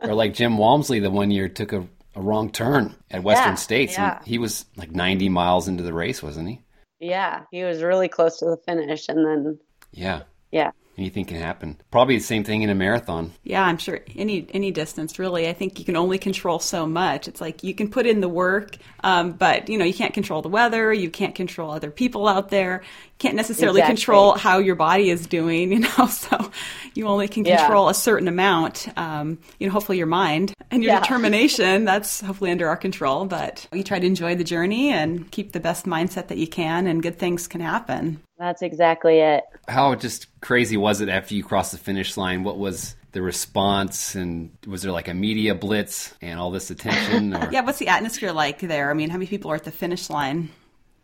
or 0.02 0.14
like 0.14 0.34
Jim 0.34 0.58
Walmsley, 0.58 1.00
the 1.00 1.10
one 1.10 1.30
year 1.30 1.48
took 1.48 1.72
a, 1.72 1.86
a 2.14 2.20
wrong 2.20 2.50
turn 2.50 2.94
at 3.10 3.22
Western 3.22 3.52
yeah, 3.52 3.54
States. 3.56 3.92
Yeah. 3.92 4.16
And 4.18 4.26
he 4.26 4.38
was 4.38 4.64
like 4.76 4.90
90 4.90 5.28
miles 5.28 5.68
into 5.68 5.82
the 5.82 5.92
race, 5.92 6.22
wasn't 6.22 6.48
he? 6.48 6.60
Yeah. 6.98 7.42
He 7.50 7.62
was 7.62 7.82
really 7.82 8.08
close 8.08 8.38
to 8.38 8.46
the 8.46 8.56
finish. 8.66 9.08
And 9.08 9.24
then, 9.24 9.58
yeah. 9.92 10.22
Yeah 10.50 10.70
anything 10.96 11.24
can 11.24 11.36
happen. 11.36 11.80
Probably 11.90 12.16
the 12.16 12.24
same 12.24 12.44
thing 12.44 12.62
in 12.62 12.70
a 12.70 12.74
marathon. 12.74 13.32
Yeah, 13.42 13.64
I'm 13.64 13.78
sure 13.78 14.00
any 14.16 14.46
any 14.52 14.70
distance 14.70 15.18
really. 15.18 15.48
I 15.48 15.52
think 15.52 15.78
you 15.78 15.84
can 15.84 15.96
only 15.96 16.18
control 16.18 16.58
so 16.58 16.86
much. 16.86 17.28
It's 17.28 17.40
like 17.40 17.62
you 17.62 17.74
can 17.74 17.90
put 17.90 18.06
in 18.06 18.20
the 18.20 18.28
work, 18.28 18.76
um, 19.02 19.32
but 19.32 19.68
you 19.68 19.78
know 19.78 19.84
you 19.84 19.94
can't 19.94 20.14
control 20.14 20.42
the 20.42 20.48
weather. 20.48 20.92
You 20.92 21.10
can't 21.10 21.34
control 21.34 21.70
other 21.70 21.90
people 21.90 22.28
out 22.28 22.50
there. 22.50 22.82
You 23.14 23.28
can't 23.28 23.36
necessarily 23.36 23.80
exactly. 23.80 23.96
control 23.96 24.36
how 24.36 24.58
your 24.58 24.74
body 24.74 25.10
is 25.10 25.26
doing. 25.26 25.72
You 25.74 25.80
know, 25.80 26.06
so 26.06 26.50
you 26.94 27.06
only 27.06 27.26
can 27.26 27.44
control 27.44 27.86
yeah. 27.86 27.90
a 27.90 27.94
certain 27.94 28.28
amount. 28.28 28.86
Um, 28.96 29.38
you 29.58 29.66
know, 29.66 29.72
hopefully 29.72 29.98
your 29.98 30.06
mind 30.06 30.54
and 30.70 30.82
your 30.82 30.92
yeah. 30.92 31.00
determination. 31.00 31.84
That's 31.86 32.20
hopefully 32.20 32.50
under 32.50 32.68
our 32.68 32.76
control. 32.76 33.24
But 33.24 33.66
you 33.72 33.82
try 33.82 33.98
to 33.98 34.06
enjoy 34.06 34.34
the 34.34 34.44
journey 34.44 34.90
and 34.90 35.30
keep 35.30 35.52
the 35.52 35.60
best 35.60 35.86
mindset 35.86 36.28
that 36.28 36.38
you 36.38 36.46
can, 36.46 36.86
and 36.86 37.02
good 37.02 37.18
things 37.18 37.48
can 37.48 37.60
happen. 37.60 38.20
That's 38.38 38.62
exactly 38.62 39.20
it. 39.20 39.44
How 39.68 39.94
just 39.94 40.26
crazy 40.40 40.76
was 40.76 41.00
it 41.00 41.08
after 41.08 41.34
you 41.34 41.42
crossed 41.42 41.72
the 41.72 41.78
finish 41.78 42.16
line? 42.16 42.44
What 42.44 42.58
was 42.58 42.94
the 43.14 43.22
response 43.22 44.16
and 44.16 44.50
was 44.66 44.82
there 44.82 44.90
like 44.90 45.06
a 45.06 45.14
media 45.14 45.54
blitz 45.54 46.12
and 46.20 46.38
all 46.38 46.50
this 46.50 46.70
attention 46.70 47.32
or... 47.36 47.48
yeah 47.52 47.60
what's 47.60 47.78
the 47.78 47.86
atmosphere 47.86 48.32
like 48.32 48.58
there 48.58 48.90
i 48.90 48.92
mean 48.92 49.08
how 49.08 49.16
many 49.16 49.28
people 49.28 49.52
are 49.52 49.54
at 49.54 49.62
the 49.62 49.70
finish 49.70 50.10
line 50.10 50.50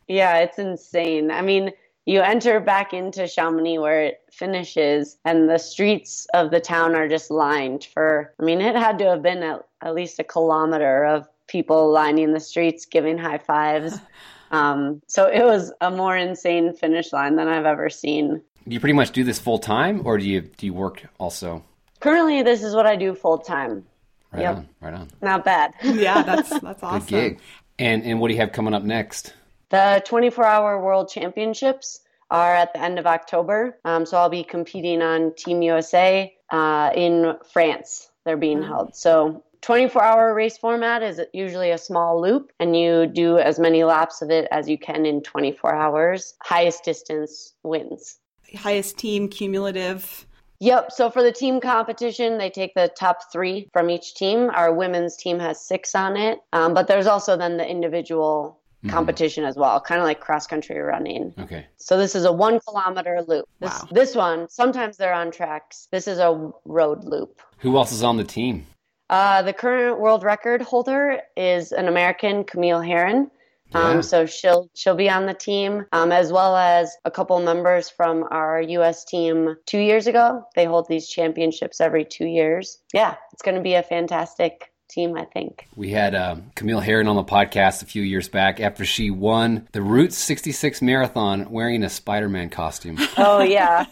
yeah 0.08 0.38
it's 0.38 0.58
insane 0.58 1.30
i 1.30 1.40
mean 1.40 1.70
you 2.10 2.20
enter 2.20 2.60
back 2.60 2.92
into 2.92 3.26
chamonix 3.26 3.78
where 3.78 4.02
it 4.02 4.20
finishes 4.30 5.18
and 5.24 5.48
the 5.48 5.58
streets 5.58 6.26
of 6.34 6.50
the 6.50 6.60
town 6.60 6.94
are 6.94 7.08
just 7.08 7.30
lined 7.30 7.84
for 7.84 8.32
i 8.40 8.42
mean 8.42 8.60
it 8.60 8.74
had 8.74 8.98
to 8.98 9.04
have 9.04 9.22
been 9.22 9.42
at, 9.42 9.66
at 9.82 9.94
least 9.94 10.18
a 10.18 10.24
kilometer 10.24 11.04
of 11.04 11.28
people 11.46 11.90
lining 11.90 12.32
the 12.32 12.40
streets 12.40 12.84
giving 12.84 13.18
high 13.18 13.38
fives 13.38 13.98
Um, 14.50 15.00
so 15.06 15.26
it 15.26 15.44
was 15.44 15.72
a 15.80 15.90
more 15.90 16.16
insane 16.16 16.74
finish 16.74 17.12
line 17.12 17.36
than 17.36 17.48
I've 17.48 17.66
ever 17.66 17.88
seen. 17.88 18.42
Do 18.66 18.74
you 18.74 18.80
pretty 18.80 18.94
much 18.94 19.12
do 19.12 19.24
this 19.24 19.38
full 19.38 19.58
time, 19.58 20.02
or 20.04 20.18
do 20.18 20.24
you 20.28 20.42
do 20.42 20.66
you 20.66 20.74
work 20.74 21.04
also? 21.18 21.64
Currently, 22.00 22.42
this 22.42 22.62
is 22.62 22.74
what 22.74 22.86
I 22.86 22.96
do 22.96 23.14
full 23.14 23.38
time. 23.38 23.86
Right 24.32 24.42
yep. 24.42 24.56
on, 24.56 24.68
right 24.80 24.94
on. 24.94 25.08
Not 25.22 25.44
bad. 25.44 25.74
yeah, 25.82 26.22
that's 26.22 26.48
that's 26.60 26.82
awesome. 26.82 27.00
Good 27.00 27.08
gig. 27.08 27.40
And 27.78 28.02
and 28.04 28.20
what 28.20 28.28
do 28.28 28.34
you 28.34 28.40
have 28.40 28.52
coming 28.52 28.74
up 28.74 28.82
next? 28.82 29.34
The 29.70 30.02
24 30.04 30.44
hour 30.44 30.82
World 30.82 31.08
Championships 31.08 32.00
are 32.30 32.54
at 32.54 32.72
the 32.72 32.80
end 32.80 32.98
of 32.98 33.06
October. 33.06 33.78
Um, 33.84 34.04
so 34.04 34.16
I'll 34.16 34.28
be 34.28 34.44
competing 34.44 35.02
on 35.02 35.34
Team 35.34 35.62
USA 35.62 36.32
uh, 36.50 36.90
in 36.94 37.34
France. 37.52 38.10
They're 38.24 38.36
being 38.36 38.62
held. 38.62 38.94
So 38.94 39.42
24 39.62 40.02
hour 40.02 40.34
race 40.34 40.58
format 40.58 41.02
is 41.02 41.20
usually 41.32 41.70
a 41.70 41.78
small 41.78 42.20
loop 42.20 42.52
and 42.58 42.76
you 42.76 43.06
do 43.06 43.38
as 43.38 43.58
many 43.58 43.84
laps 43.84 44.22
of 44.22 44.30
it 44.30 44.48
as 44.50 44.68
you 44.68 44.78
can 44.78 45.06
in 45.06 45.22
24 45.22 45.74
hours. 45.74 46.34
Highest 46.42 46.84
distance 46.84 47.54
wins. 47.62 48.18
Highest 48.56 48.98
team 48.98 49.28
cumulative. 49.28 50.26
Yep. 50.60 50.92
So 50.92 51.10
for 51.10 51.22
the 51.22 51.32
team 51.32 51.60
competition, 51.60 52.36
they 52.36 52.50
take 52.50 52.74
the 52.74 52.90
top 52.98 53.32
three 53.32 53.68
from 53.72 53.88
each 53.88 54.14
team. 54.14 54.50
Our 54.50 54.74
women's 54.74 55.16
team 55.16 55.38
has 55.38 55.58
six 55.60 55.94
on 55.94 56.18
it, 56.18 56.40
um, 56.52 56.74
but 56.74 56.86
there's 56.86 57.06
also 57.06 57.34
then 57.34 57.56
the 57.56 57.66
individual 57.66 58.59
mm-hmm. 58.82 58.90
competition 58.90 59.44
as 59.44 59.56
well, 59.56 59.80
kind 59.80 60.00
of 60.00 60.06
like 60.06 60.20
cross 60.20 60.46
country 60.46 60.78
running. 60.78 61.34
Okay. 61.38 61.66
So 61.76 61.98
this 61.98 62.14
is 62.14 62.24
a 62.24 62.32
one 62.32 62.60
kilometer 62.60 63.22
loop. 63.26 63.46
This, 63.60 63.70
wow. 63.70 63.88
this 63.90 64.14
one, 64.14 64.48
sometimes 64.48 64.96
they're 64.96 65.12
on 65.12 65.30
tracks. 65.30 65.88
This 65.90 66.08
is 66.08 66.18
a 66.18 66.50
road 66.64 67.04
loop. 67.04 67.40
Who 67.58 67.76
else 67.76 67.92
is 67.92 68.02
on 68.02 68.16
the 68.16 68.24
team? 68.24 68.66
Uh, 69.10 69.42
the 69.42 69.52
current 69.52 70.00
world 70.00 70.22
record 70.22 70.62
holder 70.62 71.20
is 71.36 71.72
an 71.72 71.88
American, 71.88 72.44
Camille 72.44 72.80
Herron. 72.80 73.30
Um, 73.72 73.96
yeah. 73.96 74.00
So 74.00 74.26
she'll 74.26 74.68
she'll 74.74 74.96
be 74.96 75.10
on 75.10 75.26
the 75.26 75.34
team, 75.34 75.86
um, 75.92 76.10
as 76.10 76.32
well 76.32 76.56
as 76.56 76.96
a 77.04 77.10
couple 77.10 77.38
members 77.40 77.88
from 77.88 78.24
our 78.30 78.60
U.S. 78.60 79.04
team 79.04 79.56
two 79.66 79.78
years 79.78 80.06
ago. 80.06 80.44
They 80.56 80.64
hold 80.64 80.88
these 80.88 81.08
championships 81.08 81.80
every 81.80 82.04
two 82.04 82.26
years. 82.26 82.78
Yeah, 82.92 83.14
it's 83.32 83.42
going 83.42 83.56
to 83.56 83.60
be 83.60 83.74
a 83.74 83.82
fantastic 83.82 84.69
team, 84.90 85.16
I 85.16 85.24
think. 85.24 85.66
We 85.76 85.90
had 85.90 86.14
um, 86.14 86.50
Camille 86.54 86.80
Herron 86.80 87.08
on 87.08 87.16
the 87.16 87.24
podcast 87.24 87.82
a 87.82 87.86
few 87.86 88.02
years 88.02 88.28
back 88.28 88.60
after 88.60 88.84
she 88.84 89.10
won 89.10 89.68
the 89.72 89.82
Route 89.82 90.12
66 90.12 90.82
marathon 90.82 91.50
wearing 91.50 91.82
a 91.82 91.88
Spider-Man 91.88 92.50
costume. 92.50 92.98
Oh 93.16 93.40
yeah. 93.42 93.84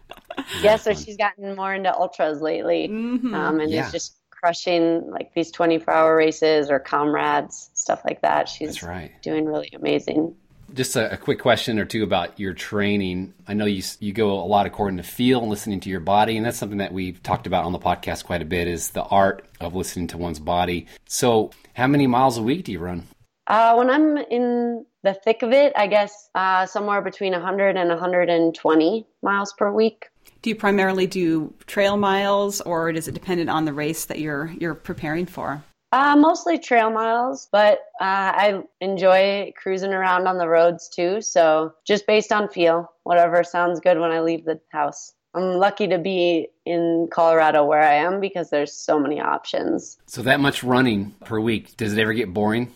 yeah, 0.62 0.76
so 0.76 0.94
she's 0.94 1.16
gotten 1.16 1.54
more 1.54 1.74
into 1.74 1.94
ultras 1.94 2.40
lately, 2.40 2.88
mm-hmm. 2.88 3.34
um, 3.34 3.60
and 3.60 3.70
yeah. 3.70 3.86
is 3.86 3.92
just 3.92 4.16
crushing 4.30 5.10
like 5.10 5.32
these 5.34 5.50
24 5.50 5.94
hour 5.94 6.16
races 6.16 6.70
or 6.70 6.78
comrades, 6.78 7.70
stuff 7.74 8.02
like 8.04 8.20
that. 8.22 8.48
She's 8.48 8.82
right. 8.82 9.10
doing 9.22 9.46
really 9.46 9.70
amazing. 9.74 10.34
Just 10.74 10.96
a, 10.96 11.12
a, 11.12 11.16
quick 11.16 11.38
question 11.38 11.78
or 11.78 11.84
two 11.84 12.02
about 12.02 12.38
your 12.38 12.52
training. 12.52 13.32
I 13.46 13.54
know 13.54 13.64
you 13.64 13.82
you 14.00 14.12
go 14.12 14.32
a 14.32 14.44
lot 14.44 14.66
according 14.66 14.96
to 14.96 15.02
feel 15.02 15.40
and 15.40 15.48
listening 15.48 15.80
to 15.80 15.90
your 15.90 16.00
body, 16.00 16.36
and 16.36 16.44
that's 16.44 16.58
something 16.58 16.78
that 16.78 16.92
we've 16.92 17.22
talked 17.22 17.46
about 17.46 17.64
on 17.64 17.72
the 17.72 17.78
podcast 17.78 18.24
quite 18.24 18.42
a 18.42 18.44
bit. 18.44 18.66
Is 18.66 18.90
the 18.90 19.04
art 19.04 19.46
of 19.60 19.74
listening 19.74 20.08
to 20.08 20.18
one's 20.18 20.40
body. 20.40 20.86
So, 21.06 21.52
how 21.74 21.86
many 21.86 22.06
miles 22.06 22.38
a 22.38 22.42
week 22.42 22.64
do 22.64 22.72
you 22.72 22.80
run? 22.80 23.06
Uh, 23.46 23.74
when 23.76 23.88
I'm 23.88 24.16
in 24.16 24.84
the 25.02 25.14
thick 25.14 25.42
of 25.42 25.52
it, 25.52 25.72
I 25.76 25.86
guess 25.86 26.28
uh, 26.34 26.66
somewhere 26.66 27.02
between 27.02 27.32
100 27.32 27.76
and 27.76 27.88
120 27.90 29.06
miles 29.22 29.52
per 29.52 29.70
week 29.70 30.06
do 30.44 30.50
you 30.50 30.56
primarily 30.56 31.06
do 31.06 31.54
trail 31.66 31.96
miles 31.96 32.60
or 32.60 32.90
is 32.90 33.08
it 33.08 33.12
dependent 33.12 33.48
on 33.48 33.64
the 33.64 33.72
race 33.72 34.04
that 34.04 34.18
you're 34.18 34.52
you're 34.60 34.74
preparing 34.74 35.24
for? 35.24 35.64
Uh, 35.94 36.16
mostly 36.16 36.58
trail 36.58 36.90
miles, 36.90 37.48
but 37.52 37.78
uh, 38.00 38.34
I 38.34 38.62
enjoy 38.80 39.52
cruising 39.56 39.92
around 39.92 40.26
on 40.26 40.38
the 40.38 40.48
roads 40.48 40.88
too. 40.88 41.20
So 41.20 41.72
just 41.86 42.04
based 42.04 42.32
on 42.32 42.48
feel, 42.48 42.90
whatever 43.04 43.44
sounds 43.44 43.78
good 43.78 44.00
when 44.00 44.10
I 44.10 44.18
leave 44.18 44.44
the 44.44 44.60
house. 44.70 45.12
I'm 45.34 45.52
lucky 45.54 45.86
to 45.86 45.98
be 45.98 46.48
in 46.66 47.06
Colorado 47.12 47.64
where 47.64 47.80
I 47.80 47.94
am 47.94 48.18
because 48.18 48.50
there's 48.50 48.72
so 48.72 48.98
many 48.98 49.20
options. 49.20 49.96
So 50.06 50.22
that 50.22 50.40
much 50.40 50.64
running 50.64 51.12
per 51.24 51.38
week, 51.38 51.76
does 51.76 51.92
it 51.92 52.00
ever 52.00 52.12
get 52.12 52.34
boring? 52.34 52.74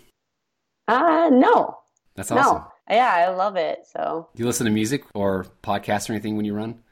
Uh, 0.87 1.29
no. 1.33 1.77
That's 2.14 2.31
awesome. 2.31 2.59
No. 2.59 2.73
Yeah, 2.89 3.11
I 3.12 3.31
love 3.31 3.57
it. 3.57 3.81
So. 3.93 4.29
Do 4.37 4.41
you 4.41 4.47
listen 4.47 4.64
to 4.66 4.71
music 4.71 5.03
or 5.12 5.45
podcasts 5.64 6.09
or 6.09 6.12
anything 6.12 6.37
when 6.37 6.45
you 6.45 6.55
run? 6.55 6.85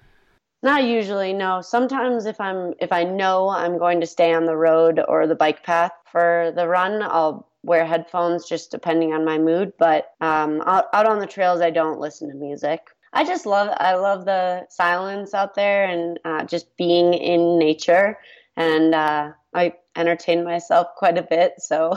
Not 0.67 0.83
usually, 0.83 1.33
no. 1.33 1.61
Sometimes 1.61 2.27
if 2.27 2.41
I'm 2.41 2.75
if 2.81 2.91
I 2.91 3.05
know 3.05 3.51
I'm 3.51 3.79
going 3.79 4.01
to 4.01 4.07
stay 4.07 4.35
on 4.35 4.47
the 4.47 4.57
road 4.57 5.01
or 5.07 5.29
the 5.29 5.37
bike 5.37 5.63
path 5.63 5.93
for 6.11 6.53
the 6.57 6.67
run, 6.67 7.05
I'll 7.05 7.49
wear 7.63 7.87
headphones 7.87 8.49
just 8.49 8.73
depending 8.73 9.13
on 9.13 9.25
my 9.25 9.39
mood. 9.39 9.75
But 9.79 10.15
um, 10.21 10.63
out, 10.63 10.87
out 10.93 11.07
on 11.07 11.21
the 11.21 11.27
trails, 11.29 11.61
I 11.61 11.71
don't 11.71 12.01
listen 12.01 12.29
to 12.31 12.35
music. 12.35 12.81
I 13.13 13.23
just 13.23 13.47
love 13.47 13.69
I 13.79 13.95
love 13.95 14.25
the 14.25 14.67
silence 14.69 15.35
out 15.35 15.55
there 15.55 15.85
and 15.85 16.19
uh, 16.25 16.43
just 16.43 16.77
being 16.77 17.15
in 17.15 17.61
nature, 17.61 18.19
and 18.57 18.93
uh, 18.93 19.31
I 19.55 19.73
entertain 19.95 20.43
myself 20.43 20.89
quite 20.97 21.17
a 21.17 21.23
bit. 21.23 21.53
So 21.59 21.97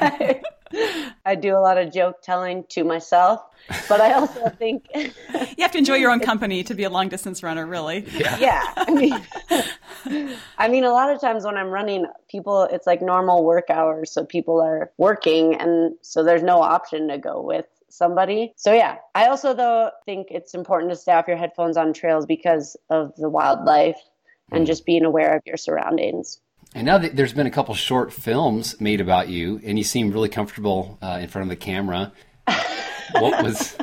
I 1.24 1.34
do 1.34 1.56
a 1.56 1.60
lot 1.60 1.78
of 1.78 1.92
joke 1.92 2.22
telling 2.22 2.64
to 2.70 2.84
myself 2.84 3.42
but 3.88 4.00
I 4.00 4.14
also 4.14 4.48
think 4.58 4.86
you 4.94 5.12
have 5.58 5.72
to 5.72 5.78
enjoy 5.78 5.96
your 5.96 6.10
own 6.10 6.20
company 6.32 6.62
to 6.64 6.74
be 6.74 6.84
a 6.84 6.90
long 6.90 7.08
distance 7.08 7.42
runner, 7.42 7.66
really. 7.66 8.06
Yeah. 8.12 8.38
yeah. 8.38 8.72
I 8.76 8.90
mean, 8.90 10.36
I 10.58 10.68
mean, 10.68 10.84
a 10.84 10.92
lot 10.92 11.10
of 11.10 11.20
times 11.20 11.44
when 11.44 11.56
I'm 11.56 11.68
running, 11.68 12.06
people, 12.30 12.64
it's 12.64 12.86
like 12.86 13.02
normal 13.02 13.44
work 13.44 13.70
hours. 13.70 14.12
So 14.12 14.24
people 14.24 14.60
are 14.60 14.90
working. 14.96 15.54
And 15.54 15.94
so 16.02 16.22
there's 16.22 16.42
no 16.42 16.62
option 16.62 17.08
to 17.08 17.18
go 17.18 17.40
with 17.40 17.66
somebody. 17.90 18.52
So 18.56 18.72
yeah, 18.72 18.96
I 19.14 19.26
also 19.26 19.54
though 19.54 19.90
think 20.04 20.28
it's 20.30 20.54
important 20.54 20.90
to 20.90 20.96
stay 20.96 21.12
off 21.12 21.28
your 21.28 21.38
headphones 21.38 21.76
on 21.76 21.92
trails 21.92 22.26
because 22.26 22.76
of 22.90 23.14
the 23.16 23.30
wildlife 23.30 23.98
and 24.52 24.64
mm. 24.64 24.66
just 24.66 24.84
being 24.84 25.04
aware 25.04 25.36
of 25.36 25.42
your 25.46 25.56
surroundings. 25.56 26.38
And 26.74 26.84
now 26.84 26.98
there's 26.98 27.32
been 27.32 27.46
a 27.46 27.50
couple 27.50 27.74
short 27.74 28.12
films 28.12 28.80
made 28.80 29.00
about 29.00 29.28
you, 29.28 29.60
and 29.64 29.78
you 29.78 29.84
seem 29.84 30.10
really 30.10 30.28
comfortable 30.28 30.98
uh, 31.00 31.18
in 31.20 31.28
front 31.28 31.44
of 31.44 31.48
the 31.48 31.56
camera 31.56 32.12
what 33.12 33.42
was 33.42 33.76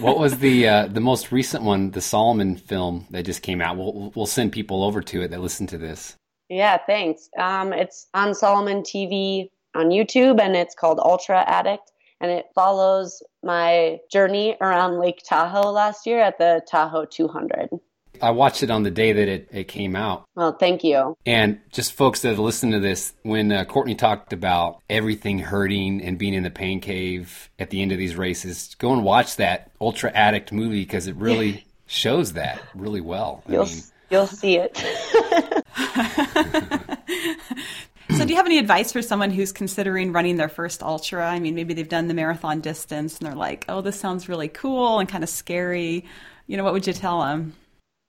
what 0.00 0.18
was 0.18 0.38
the 0.38 0.68
uh, 0.68 0.86
the 0.86 1.00
most 1.00 1.32
recent 1.32 1.62
one, 1.64 1.90
the 1.90 2.00
Salomon 2.00 2.56
film 2.56 3.06
that 3.10 3.24
just 3.24 3.42
came 3.42 3.60
out? 3.60 3.76
We'll 3.76 4.12
we'll 4.14 4.26
send 4.26 4.52
people 4.52 4.84
over 4.84 5.00
to 5.02 5.22
it 5.22 5.30
that 5.30 5.40
listen 5.40 5.66
to 5.68 5.78
this. 5.78 6.16
Yeah, 6.48 6.78
thanks. 6.86 7.28
Um, 7.38 7.72
it's 7.72 8.08
on 8.14 8.34
Salomon 8.34 8.82
TV 8.82 9.48
on 9.74 9.88
YouTube, 9.88 10.40
and 10.40 10.54
it's 10.54 10.74
called 10.74 11.00
Ultra 11.00 11.44
Addict, 11.46 11.90
and 12.20 12.30
it 12.30 12.46
follows 12.54 13.22
my 13.42 13.98
journey 14.10 14.56
around 14.60 14.98
Lake 14.98 15.22
Tahoe 15.26 15.70
last 15.70 16.06
year 16.06 16.20
at 16.20 16.38
the 16.38 16.62
Tahoe 16.70 17.06
200. 17.06 17.70
I 18.22 18.30
watched 18.30 18.62
it 18.62 18.70
on 18.70 18.82
the 18.82 18.90
day 18.90 19.12
that 19.12 19.28
it, 19.28 19.48
it 19.52 19.68
came 19.68 19.96
out. 19.96 20.24
Well, 20.34 20.52
thank 20.52 20.84
you. 20.84 21.16
And 21.26 21.60
just 21.72 21.92
folks 21.92 22.22
that 22.22 22.38
listen 22.38 22.70
to 22.70 22.80
this, 22.80 23.12
when 23.22 23.52
uh, 23.52 23.64
Courtney 23.64 23.94
talked 23.94 24.32
about 24.32 24.80
everything 24.88 25.38
hurting 25.38 26.02
and 26.02 26.18
being 26.18 26.34
in 26.34 26.42
the 26.42 26.50
pain 26.50 26.80
cave 26.80 27.50
at 27.58 27.70
the 27.70 27.82
end 27.82 27.92
of 27.92 27.98
these 27.98 28.16
races, 28.16 28.74
go 28.78 28.92
and 28.92 29.04
watch 29.04 29.36
that 29.36 29.70
Ultra 29.80 30.12
Addict 30.12 30.52
movie 30.52 30.82
because 30.82 31.06
it 31.06 31.16
really 31.16 31.66
shows 31.86 32.34
that 32.34 32.60
really 32.74 33.00
well. 33.00 33.42
You'll, 33.48 33.66
mean, 33.66 33.82
you'll 34.10 34.26
see 34.26 34.58
it. 34.58 34.82
So, 38.16 38.26
do 38.26 38.30
you 38.30 38.36
have 38.36 38.46
any 38.46 38.58
advice 38.58 38.92
for 38.92 39.00
someone 39.00 39.30
who's 39.30 39.52
considering 39.52 40.12
running 40.12 40.36
their 40.36 40.48
first 40.48 40.82
ultra? 40.82 41.26
I 41.26 41.40
mean, 41.40 41.54
maybe 41.54 41.72
they've 41.72 41.88
done 41.88 42.08
the 42.08 42.14
marathon 42.14 42.60
distance 42.60 43.18
and 43.18 43.26
they're 43.26 43.34
like, 43.34 43.64
oh, 43.68 43.80
this 43.80 43.98
sounds 43.98 44.28
really 44.28 44.48
cool 44.48 44.98
and 44.98 45.08
kind 45.08 45.24
of 45.24 45.30
scary. 45.30 46.04
You 46.46 46.56
know, 46.56 46.64
what 46.64 46.74
would 46.74 46.86
you 46.86 46.92
tell 46.92 47.22
them? 47.22 47.54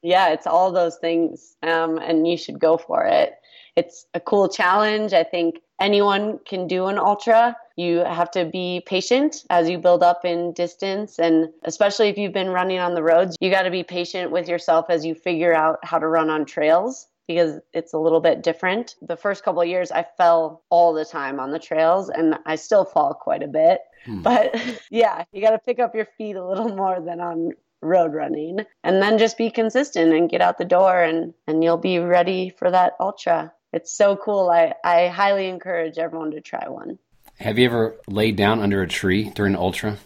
Yeah, 0.04 0.30
it's 0.30 0.46
all 0.46 0.72
those 0.72 0.98
things, 0.98 1.56
um, 1.64 1.98
and 1.98 2.28
you 2.28 2.38
should 2.38 2.60
go 2.60 2.78
for 2.78 3.06
it. 3.06 3.34
It's 3.76 4.06
a 4.14 4.20
cool 4.20 4.50
challenge. 4.50 5.14
I 5.14 5.24
think 5.24 5.60
anyone 5.80 6.40
can 6.46 6.68
do 6.68 6.88
an 6.88 7.00
ultra. 7.00 7.56
You 7.76 8.00
have 8.00 8.30
to 8.32 8.46
be 8.46 8.84
patient 8.86 9.46
as 9.50 9.70
you 9.70 9.80
build 9.80 10.04
up 10.04 10.26
in 10.26 10.54
distance. 10.54 11.18
And 11.18 11.50
especially 11.64 12.10
if 12.10 12.18
you've 12.18 12.34
been 12.34 12.50
running 12.50 12.80
on 12.80 12.94
the 12.94 13.02
roads, 13.02 13.36
you 13.40 13.50
got 13.50 13.64
to 13.64 13.72
be 13.72 13.84
patient 13.84 14.32
with 14.32 14.48
yourself 14.48 14.88
as 14.90 15.04
you 15.06 15.16
figure 15.16 15.54
out 15.56 15.80
how 15.84 15.98
to 15.98 16.08
run 16.08 16.30
on 16.30 16.46
trails 16.46 17.08
because 17.28 17.60
it's 17.74 17.94
a 17.94 17.98
little 17.98 18.20
bit 18.20 18.44
different. 18.44 18.96
The 19.02 19.16
first 19.16 19.44
couple 19.44 19.62
of 19.62 19.68
years, 19.68 19.92
I 19.92 20.06
fell 20.18 20.64
all 20.70 20.94
the 20.94 21.06
time 21.06 21.40
on 21.40 21.52
the 21.52 21.60
trails 21.60 22.10
and 22.10 22.38
I 22.46 22.56
still 22.56 22.86
fall 22.86 23.14
quite 23.14 23.42
a 23.42 23.48
bit. 23.48 23.80
Hmm. 24.06 24.22
But 24.22 24.56
yeah, 24.92 25.24
you 25.32 25.42
got 25.42 25.52
to 25.52 25.60
pick 25.60 25.80
up 25.80 25.96
your 25.96 26.08
feet 26.18 26.36
a 26.36 26.46
little 26.46 26.76
more 26.76 27.00
than 27.00 27.20
on 27.20 27.54
road 27.84 28.14
running 28.14 28.60
and 28.84 29.02
then 29.02 29.18
just 29.18 29.38
be 29.38 29.50
consistent 29.50 30.14
and 30.14 30.30
get 30.30 30.42
out 30.42 30.58
the 30.58 30.66
door 30.66 31.02
and 31.04 31.34
and 31.48 31.64
you'll 31.64 31.78
be 31.78 32.00
ready 32.00 32.50
for 32.58 32.72
that 32.72 32.94
ultra. 33.00 33.54
It's 33.72 33.96
so 33.96 34.16
cool. 34.16 34.50
I 34.50 34.74
i 34.84 35.08
highly 35.08 35.48
encourage 35.48 35.98
everyone 35.98 36.32
to 36.32 36.42
try 36.42 36.68
one. 36.70 37.00
Have 37.40 37.58
you 37.60 37.66
ever 37.66 37.96
laid 38.08 38.36
down 38.36 38.62
under 38.62 38.82
a 38.82 38.88
tree 38.88 39.30
during 39.32 39.54
an 39.54 39.60
ultra? 39.60 39.98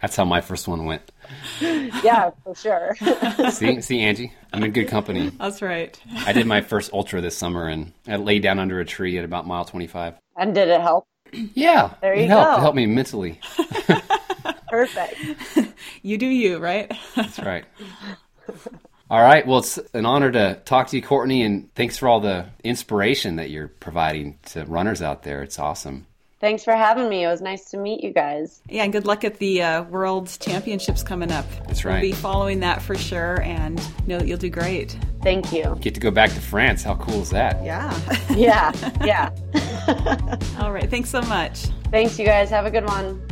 That's 0.00 0.16
how 0.16 0.24
my 0.24 0.40
first 0.40 0.68
one 0.68 0.84
went. 0.84 1.10
Yeah 2.02 2.30
for 2.42 2.54
sure. 2.54 2.94
See 3.50 3.80
see 3.80 4.00
angie 4.00 4.32
i'm 4.52 4.62
in 4.62 4.72
good 4.72 4.88
company. 4.88 5.30
That's 5.30 5.62
right. 5.62 5.98
I 6.26 6.32
did 6.32 6.46
my 6.46 6.60
first 6.60 6.92
ultra 6.92 7.20
this 7.22 7.36
summer 7.36 7.68
and 7.68 7.92
i 8.06 8.16
laid 8.16 8.42
down 8.42 8.58
under 8.58 8.80
a 8.80 8.84
tree 8.84 9.16
at 9.18 9.24
about 9.24 9.46
mile 9.46 9.64
25 9.64 10.14
and 10.36 10.54
did 10.54 10.68
it 10.68 10.80
help? 10.80 11.06
Yeah 11.32 11.94
there 12.02 12.14
you 12.14 12.24
it 12.24 12.28
helped. 12.28 12.50
go. 12.50 12.56
It 12.56 12.60
helped 12.60 12.76
me 12.76 12.86
mentally 12.86 13.40
Perfect. 14.74 15.16
you 16.02 16.18
do 16.18 16.26
you, 16.26 16.58
right? 16.58 16.92
That's 17.14 17.38
right. 17.38 17.64
All 19.08 19.22
right. 19.22 19.46
Well, 19.46 19.60
it's 19.60 19.78
an 19.92 20.04
honor 20.04 20.32
to 20.32 20.60
talk 20.64 20.88
to 20.88 20.96
you, 20.96 21.02
Courtney, 21.02 21.42
and 21.42 21.72
thanks 21.76 21.96
for 21.96 22.08
all 22.08 22.18
the 22.18 22.46
inspiration 22.64 23.36
that 23.36 23.50
you're 23.50 23.68
providing 23.68 24.36
to 24.46 24.64
runners 24.64 25.00
out 25.00 25.22
there. 25.22 25.44
It's 25.44 25.60
awesome. 25.60 26.06
Thanks 26.40 26.64
for 26.64 26.74
having 26.74 27.08
me. 27.08 27.24
It 27.24 27.28
was 27.28 27.40
nice 27.40 27.70
to 27.70 27.76
meet 27.76 28.02
you 28.02 28.12
guys. 28.12 28.60
Yeah, 28.68 28.82
and 28.82 28.92
good 28.92 29.06
luck 29.06 29.22
at 29.22 29.38
the 29.38 29.62
uh, 29.62 29.82
World 29.84 30.36
Championships 30.40 31.04
coming 31.04 31.30
up. 31.30 31.46
That's 31.68 31.84
right. 31.84 32.02
We'll 32.02 32.10
be 32.10 32.12
following 32.12 32.58
that 32.60 32.82
for 32.82 32.96
sure, 32.96 33.40
and 33.42 33.80
know 34.08 34.18
that 34.18 34.26
you'll 34.26 34.38
do 34.38 34.50
great. 34.50 34.98
Thank 35.22 35.52
you. 35.52 35.78
Get 35.80 35.94
to 35.94 36.00
go 36.00 36.10
back 36.10 36.30
to 36.30 36.40
France. 36.40 36.82
How 36.82 36.96
cool 36.96 37.22
is 37.22 37.30
that? 37.30 37.64
Yeah. 37.64 37.96
yeah. 38.34 38.72
Yeah. 39.04 40.38
All 40.58 40.72
right. 40.72 40.90
Thanks 40.90 41.10
so 41.10 41.22
much. 41.22 41.66
Thanks, 41.92 42.18
you 42.18 42.26
guys. 42.26 42.50
Have 42.50 42.66
a 42.66 42.70
good 42.70 42.84
one. 42.84 43.22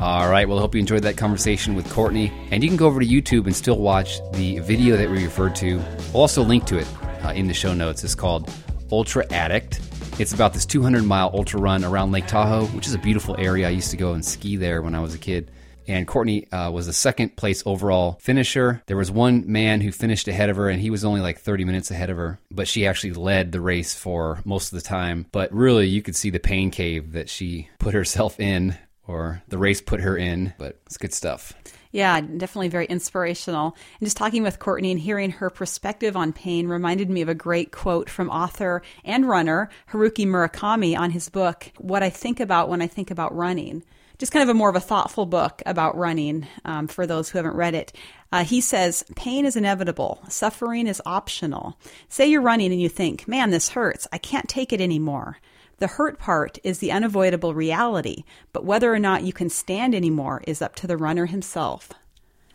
All 0.00 0.30
right. 0.30 0.48
Well, 0.48 0.56
I 0.56 0.62
hope 0.62 0.74
you 0.74 0.80
enjoyed 0.80 1.02
that 1.02 1.18
conversation 1.18 1.74
with 1.74 1.90
Courtney. 1.90 2.32
And 2.50 2.62
you 2.62 2.70
can 2.70 2.78
go 2.78 2.86
over 2.86 3.00
to 3.00 3.06
YouTube 3.06 3.44
and 3.44 3.54
still 3.54 3.76
watch 3.76 4.18
the 4.32 4.58
video 4.60 4.96
that 4.96 5.10
we 5.10 5.22
referred 5.22 5.54
to. 5.56 5.78
Also 6.14 6.42
link 6.42 6.64
to 6.66 6.78
it 6.78 6.88
uh, 7.22 7.32
in 7.32 7.46
the 7.46 7.52
show 7.52 7.74
notes. 7.74 8.02
It's 8.02 8.14
called 8.14 8.50
Ultra 8.90 9.30
Addict. 9.30 9.78
It's 10.18 10.32
about 10.32 10.54
this 10.54 10.64
200 10.64 11.04
mile 11.04 11.30
ultra 11.34 11.60
run 11.60 11.84
around 11.84 12.12
Lake 12.12 12.26
Tahoe, 12.26 12.64
which 12.68 12.86
is 12.86 12.94
a 12.94 12.98
beautiful 12.98 13.36
area. 13.38 13.66
I 13.66 13.72
used 13.72 13.90
to 13.90 13.98
go 13.98 14.14
and 14.14 14.24
ski 14.24 14.56
there 14.56 14.80
when 14.80 14.94
I 14.94 15.00
was 15.00 15.14
a 15.14 15.18
kid. 15.18 15.50
And 15.86 16.06
Courtney 16.06 16.50
uh, 16.50 16.70
was 16.70 16.86
the 16.86 16.94
second 16.94 17.36
place 17.36 17.62
overall 17.66 18.18
finisher. 18.22 18.82
There 18.86 18.96
was 18.96 19.10
one 19.10 19.52
man 19.52 19.82
who 19.82 19.92
finished 19.92 20.28
ahead 20.28 20.48
of 20.48 20.56
her, 20.56 20.70
and 20.70 20.80
he 20.80 20.88
was 20.88 21.04
only 21.04 21.20
like 21.20 21.40
30 21.40 21.66
minutes 21.66 21.90
ahead 21.90 22.08
of 22.08 22.16
her, 22.16 22.38
but 22.50 22.68
she 22.68 22.86
actually 22.86 23.12
led 23.12 23.52
the 23.52 23.60
race 23.60 23.92
for 23.92 24.40
most 24.46 24.72
of 24.72 24.78
the 24.78 24.88
time. 24.88 25.26
But 25.30 25.52
really, 25.52 25.88
you 25.88 26.00
could 26.00 26.16
see 26.16 26.30
the 26.30 26.38
pain 26.38 26.70
cave 26.70 27.12
that 27.12 27.28
she 27.28 27.68
put 27.78 27.92
herself 27.92 28.40
in 28.40 28.78
or 29.10 29.42
the 29.48 29.58
race 29.58 29.80
put 29.80 30.00
her 30.00 30.16
in, 30.16 30.54
but 30.56 30.78
it's 30.86 30.96
good 30.96 31.12
stuff. 31.12 31.52
Yeah, 31.92 32.20
definitely 32.20 32.68
very 32.68 32.86
inspirational. 32.86 33.76
And 33.98 34.06
just 34.06 34.16
talking 34.16 34.44
with 34.44 34.60
Courtney 34.60 34.92
and 34.92 35.00
hearing 35.00 35.32
her 35.32 35.50
perspective 35.50 36.16
on 36.16 36.32
pain 36.32 36.68
reminded 36.68 37.10
me 37.10 37.20
of 37.20 37.28
a 37.28 37.34
great 37.34 37.72
quote 37.72 38.08
from 38.08 38.30
author 38.30 38.82
and 39.04 39.28
runner 39.28 39.68
Haruki 39.90 40.24
Murakami 40.24 40.96
on 40.96 41.10
his 41.10 41.28
book, 41.28 41.72
What 41.78 42.04
I 42.04 42.10
Think 42.10 42.38
About 42.38 42.68
When 42.68 42.80
I 42.80 42.86
Think 42.86 43.10
About 43.10 43.34
Running. 43.34 43.82
Just 44.18 44.32
kind 44.32 44.42
of 44.42 44.50
a 44.50 44.54
more 44.54 44.68
of 44.68 44.76
a 44.76 44.80
thoughtful 44.80 45.26
book 45.26 45.62
about 45.66 45.96
running 45.96 46.46
um, 46.64 46.86
for 46.86 47.06
those 47.06 47.30
who 47.30 47.38
haven't 47.38 47.56
read 47.56 47.74
it. 47.74 47.92
Uh, 48.30 48.44
he 48.44 48.60
says, 48.60 49.02
Pain 49.16 49.46
is 49.46 49.56
inevitable. 49.56 50.22
Suffering 50.28 50.86
is 50.86 51.02
optional. 51.06 51.76
Say 52.08 52.28
you're 52.28 52.42
running 52.42 52.70
and 52.70 52.80
you 52.80 52.90
think, 52.90 53.26
man, 53.26 53.50
this 53.50 53.70
hurts. 53.70 54.06
I 54.12 54.18
can't 54.18 54.48
take 54.48 54.72
it 54.72 54.80
anymore. 54.80 55.38
The 55.80 55.86
hurt 55.86 56.18
part 56.18 56.58
is 56.62 56.78
the 56.78 56.92
unavoidable 56.92 57.54
reality, 57.54 58.24
but 58.52 58.66
whether 58.66 58.92
or 58.92 58.98
not 58.98 59.24
you 59.24 59.32
can 59.32 59.48
stand 59.48 59.94
anymore 59.94 60.42
is 60.46 60.60
up 60.62 60.74
to 60.76 60.86
the 60.86 60.98
runner 60.98 61.26
himself. 61.26 61.90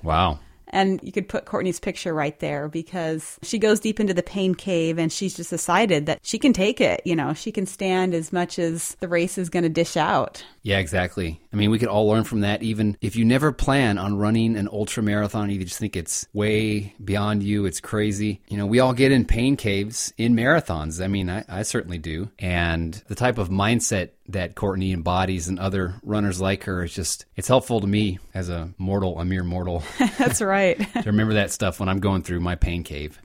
Wow. 0.03 0.39
And 0.69 0.99
you 1.03 1.11
could 1.11 1.29
put 1.29 1.45
Courtney's 1.45 1.79
picture 1.79 2.13
right 2.13 2.37
there 2.39 2.67
because 2.67 3.39
she 3.43 3.59
goes 3.59 3.79
deep 3.79 3.99
into 3.99 4.13
the 4.13 4.23
pain 4.23 4.55
cave 4.55 4.97
and 4.97 5.11
she's 5.11 5.35
just 5.35 5.49
decided 5.49 6.05
that 6.07 6.19
she 6.23 6.39
can 6.39 6.53
take 6.53 6.81
it. 6.81 7.01
You 7.05 7.15
know, 7.15 7.33
she 7.33 7.51
can 7.51 7.65
stand 7.65 8.13
as 8.13 8.33
much 8.33 8.59
as 8.59 8.95
the 8.99 9.07
race 9.07 9.37
is 9.37 9.49
going 9.49 9.63
to 9.63 9.69
dish 9.69 9.95
out. 9.97 10.43
Yeah, 10.63 10.79
exactly. 10.79 11.39
I 11.53 11.55
mean, 11.55 11.69
we 11.69 11.79
could 11.79 11.89
all 11.89 12.07
learn 12.07 12.23
from 12.23 12.41
that. 12.41 12.63
Even 12.63 12.97
if 13.01 13.15
you 13.15 13.23
never 13.23 13.51
plan 13.51 13.97
on 13.97 14.17
running 14.17 14.57
an 14.57 14.67
ultra 14.71 15.03
marathon, 15.03 15.49
you 15.49 15.63
just 15.63 15.77
think 15.77 15.95
it's 15.95 16.27
way 16.33 16.95
beyond 17.03 17.43
you, 17.43 17.65
it's 17.65 17.79
crazy. 17.79 18.41
You 18.47 18.57
know, 18.57 18.65
we 18.65 18.79
all 18.79 18.93
get 18.93 19.11
in 19.11 19.25
pain 19.25 19.57
caves 19.57 20.13
in 20.17 20.35
marathons. 20.35 21.03
I 21.03 21.07
mean, 21.07 21.29
I, 21.29 21.45
I 21.47 21.61
certainly 21.63 21.97
do. 21.99 22.29
And 22.39 22.93
the 23.07 23.15
type 23.15 23.37
of 23.37 23.49
mindset 23.49 24.09
that 24.29 24.55
Courtney 24.55 24.91
embodies 24.91 25.47
and 25.47 25.59
other 25.59 25.95
runners 26.03 26.41
like 26.41 26.63
her 26.63 26.83
is 26.83 26.93
just, 26.93 27.25
it's 27.35 27.47
helpful 27.47 27.81
to 27.81 27.87
me 27.87 28.19
as 28.33 28.49
a 28.49 28.73
mortal, 28.77 29.19
a 29.19 29.25
mere 29.25 29.43
mortal. 29.43 29.83
That's 30.17 30.41
right. 30.41 30.77
to 30.93 31.03
remember 31.05 31.35
that 31.35 31.51
stuff 31.51 31.79
when 31.79 31.89
I'm 31.89 31.99
going 31.99 32.23
through 32.23 32.39
my 32.39 32.55
pain 32.55 32.83
cave. 32.83 33.19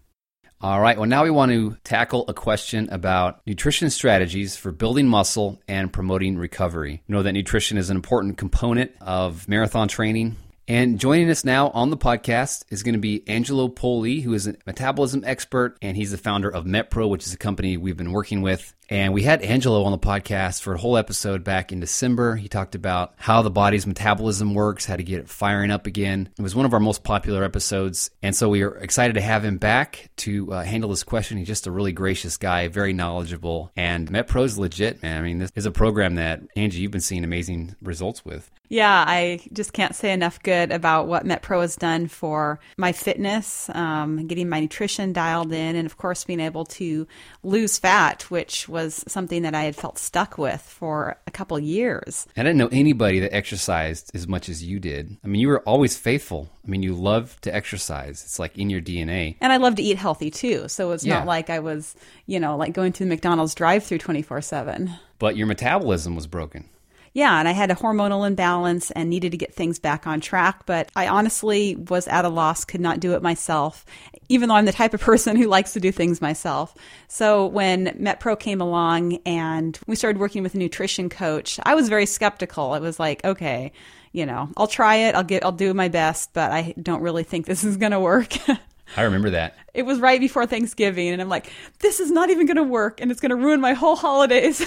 All 0.63 0.79
right, 0.79 0.99
well, 0.99 1.09
now 1.09 1.25
we 1.25 1.31
want 1.31 1.53
to 1.53 1.79
tackle 1.85 2.27
a 2.29 2.35
question 2.35 2.91
about 2.91 3.41
nutrition 3.47 3.89
strategies 3.89 4.57
for 4.57 4.73
building 4.73 5.09
muscle 5.09 5.59
and 5.67 5.91
promoting 5.91 6.37
recovery. 6.37 7.03
You 7.07 7.15
know 7.15 7.23
that 7.23 7.33
nutrition 7.33 7.79
is 7.79 7.89
an 7.89 7.97
important 7.97 8.37
component 8.37 8.93
of 9.01 9.49
marathon 9.49 9.89
training. 9.89 10.37
And 10.69 11.01
joining 11.01 11.31
us 11.31 11.45
now 11.45 11.71
on 11.71 11.91
the 11.91 11.97
podcast 11.97 12.65
is 12.69 12.83
going 12.83 12.93
to 12.93 13.01
be 13.01 13.27
Angelo 13.27 13.69
Poli, 13.69 14.21
who 14.21 14.35
is 14.35 14.47
a 14.47 14.55
metabolism 14.67 15.25
expert, 15.27 15.77
and 15.81 15.97
he's 15.97 16.13
the 16.13 16.19
founder 16.19 16.49
of 16.49 16.65
MetPro, 16.65 17.09
which 17.09 17.27
is 17.27 17.33
a 17.33 17.39
company 17.39 17.77
we've 17.77 17.97
been 17.97 18.13
working 18.13 18.43
with. 18.43 18.73
And 18.91 19.15
we 19.15 19.23
had 19.23 19.43
Angelo 19.43 19.85
on 19.85 19.93
the 19.93 19.99
podcast 19.99 20.63
for 20.63 20.75
a 20.75 20.79
whole 20.79 20.97
episode 20.97 21.45
back 21.45 21.71
in 21.71 21.79
December. 21.79 22.35
He 22.35 22.49
talked 22.49 22.75
about 22.75 23.15
how 23.19 23.41
the 23.41 23.51
body's 23.51 23.87
metabolism 23.87 24.53
works, 24.53 24.85
how 24.85 24.97
to 24.97 25.05
get 25.05 25.21
it 25.21 25.29
firing 25.29 25.71
up 25.71 25.87
again. 25.87 26.29
It 26.37 26.43
was 26.43 26.57
one 26.57 26.67
of 26.67 26.75
our 26.75 26.81
most 26.81 27.05
popular 27.05 27.45
episodes. 27.45 28.11
And 28.21 28.35
so 28.35 28.49
we 28.49 28.63
are 28.63 28.75
excited 28.79 29.13
to 29.13 29.21
have 29.21 29.45
him 29.45 29.59
back 29.59 30.11
to 30.17 30.53
uh, 30.53 30.65
handle 30.65 30.91
this 30.91 31.05
question. 31.05 31.39
He's 31.39 31.47
just 31.47 31.69
a 31.69 31.71
really 31.71 31.93
gracious 31.93 32.37
guy, 32.37 32.67
very 32.67 32.93
knowledgeable. 32.93 33.71
And 33.77 34.11
MetPro's 34.11 34.59
legit, 34.59 35.05
man. 35.05 35.21
I 35.21 35.25
mean, 35.25 35.39
this 35.39 35.53
is 35.55 35.67
a 35.67 35.71
program 35.71 36.17
that, 36.17 36.43
Angie, 36.57 36.81
you've 36.81 36.91
been 36.91 37.01
seeing 37.01 37.23
amazing 37.23 37.77
results 37.81 38.25
with. 38.25 38.51
Yeah, 38.73 39.05
I 39.05 39.41
just 39.53 39.73
can't 39.73 39.97
say 39.97 40.13
enough 40.13 40.41
good 40.45 40.71
about 40.71 41.09
what 41.09 41.25
MetPro 41.25 41.61
has 41.61 41.75
done 41.75 42.07
for 42.07 42.61
my 42.77 42.93
fitness, 42.93 43.69
um, 43.75 44.29
getting 44.29 44.49
my 44.49 44.61
nutrition 44.61 45.13
dialed 45.13 45.53
in, 45.53 45.75
and 45.75 45.87
of 45.87 45.97
course, 45.97 46.23
being 46.23 46.39
able 46.39 46.65
to 46.67 47.09
lose 47.43 47.79
fat, 47.79 48.31
which 48.31 48.69
was 48.69 48.80
was 48.85 49.05
something 49.07 49.43
that 49.43 49.55
I 49.55 49.63
had 49.63 49.77
felt 49.77 49.99
stuck 49.99 50.39
with 50.39 50.61
for 50.61 51.17
a 51.27 51.31
couple 51.31 51.59
years. 51.59 52.27
I 52.37 52.43
didn't 52.43 52.59
know 52.59 52.69
anybody 52.73 53.21
that 53.21 53.35
exercised 53.35 54.11
as 54.15 54.27
much 54.27 54.49
as 54.49 54.63
you 54.63 54.81
did. 54.81 55.17
I 55.25 55.29
mean, 55.29 55.41
you 55.41 55.49
were 55.49 55.61
always 55.61 55.97
faithful. 55.97 56.49
I 56.65 56.71
mean, 56.71 56.83
you 56.83 56.95
love 56.95 57.41
to 57.43 57.55
exercise. 57.55 58.23
It's 58.23 58.39
like 58.39 58.57
in 58.57 58.71
your 58.71 58.81
DNA. 58.81 59.37
And 59.41 59.53
I 59.53 59.59
love 59.59 59.77
to 59.77 59.83
eat 59.83 59.97
healthy 59.97 60.31
too. 60.31 60.69
So 60.69 60.93
it's 60.93 61.05
yeah. 61.05 61.19
not 61.19 61.27
like 61.27 61.51
I 61.51 61.61
was, 61.61 61.95
you 62.27 62.41
know, 62.41 62.57
like 62.57 62.73
going 62.73 62.93
to 62.93 63.05
the 63.05 63.09
McDonald's 63.09 63.55
drive 63.55 63.85
through 63.85 63.99
24 63.99 64.41
7. 64.41 64.91
But 65.19 65.37
your 65.37 65.47
metabolism 65.47 66.17
was 66.17 66.27
broken. 66.27 66.69
Yeah, 67.13 67.39
and 67.39 67.49
I 67.49 67.53
had 67.53 67.71
a 67.71 67.75
hormonal 67.75 68.27
imbalance 68.27 68.91
and 68.93 69.11
needed 69.11 69.33
to 69.33 69.37
get 69.37 69.53
things 69.53 69.79
back 69.81 70.07
on 70.07 70.21
track, 70.21 70.65
but 70.65 70.91
I 70.95 71.09
honestly 71.09 71.75
was 71.75 72.07
at 72.07 72.25
a 72.25 72.29
loss, 72.29 72.65
could 72.65 72.81
not 72.81 73.01
do 73.01 73.15
it 73.15 73.23
myself, 73.23 73.85
even 74.29 74.49
though 74.49 74.55
I'm 74.55 74.65
the 74.65 74.73
type 74.73 74.95
of 74.95 75.01
person 75.11 75.35
who 75.35 75.49
likes 75.49 75.73
to 75.73 75.81
do 75.81 75.91
things 75.91 76.21
myself. 76.21 76.75
So 77.09 77.47
when 77.47 77.87
MetPro 77.87 78.39
came 78.39 78.61
along 78.61 79.19
and 79.27 79.79
we 79.89 79.97
started 79.97 80.21
working 80.21 80.45
with 80.45 80.55
a 80.55 80.59
nutrition 80.59 81.09
coach, 81.09 81.59
I 81.65 81.75
was 81.75 81.89
very 81.89 82.07
skeptical. 82.07 82.75
It 82.75 82.81
was 82.81 83.01
like, 83.01 83.25
okay, 83.25 83.73
you 84.13 84.25
know, 84.27 84.49
I'll 84.57 84.69
try 84.69 84.97
it, 84.97 85.15
I'll 85.15 85.25
get 85.25 85.45
I'll 85.45 85.53
do 85.53 85.75
my 85.75 85.89
best, 85.89 86.33
but 86.33 86.53
I 86.53 86.75
don't 86.81 87.03
really 87.03 87.25
think 87.25 87.47
this 87.47 87.65
is 87.65 87.77
going 87.77 87.93
to 87.93 88.01
work. 88.01 88.35
I 88.97 89.03
remember 89.03 89.31
that. 89.31 89.57
It 89.73 89.83
was 89.85 90.01
right 90.01 90.21
before 90.21 90.47
Thanksgiving, 90.47 91.09
and 91.09 91.23
I'm 91.23 91.29
like, 91.29 91.53
this 91.79 92.01
is 92.01 92.11
not 92.11 92.31
even 92.31 92.47
going 92.47 92.57
to 92.57 92.63
work, 92.63 93.01
and 93.01 93.11
it's 93.11 93.21
going 93.21 93.31
to 93.31 93.37
ruin 93.37 93.61
my 93.61 93.73
whole 93.73 93.97
holidays. 93.97 94.65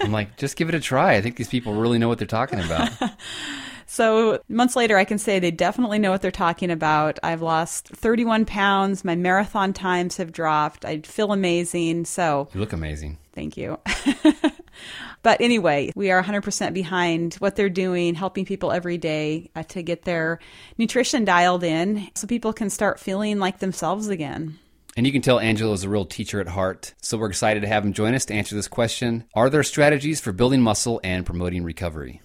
I'm 0.00 0.12
like, 0.12 0.36
just 0.36 0.56
give 0.56 0.68
it 0.68 0.74
a 0.74 0.80
try. 0.80 1.14
I 1.14 1.20
think 1.20 1.36
these 1.36 1.48
people 1.48 1.74
really 1.74 1.98
know 1.98 2.08
what 2.08 2.18
they're 2.18 2.26
talking 2.26 2.60
about. 2.60 2.90
so, 3.86 4.40
months 4.48 4.76
later, 4.76 4.96
I 4.96 5.04
can 5.04 5.18
say 5.18 5.38
they 5.38 5.50
definitely 5.50 5.98
know 5.98 6.10
what 6.10 6.22
they're 6.22 6.30
talking 6.30 6.70
about. 6.70 7.18
I've 7.22 7.42
lost 7.42 7.88
31 7.88 8.44
pounds. 8.44 9.04
My 9.04 9.16
marathon 9.16 9.72
times 9.72 10.18
have 10.18 10.32
dropped. 10.32 10.84
I 10.84 11.00
feel 11.00 11.32
amazing. 11.32 12.04
So, 12.04 12.48
you 12.54 12.60
look 12.60 12.72
amazing. 12.72 13.18
Thank 13.32 13.56
you. 13.56 13.78
But 15.24 15.40
anyway, 15.40 15.90
we 15.96 16.10
are 16.10 16.22
100% 16.22 16.74
behind 16.74 17.34
what 17.36 17.56
they're 17.56 17.70
doing, 17.70 18.14
helping 18.14 18.44
people 18.44 18.70
every 18.70 18.98
day 18.98 19.50
uh, 19.56 19.62
to 19.64 19.82
get 19.82 20.02
their 20.02 20.38
nutrition 20.76 21.24
dialed 21.24 21.64
in 21.64 22.08
so 22.14 22.26
people 22.26 22.52
can 22.52 22.68
start 22.68 23.00
feeling 23.00 23.38
like 23.38 23.58
themselves 23.58 24.08
again. 24.08 24.58
And 24.98 25.06
you 25.06 25.12
can 25.12 25.22
tell 25.22 25.40
Angelo 25.40 25.72
is 25.72 25.82
a 25.82 25.88
real 25.88 26.04
teacher 26.04 26.40
at 26.40 26.48
heart. 26.48 26.92
So 27.00 27.16
we're 27.16 27.30
excited 27.30 27.60
to 27.60 27.66
have 27.66 27.86
him 27.86 27.94
join 27.94 28.14
us 28.14 28.26
to 28.26 28.34
answer 28.34 28.54
this 28.54 28.68
question 28.68 29.24
Are 29.34 29.48
there 29.48 29.62
strategies 29.62 30.20
for 30.20 30.32
building 30.32 30.60
muscle 30.60 31.00
and 31.02 31.24
promoting 31.24 31.64
recovery? 31.64 32.20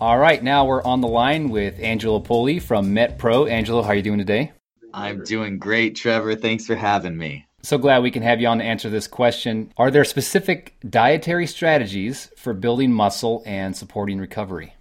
All 0.00 0.18
right, 0.18 0.42
now 0.42 0.64
we're 0.64 0.82
on 0.82 1.00
the 1.00 1.08
line 1.08 1.50
with 1.50 1.78
Angelo 1.78 2.18
Poli 2.18 2.58
from 2.58 2.92
MetPro. 2.92 3.48
Angelo, 3.48 3.82
how 3.82 3.90
are 3.90 3.94
you 3.94 4.02
doing 4.02 4.18
today? 4.18 4.50
I'm 4.92 5.22
doing 5.22 5.58
great, 5.58 5.94
Trevor. 5.94 6.34
Thanks 6.34 6.66
for 6.66 6.74
having 6.74 7.16
me. 7.16 7.46
So 7.62 7.76
glad 7.76 8.02
we 8.02 8.10
can 8.10 8.22
have 8.22 8.40
you 8.40 8.48
on 8.48 8.58
to 8.58 8.64
answer 8.64 8.88
this 8.88 9.06
question. 9.06 9.72
Are 9.76 9.90
there 9.90 10.04
specific 10.04 10.76
dietary 10.88 11.46
strategies 11.46 12.30
for 12.36 12.54
building 12.54 12.92
muscle 12.92 13.42
and 13.44 13.76
supporting 13.76 14.18
recovery? 14.18 14.74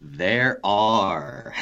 There 0.00 0.60
are. 0.64 1.52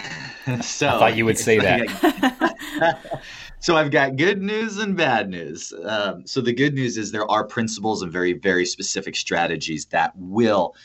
so 0.63 0.89
I 0.89 0.93
thought 0.93 1.17
you 1.17 1.25
would 1.25 1.39
say 1.39 1.59
that. 1.59 3.21
so 3.59 3.77
I've 3.77 3.91
got 3.91 4.15
good 4.15 4.41
news 4.41 4.79
and 4.79 4.97
bad 4.97 5.29
news. 5.29 5.73
Um, 5.85 6.25
so 6.25 6.41
the 6.41 6.55
good 6.55 6.73
news 6.73 6.97
is 6.97 7.11
there 7.11 7.29
are 7.29 7.45
principles 7.45 8.03
and 8.03 8.13
very, 8.13 8.35
very 8.35 8.65
specific 8.65 9.17
strategies 9.17 9.87
that 9.87 10.13
will 10.15 10.77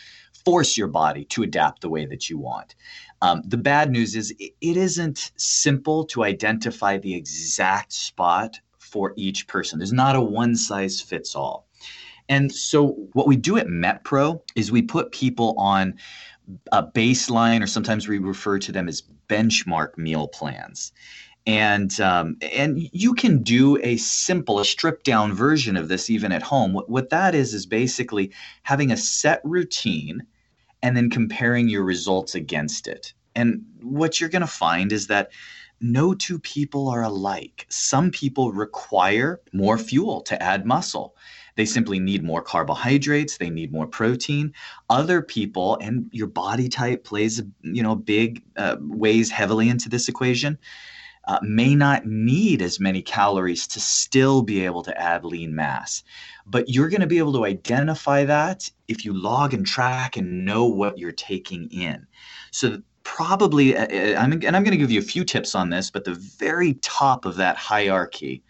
force 0.43 0.78
your 0.78 0.88
body 0.88 1.26
to 1.26 1.43
adapt 1.43 1.82
the 1.82 1.89
way 1.89 2.08
that 2.08 2.28
you 2.28 2.39
want. 2.39 2.74
Um, 3.22 3.43
the 3.45 3.58
bad 3.58 3.91
news 3.91 4.16
is 4.16 4.34
it 4.39 4.54
isn't 4.62 5.32
simple 5.38 6.06
to 6.06 6.24
identify 6.24 6.97
the 6.97 7.14
exact 7.14 7.93
spot 7.93 8.60
for 8.94 9.14
each 9.18 9.48
person. 9.48 9.80
There's 9.80 9.91
not 9.91 10.16
a 10.16 10.22
one 10.22 10.56
size 10.56 11.02
fits 11.02 11.36
all. 11.36 11.68
And 12.30 12.52
so, 12.52 12.89
what 13.14 13.28
we 13.28 13.36
do 13.36 13.58
at 13.58 13.68
MetPro 13.68 14.39
is 14.56 14.72
we 14.72 14.84
put 14.84 15.12
people 15.12 15.56
on 15.58 15.96
a 16.72 16.84
baseline, 16.86 17.64
or 17.64 17.68
sometimes 17.68 18.08
we 18.08 18.20
refer 18.20 18.60
to 18.60 18.72
them 18.72 18.88
as 18.88 19.02
benchmark 19.28 19.98
meal 19.98 20.28
plans. 20.28 20.91
And 21.46 22.00
um, 22.00 22.38
and 22.54 22.88
you 22.94 23.16
can 23.16 23.41
do 23.44 23.78
a 23.84 23.98
simple, 23.98 24.60
a 24.60 24.66
stripped 24.66 25.06
down 25.06 25.34
version 25.34 25.76
of 25.76 25.89
this 25.89 26.10
even 26.10 26.32
at 26.32 26.44
home. 26.44 26.72
What, 26.72 26.89
what 26.89 27.10
that 27.10 27.34
is 27.36 27.54
is 27.54 27.66
basically 27.66 28.32
having 28.62 28.91
a 28.91 28.98
set 28.98 29.41
routine 29.44 30.24
and 30.84 30.96
then 30.96 31.10
comparing 31.10 31.68
your 31.68 31.84
results 31.84 32.36
against 32.36 32.88
it. 32.88 33.14
And 33.36 33.66
what 33.82 34.22
you're 34.22 34.30
going 34.30 34.41
to 34.41 34.48
find 34.48 34.91
is 34.91 35.08
that 35.08 35.32
no 35.82 36.13
two 36.13 36.39
people 36.39 36.88
are 36.89 37.03
alike. 37.03 37.65
Some 37.69 38.11
people 38.11 38.51
require 38.51 39.41
more 39.51 39.78
fuel 39.78 40.21
to 40.21 40.41
add 40.41 40.65
muscle. 40.65 41.15
They 41.55 41.65
simply 41.65 41.99
need 41.99 42.24
more 42.24 42.41
carbohydrates, 42.41 43.38
they 43.38 43.49
need 43.49 43.71
more 43.71 43.88
protein. 43.88 44.53
Other 44.89 45.21
people 45.21 45.78
and 45.82 46.09
your 46.11 46.28
body 46.28 46.67
type 46.67 47.03
plays, 47.03 47.41
you 47.61 47.84
know, 47.84 47.95
big 47.95 48.43
uh, 48.57 48.78
weighs 48.80 49.30
heavily 49.30 49.69
into 49.69 49.89
this 49.89 50.07
equation. 50.07 50.57
Uh, 51.26 51.39
may 51.41 51.74
not 51.74 52.05
need 52.05 52.61
as 52.61 52.82
many 52.82 53.01
calories 53.01 53.65
to 53.65 53.80
still 53.80 54.41
be 54.41 54.65
able 54.65 54.84
to 54.84 54.99
add 54.99 55.24
lean 55.24 55.55
mass. 55.55 56.03
But 56.45 56.67
you're 56.67 56.89
going 56.89 56.99
to 56.99 57.07
be 57.07 57.17
able 57.17 57.32
to 57.34 57.45
identify 57.45 58.26
that 58.26 58.69
if 58.89 59.05
you 59.05 59.13
log 59.13 59.53
and 59.53 59.65
track 59.65 60.17
and 60.17 60.43
know 60.43 60.65
what 60.65 60.97
you're 60.97 61.13
taking 61.13 61.69
in. 61.71 62.07
So 62.51 62.82
probably, 63.04 63.76
uh, 63.76 63.86
uh, 63.86 64.20
I'm, 64.20 64.34
and 64.34 64.56
I'm 64.56 64.64
going 64.64 64.72
to 64.72 64.78
give 64.78 64.91
you 64.91 64.99
a 64.99 65.04
few 65.04 65.24
tips 65.24 65.56
on 65.56 65.70
this, 65.70 65.91
but 65.91 66.04
the 66.04 66.14
very 66.14 66.76
top 66.76 67.26
of 67.26 67.36
that 67.36 67.58
hierarchy 67.58 68.43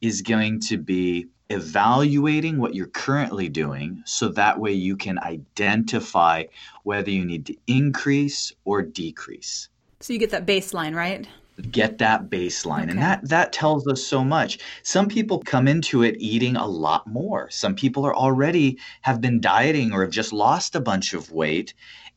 is 0.00 0.22
going 0.22 0.60
to 0.60 0.78
be 0.78 1.28
evaluating 1.48 2.58
what 2.58 2.74
you're 2.74 2.88
currently 2.88 3.48
doing 3.48 4.02
so 4.04 4.28
that 4.28 4.58
way 4.58 4.72
you 4.72 4.96
can 4.96 5.18
identify 5.20 6.44
whether 6.82 7.10
you 7.10 7.24
need 7.24 7.46
to 7.46 7.56
increase 7.66 8.52
or 8.64 8.82
decrease. 8.82 9.68
So 10.00 10.12
you 10.12 10.18
get 10.18 10.30
that 10.30 10.46
baseline, 10.46 10.94
right? 10.94 11.26
get 11.70 11.98
that 11.98 12.28
baseline 12.28 12.82
okay. 12.82 12.90
and 12.90 12.98
that 12.98 13.26
that 13.26 13.52
tells 13.52 13.86
us 13.88 14.04
so 14.04 14.22
much 14.22 14.58
some 14.82 15.08
people 15.08 15.38
come 15.38 15.66
into 15.66 16.02
it 16.02 16.14
eating 16.18 16.54
a 16.54 16.66
lot 16.66 17.06
more 17.06 17.48
some 17.50 17.74
people 17.74 18.04
are 18.04 18.14
already 18.14 18.78
have 19.00 19.22
been 19.22 19.40
dieting 19.40 19.90
or 19.90 20.02
have 20.02 20.10
just 20.10 20.34
lost 20.34 20.74
a 20.74 20.80
bunch 20.80 21.14
of 21.14 21.32
weight 21.32 21.72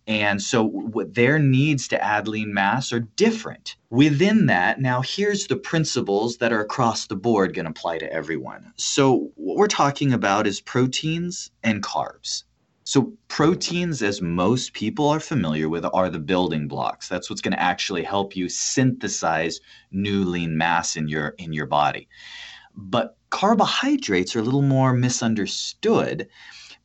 and 0.09 0.41
so 0.41 0.63
what 0.63 1.13
their 1.13 1.37
needs 1.37 1.87
to 1.89 2.03
add 2.03 2.27
lean 2.27 2.51
mass 2.51 2.91
are 2.91 3.01
different. 3.01 3.75
Within 3.91 4.47
that, 4.47 4.81
now 4.81 5.03
here's 5.03 5.45
the 5.45 5.55
principles 5.55 6.37
that 6.37 6.51
are 6.51 6.61
across 6.61 7.05
the 7.05 7.15
board 7.15 7.53
going 7.53 7.65
to 7.65 7.69
apply 7.69 7.99
to 7.99 8.11
everyone. 8.11 8.73
So 8.75 9.29
what 9.35 9.55
we're 9.55 9.67
talking 9.67 10.11
about 10.11 10.47
is 10.47 10.61
proteins 10.61 11.51
and 11.63 11.83
carbs. 11.83 12.41
So 12.85 13.13
proteins, 13.27 14.01
as 14.01 14.19
most 14.19 14.73
people 14.73 15.07
are 15.09 15.19
familiar 15.19 15.69
with, 15.69 15.85
are 15.85 16.09
the 16.09 16.17
building 16.17 16.67
blocks. 16.67 17.07
That's 17.07 17.29
what's 17.29 17.41
going 17.41 17.53
to 17.53 17.61
actually 17.61 18.01
help 18.01 18.35
you 18.35 18.49
synthesize 18.49 19.59
new 19.91 20.25
lean 20.25 20.57
mass 20.57 20.95
in 20.95 21.07
your 21.07 21.35
in 21.37 21.53
your 21.53 21.67
body. 21.67 22.09
But 22.75 23.15
carbohydrates 23.29 24.35
are 24.35 24.39
a 24.39 24.43
little 24.43 24.63
more 24.63 24.93
misunderstood. 24.93 26.27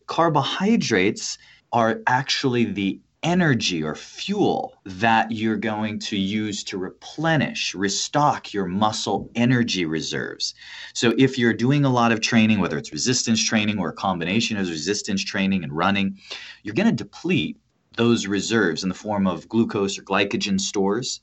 Carbohydrates 0.06 1.38
are 1.72 2.02
actually 2.06 2.66
the 2.66 3.00
energy 3.24 3.82
or 3.82 3.94
fuel 3.94 4.74
that 4.84 5.32
you're 5.32 5.56
going 5.56 5.98
to 5.98 6.16
use 6.16 6.62
to 6.62 6.78
replenish, 6.78 7.74
restock 7.74 8.52
your 8.52 8.66
muscle 8.66 9.30
energy 9.34 9.86
reserves. 9.86 10.54
So, 10.92 11.14
if 11.18 11.38
you're 11.38 11.54
doing 11.54 11.84
a 11.84 11.90
lot 11.90 12.12
of 12.12 12.20
training, 12.20 12.60
whether 12.60 12.78
it's 12.78 12.92
resistance 12.92 13.42
training 13.42 13.78
or 13.78 13.88
a 13.88 13.94
combination 13.94 14.56
of 14.58 14.68
resistance 14.68 15.24
training 15.24 15.64
and 15.64 15.72
running, 15.72 16.18
you're 16.62 16.74
going 16.74 16.94
to 16.94 17.04
deplete 17.04 17.56
those 17.96 18.26
reserves 18.26 18.82
in 18.82 18.88
the 18.88 18.94
form 18.94 19.26
of 19.26 19.48
glucose 19.48 19.98
or 19.98 20.02
glycogen 20.02 20.60
stores. 20.60 21.20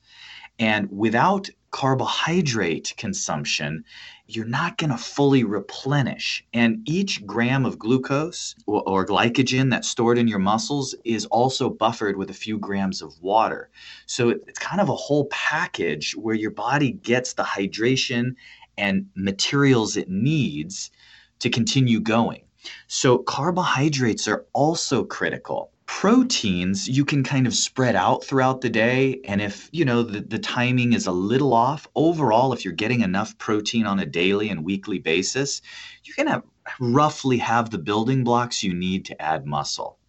And 0.59 0.89
without 0.91 1.49
carbohydrate 1.71 2.93
consumption, 2.97 3.83
you're 4.27 4.45
not 4.45 4.77
going 4.77 4.89
to 4.89 4.97
fully 4.97 5.43
replenish. 5.43 6.45
And 6.53 6.87
each 6.87 7.25
gram 7.25 7.65
of 7.65 7.79
glucose 7.79 8.55
or, 8.65 8.83
or, 8.87 9.05
glycogen 9.05 9.69
that's 9.71 9.87
stored 9.87 10.17
in 10.17 10.27
your 10.27 10.39
muscles 10.39 10.95
is 11.03 11.25
also 11.25 11.69
buffered 11.69 12.17
with 12.17 12.29
a 12.29 12.33
few 12.33 12.57
grams 12.57 13.01
of 13.01 13.19
water. 13.21 13.69
So 14.05 14.29
it's 14.29 14.59
kind 14.59 14.81
of 14.81 14.89
a 14.89 14.95
whole 14.95 15.25
package 15.25 16.13
where 16.15 16.35
your 16.35 16.51
body 16.51 16.91
gets 16.91 17.33
the 17.33 17.43
hydration 17.43 18.35
and 18.77 19.07
materials 19.15 19.97
it 19.97 20.09
needs 20.09 20.91
to 21.39 21.49
continue 21.49 21.99
going. 21.99 22.43
So 22.87 23.17
carbohydrates 23.17 24.27
are 24.27 24.45
also 24.53 25.03
critical 25.03 25.71
proteins 25.99 26.87
you 26.87 27.03
can 27.03 27.21
kind 27.21 27.45
of 27.45 27.53
spread 27.53 27.97
out 27.97 28.23
throughout 28.23 28.61
the 28.61 28.69
day 28.69 29.19
and 29.25 29.41
if 29.41 29.67
you 29.73 29.83
know 29.83 30.01
the, 30.01 30.21
the 30.21 30.39
timing 30.39 30.93
is 30.93 31.05
a 31.05 31.11
little 31.11 31.53
off 31.53 31.85
overall 31.95 32.53
if 32.53 32.63
you're 32.63 32.73
getting 32.73 33.01
enough 33.01 33.37
protein 33.37 33.85
on 33.85 33.99
a 33.99 34.05
daily 34.05 34.47
and 34.47 34.63
weekly 34.63 34.99
basis 34.99 35.61
you're 36.05 36.15
going 36.15 36.33
to 36.33 36.41
roughly 36.79 37.37
have 37.37 37.69
the 37.69 37.77
building 37.77 38.23
blocks 38.23 38.63
you 38.63 38.73
need 38.73 39.03
to 39.03 39.21
add 39.21 39.45
muscle 39.45 39.99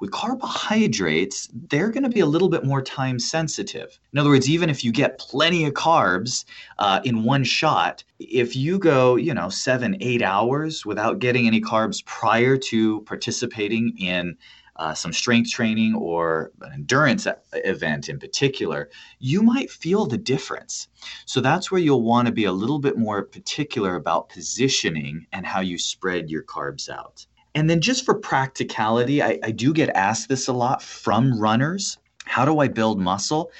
with 0.00 0.10
carbohydrates, 0.10 1.48
they're 1.70 1.90
going 1.90 2.02
to 2.02 2.10
be 2.10 2.20
a 2.20 2.26
little 2.26 2.48
bit 2.48 2.64
more 2.64 2.82
time 2.82 3.18
sensitive. 3.18 3.98
In 4.12 4.18
other 4.18 4.28
words, 4.28 4.50
even 4.50 4.68
if 4.68 4.84
you 4.84 4.92
get 4.92 5.18
plenty 5.18 5.64
of 5.64 5.72
carbs 5.72 6.44
uh, 6.78 7.00
in 7.04 7.22
one 7.22 7.44
shot, 7.44 8.02
if 8.18 8.56
you 8.56 8.78
go, 8.78 9.14
you 9.16 9.32
know, 9.32 9.48
seven, 9.48 9.96
eight 10.00 10.20
hours 10.20 10.84
without 10.84 11.20
getting 11.20 11.46
any 11.46 11.60
carbs 11.60 12.04
prior 12.04 12.56
to 12.56 13.00
participating 13.02 13.96
in 13.96 14.36
uh, 14.76 14.94
some 14.94 15.12
strength 15.12 15.50
training 15.50 15.94
or 15.94 16.52
an 16.60 16.72
endurance 16.72 17.26
event 17.52 18.08
in 18.08 18.18
particular, 18.18 18.90
you 19.18 19.42
might 19.42 19.70
feel 19.70 20.06
the 20.06 20.18
difference. 20.18 20.88
So 21.26 21.40
that's 21.40 21.70
where 21.70 21.80
you'll 21.80 22.02
want 22.02 22.26
to 22.26 22.32
be 22.32 22.44
a 22.44 22.52
little 22.52 22.78
bit 22.78 22.98
more 22.98 23.22
particular 23.22 23.94
about 23.94 24.28
positioning 24.28 25.26
and 25.32 25.46
how 25.46 25.60
you 25.60 25.78
spread 25.78 26.30
your 26.30 26.42
carbs 26.42 26.88
out. 26.88 27.26
And 27.54 27.70
then 27.70 27.80
just 27.80 28.04
for 28.04 28.14
practicality, 28.14 29.22
I, 29.22 29.38
I 29.42 29.52
do 29.52 29.72
get 29.72 29.90
asked 29.90 30.28
this 30.28 30.48
a 30.48 30.52
lot 30.52 30.82
from 30.82 31.38
runners. 31.38 31.98
How 32.24 32.44
do 32.44 32.58
I 32.58 32.68
build 32.68 33.00
muscle? 33.00 33.52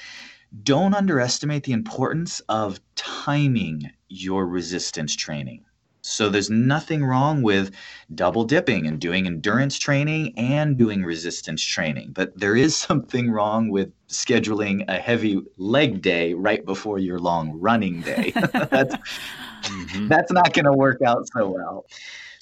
Don't 0.62 0.94
underestimate 0.94 1.64
the 1.64 1.72
importance 1.72 2.40
of 2.48 2.80
timing 2.96 3.90
your 4.08 4.46
resistance 4.46 5.14
training. 5.14 5.64
So 6.06 6.28
there's 6.28 6.50
nothing 6.50 7.04
wrong 7.04 7.42
with 7.42 7.74
double 8.14 8.44
dipping 8.44 8.86
and 8.86 9.00
doing 9.00 9.26
endurance 9.26 9.78
training 9.78 10.34
and 10.36 10.76
doing 10.76 11.02
resistance 11.02 11.62
training. 11.62 12.12
But 12.12 12.38
there 12.38 12.54
is 12.56 12.76
something 12.88 13.30
wrong 13.30 13.70
with 13.70 13.90
scheduling 14.08 14.84
a 14.88 14.98
heavy 14.98 15.40
leg 15.56 16.02
day 16.02 16.34
right 16.34 16.64
before 16.64 16.98
your 16.98 17.18
long 17.18 17.58
running 17.58 18.02
day. 18.02 18.32
that's, 18.70 18.94
mm-hmm. 18.94 20.08
that's 20.08 20.30
not 20.30 20.52
going 20.52 20.66
to 20.66 20.72
work 20.72 21.00
out 21.02 21.26
so 21.34 21.48
well. 21.48 21.86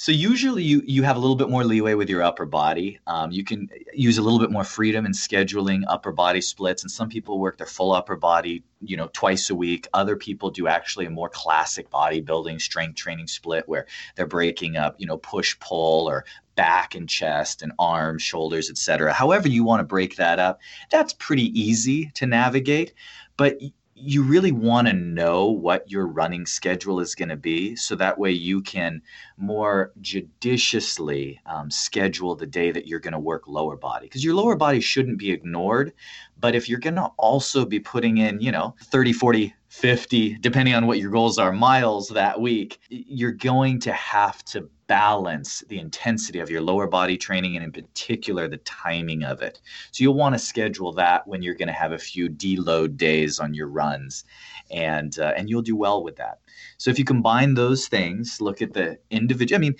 So 0.02 0.10
usually 0.10 0.64
you 0.64 0.82
you 0.84 1.04
have 1.04 1.14
a 1.14 1.20
little 1.20 1.36
bit 1.36 1.48
more 1.48 1.62
leeway 1.62 1.94
with 1.94 2.10
your 2.10 2.24
upper 2.24 2.44
body. 2.44 2.98
Um, 3.06 3.30
you 3.30 3.44
can 3.44 3.68
use 3.94 4.18
a 4.18 4.22
little 4.22 4.40
bit 4.40 4.50
more 4.50 4.64
freedom 4.64 5.06
in 5.06 5.12
scheduling 5.12 5.84
upper 5.86 6.10
body 6.10 6.40
splits, 6.40 6.82
and 6.82 6.90
some 6.90 7.08
people 7.08 7.38
work 7.38 7.56
their 7.56 7.68
full 7.68 7.92
upper 7.92 8.16
body, 8.16 8.64
you 8.80 8.96
know, 8.96 9.10
twice 9.12 9.48
a 9.48 9.54
week. 9.54 9.86
Other 9.94 10.16
people 10.16 10.50
do 10.50 10.66
actually 10.66 11.06
a 11.06 11.10
more 11.10 11.28
classic 11.28 11.88
bodybuilding 11.88 12.60
strength 12.60 12.96
training 12.96 13.28
split 13.28 13.68
where 13.68 13.86
they're 14.16 14.26
breaking 14.26 14.76
up, 14.76 14.96
you 14.98 15.06
know, 15.06 15.18
push 15.18 15.56
pull 15.60 16.08
or 16.08 16.24
back 16.56 16.96
and 16.96 17.08
chest 17.08 17.62
and 17.62 17.70
arms, 17.78 18.22
shoulders, 18.22 18.70
etc. 18.70 19.12
However 19.12 19.46
you 19.46 19.62
want 19.62 19.78
to 19.78 19.84
break 19.84 20.16
that 20.16 20.40
up, 20.40 20.58
that's 20.90 21.12
pretty 21.12 21.56
easy 21.56 22.10
to 22.14 22.26
navigate. 22.26 22.92
But 23.36 23.60
you 24.04 24.24
really 24.24 24.50
want 24.50 24.88
to 24.88 24.92
know 24.92 25.46
what 25.46 25.88
your 25.88 26.08
running 26.08 26.44
schedule 26.44 26.98
is 26.98 27.14
going 27.14 27.28
to 27.28 27.36
be 27.36 27.76
so 27.76 27.94
that 27.94 28.18
way 28.18 28.32
you 28.32 28.60
can 28.60 29.00
more 29.36 29.92
judiciously 30.00 31.40
um, 31.46 31.70
schedule 31.70 32.34
the 32.34 32.46
day 32.46 32.72
that 32.72 32.88
you're 32.88 32.98
going 32.98 33.12
to 33.12 33.18
work 33.18 33.46
lower 33.46 33.76
body 33.76 34.06
because 34.06 34.24
your 34.24 34.34
lower 34.34 34.56
body 34.56 34.80
shouldn't 34.80 35.18
be 35.18 35.30
ignored 35.30 35.92
but 36.40 36.56
if 36.56 36.68
you're 36.68 36.80
going 36.80 36.96
to 36.96 37.10
also 37.16 37.64
be 37.64 37.78
putting 37.78 38.18
in 38.18 38.40
you 38.40 38.50
know 38.50 38.74
30 38.82 39.12
40 39.12 39.54
50 39.68 40.38
depending 40.38 40.74
on 40.74 40.86
what 40.86 40.98
your 40.98 41.10
goals 41.10 41.38
are 41.38 41.52
miles 41.52 42.08
that 42.08 42.40
week 42.40 42.80
you're 42.88 43.30
going 43.30 43.78
to 43.78 43.92
have 43.92 44.44
to 44.44 44.68
balance 44.92 45.64
the 45.70 45.78
intensity 45.78 46.38
of 46.38 46.50
your 46.50 46.60
lower 46.60 46.86
body 46.86 47.16
training 47.16 47.56
and 47.56 47.64
in 47.64 47.72
particular 47.72 48.46
the 48.46 48.58
timing 48.58 49.24
of 49.24 49.40
it. 49.40 49.58
So 49.90 50.04
you'll 50.04 50.12
want 50.12 50.34
to 50.34 50.38
schedule 50.38 50.92
that 50.92 51.26
when 51.26 51.40
you're 51.40 51.54
going 51.54 51.68
to 51.68 51.72
have 51.72 51.92
a 51.92 51.98
few 51.98 52.28
deload 52.28 52.98
days 52.98 53.40
on 53.40 53.54
your 53.54 53.68
runs 53.68 54.24
and 54.70 55.18
uh, 55.18 55.32
and 55.34 55.48
you'll 55.48 55.62
do 55.62 55.76
well 55.76 56.04
with 56.04 56.16
that. 56.16 56.40
So 56.76 56.90
if 56.90 56.98
you 56.98 57.06
combine 57.06 57.54
those 57.54 57.88
things, 57.88 58.38
look 58.38 58.60
at 58.60 58.74
the 58.74 58.98
individual 59.10 59.56
I 59.56 59.60
mean 59.60 59.76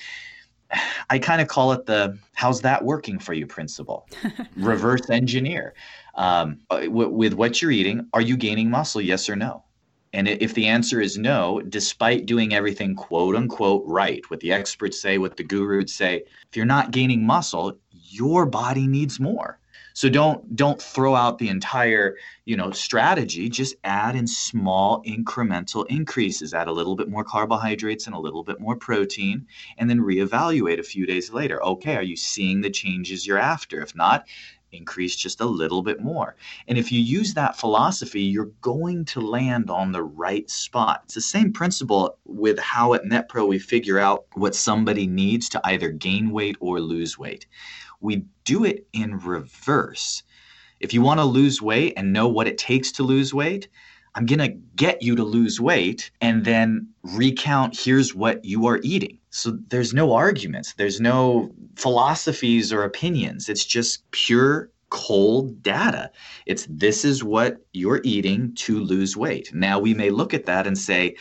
I 1.11 1.19
kind 1.19 1.43
of 1.43 1.49
call 1.49 1.73
it 1.73 1.85
the 1.85 2.19
how's 2.33 2.63
that 2.63 2.83
working 2.83 3.19
for 3.19 3.35
you 3.35 3.47
principle. 3.47 4.09
Reverse 4.57 5.11
engineer. 5.11 5.75
Um, 6.15 6.61
uh, 6.71 6.85
with 6.89 7.35
what 7.35 7.61
you're 7.61 7.71
eating, 7.71 8.09
are 8.15 8.23
you 8.23 8.39
gaining 8.39 8.71
muscle? 8.71 9.03
Yes 9.03 9.29
or 9.29 9.37
no? 9.37 9.63
And 10.13 10.29
if 10.29 10.55
the 10.55 10.67
answer 10.67 11.01
is 11.01 11.17
no, 11.17 11.63
despite 11.69 12.27
doing 12.27 12.55
everything 12.55 12.95
quote 12.95 13.35
unquote 13.35 13.85
right, 13.87 14.23
what 14.29 14.41
the 14.41 14.53
experts 14.53 15.01
say, 15.01 15.19
what 15.19 15.37
the 15.37 15.45
gurus 15.45 15.95
say, 15.95 16.25
if 16.49 16.57
you're 16.57 16.67
not 16.67 16.91
gaining 16.91 17.25
muscle, 17.25 17.79
your 17.91 18.45
body 18.45 18.87
needs 18.87 19.19
more. 19.19 19.59
So 19.95 20.09
don't 20.09 20.57
don't 20.57 20.81
throw 20.81 21.15
out 21.15 21.39
the 21.39 21.49
entire, 21.49 22.17
you 22.45 22.57
know, 22.57 22.71
strategy, 22.71 23.49
just 23.49 23.75
add 23.85 24.17
in 24.17 24.27
small 24.27 25.03
incremental 25.05 25.87
increases, 25.89 26.55
add 26.55 26.69
a 26.69 26.73
little 26.73 26.97
bit 26.97 27.09
more 27.09 27.25
carbohydrates 27.25 28.07
and 28.07 28.15
a 28.15 28.19
little 28.19 28.43
bit 28.43 28.61
more 28.61 28.77
protein 28.77 29.47
and 29.77 29.91
then 29.91 30.01
reevaluate 30.01 30.79
a 30.79 30.83
few 30.83 31.07
days 31.07 31.31
later. 31.31 31.63
Okay, 31.63 31.97
are 31.97 32.03
you 32.03 32.17
seeing 32.17 32.61
the 32.61 32.71
changes 32.71 33.27
you're 33.27 33.39
after? 33.39 33.83
If 33.83 33.95
not, 33.95 34.27
increase 34.73 35.16
just 35.16 35.41
a 35.41 35.47
little 35.47 35.83
bit 35.83 36.01
more. 36.01 36.37
And 36.66 36.79
if 36.79 36.91
you 36.91 37.01
use 37.01 37.35
that 37.35 37.57
philosophy, 37.57 38.23
you're 38.23 38.51
going 38.61 39.05
to 39.07 39.20
land 39.20 39.70
on 39.70 39.93
the 39.93 40.03
right 40.03 40.49
spot. 40.51 41.03
It's 41.05 41.14
the 41.14 41.20
same 41.20 41.53
principle 41.53 42.18
with 42.25 42.59
how 42.59 42.95
at 42.95 43.05
MetPro 43.05 43.47
we 43.47 43.59
figure 43.59 43.99
out 43.99 44.27
what 44.35 44.55
somebody 44.55 45.07
needs 45.07 45.49
to 45.51 45.61
either 45.64 45.91
gain 45.91 46.31
weight 46.31 46.57
or 46.61 46.81
lose 46.81 47.18
weight. 47.18 47.47
We 48.01 48.25
do 48.45 48.64
it 48.64 48.87
in 48.93 49.18
reverse. 49.18 50.23
If 50.81 50.93
you 50.93 51.03
want 51.03 51.20
to 51.20 51.25
lose 51.25 51.62
weight 51.62 51.95
and 51.97 52.12
know 52.12 52.27
what 52.27 52.49
it 52.49 52.59
takes 52.59 52.91
to 52.93 53.05
lose 53.05 53.33
weight, 53.33 53.68
I'm 54.14 54.27
going 54.27 54.41
to 54.41 54.59
get 54.77 55.03
you 55.03 55.16
to 55.16 55.25
lose 55.25 55.61
weight 55.61 56.11
and 56.20 56.45
then 56.45 56.89
recount 57.03 57.79
here's 57.79 58.14
what 58.14 58.45
you 58.45 58.66
are 58.66 58.81
eating. 58.83 59.18
So 59.33 59.59
there's 59.68 59.95
no 59.95 60.12
arguments, 60.12 60.74
there's 60.74 61.01
no 61.01 61.51
philosophies 61.76 62.70
or 62.70 62.85
opinions. 62.85 63.49
It's 63.49 63.64
just 63.64 64.09
pure 64.11 64.70
cold 64.91 65.62
data. 65.62 66.11
It's 66.45 66.66
this 66.68 67.03
is 67.03 67.24
what 67.24 67.57
you're 67.72 68.03
eating 68.05 68.55
to 68.57 68.78
lose 68.78 69.16
weight. 69.16 69.53
Now 69.55 69.78
we 69.78 69.95
may 69.95 70.11
look 70.11 70.35
at 70.35 70.45
that 70.45 70.66
and 70.66 70.76
say, 70.76 71.16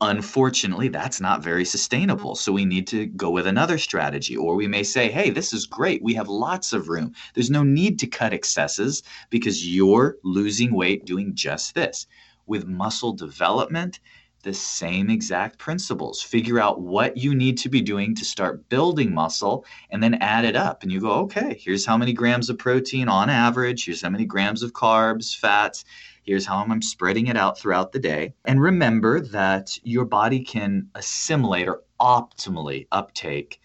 unfortunately, 0.00 0.88
that's 0.88 1.20
not 1.20 1.44
very 1.44 1.64
sustainable. 1.64 2.34
So 2.34 2.50
we 2.50 2.64
need 2.64 2.88
to 2.88 3.06
go 3.06 3.30
with 3.30 3.46
another 3.46 3.78
strategy. 3.78 4.36
Or 4.36 4.56
we 4.56 4.66
may 4.66 4.82
say, 4.82 5.08
hey, 5.08 5.30
this 5.30 5.52
is 5.52 5.64
great. 5.64 6.02
We 6.02 6.14
have 6.14 6.28
lots 6.28 6.72
of 6.72 6.88
room. 6.88 7.14
There's 7.34 7.50
no 7.50 7.62
need 7.62 8.00
to 8.00 8.08
cut 8.08 8.32
excesses 8.32 9.04
because 9.30 9.64
you're 9.64 10.16
losing 10.24 10.74
weight 10.74 11.04
doing 11.04 11.36
just 11.36 11.76
this 11.76 12.08
with 12.46 12.66
muscle 12.66 13.12
development, 13.12 14.00
the 14.42 14.52
same 14.52 15.08
exact 15.08 15.58
principles. 15.58 16.22
Figure 16.22 16.60
out 16.60 16.80
what 16.80 17.16
you 17.16 17.34
need 17.34 17.58
to 17.58 17.68
be 17.68 17.80
doing 17.80 18.14
to 18.16 18.24
start 18.24 18.68
building 18.68 19.14
muscle 19.14 19.64
and 19.90 20.02
then 20.02 20.14
add 20.14 20.44
it 20.44 20.56
up. 20.56 20.82
And 20.82 20.90
you 20.90 21.00
go, 21.00 21.12
okay, 21.20 21.58
here's 21.60 21.86
how 21.86 21.96
many 21.96 22.12
grams 22.12 22.50
of 22.50 22.58
protein 22.58 23.08
on 23.08 23.30
average. 23.30 23.84
Here's 23.84 24.02
how 24.02 24.10
many 24.10 24.24
grams 24.24 24.62
of 24.62 24.72
carbs, 24.72 25.36
fats. 25.36 25.84
Here's 26.24 26.46
how 26.46 26.58
I'm 26.58 26.82
spreading 26.82 27.26
it 27.26 27.36
out 27.36 27.58
throughout 27.58 27.92
the 27.92 27.98
day. 27.98 28.34
And 28.44 28.60
remember 28.60 29.20
that 29.20 29.78
your 29.82 30.04
body 30.04 30.44
can 30.44 30.88
assimilate 30.94 31.68
or 31.68 31.82
optimally 32.00 32.86
uptake 32.92 33.60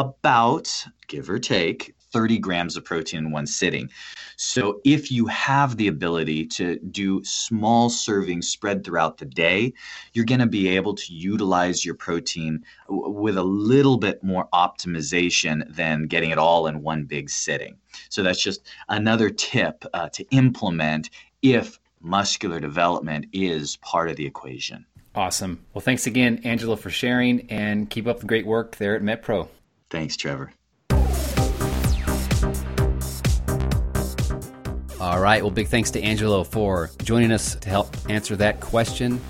about, 0.00 0.86
give 1.06 1.28
or 1.28 1.38
take, 1.38 1.94
30 2.12 2.38
grams 2.38 2.76
of 2.76 2.84
protein 2.84 3.26
in 3.26 3.30
one 3.30 3.46
sitting. 3.46 3.90
So 4.36 4.80
if 4.84 5.10
you 5.10 5.26
have 5.26 5.76
the 5.76 5.88
ability 5.88 6.46
to 6.46 6.78
do 6.78 7.22
small 7.24 7.90
servings 7.90 8.44
spread 8.44 8.84
throughout 8.84 9.18
the 9.18 9.26
day, 9.26 9.72
you're 10.12 10.24
going 10.24 10.40
to 10.40 10.46
be 10.46 10.68
able 10.68 10.94
to 10.94 11.12
utilize 11.12 11.84
your 11.84 11.94
protein 11.94 12.64
w- 12.88 13.10
with 13.10 13.36
a 13.36 13.42
little 13.42 13.98
bit 13.98 14.22
more 14.22 14.48
optimization 14.52 15.74
than 15.74 16.06
getting 16.06 16.30
it 16.30 16.38
all 16.38 16.66
in 16.66 16.82
one 16.82 17.04
big 17.04 17.28
sitting. 17.28 17.76
So 18.08 18.22
that's 18.22 18.42
just 18.42 18.62
another 18.88 19.28
tip 19.28 19.84
uh, 19.92 20.08
to 20.10 20.24
implement 20.30 21.10
if 21.42 21.78
muscular 22.00 22.60
development 22.60 23.26
is 23.32 23.76
part 23.76 24.08
of 24.08 24.16
the 24.16 24.26
equation. 24.26 24.86
Awesome. 25.14 25.64
Well, 25.74 25.80
thanks 25.80 26.06
again, 26.06 26.40
Angelo, 26.44 26.76
for 26.76 26.90
sharing 26.90 27.50
and 27.50 27.90
keep 27.90 28.06
up 28.06 28.20
the 28.20 28.26
great 28.26 28.46
work 28.46 28.76
there 28.76 28.94
at 28.94 29.02
MetPro. 29.02 29.48
Thanks, 29.90 30.16
Trevor. 30.16 30.52
All 35.00 35.20
right. 35.20 35.42
Well, 35.42 35.52
big 35.52 35.68
thanks 35.68 35.92
to 35.92 36.02
Angelo 36.02 36.42
for 36.42 36.90
joining 37.02 37.30
us 37.30 37.54
to 37.54 37.68
help 37.68 37.96
answer 38.10 38.34
that 38.36 38.60
question. 38.60 39.20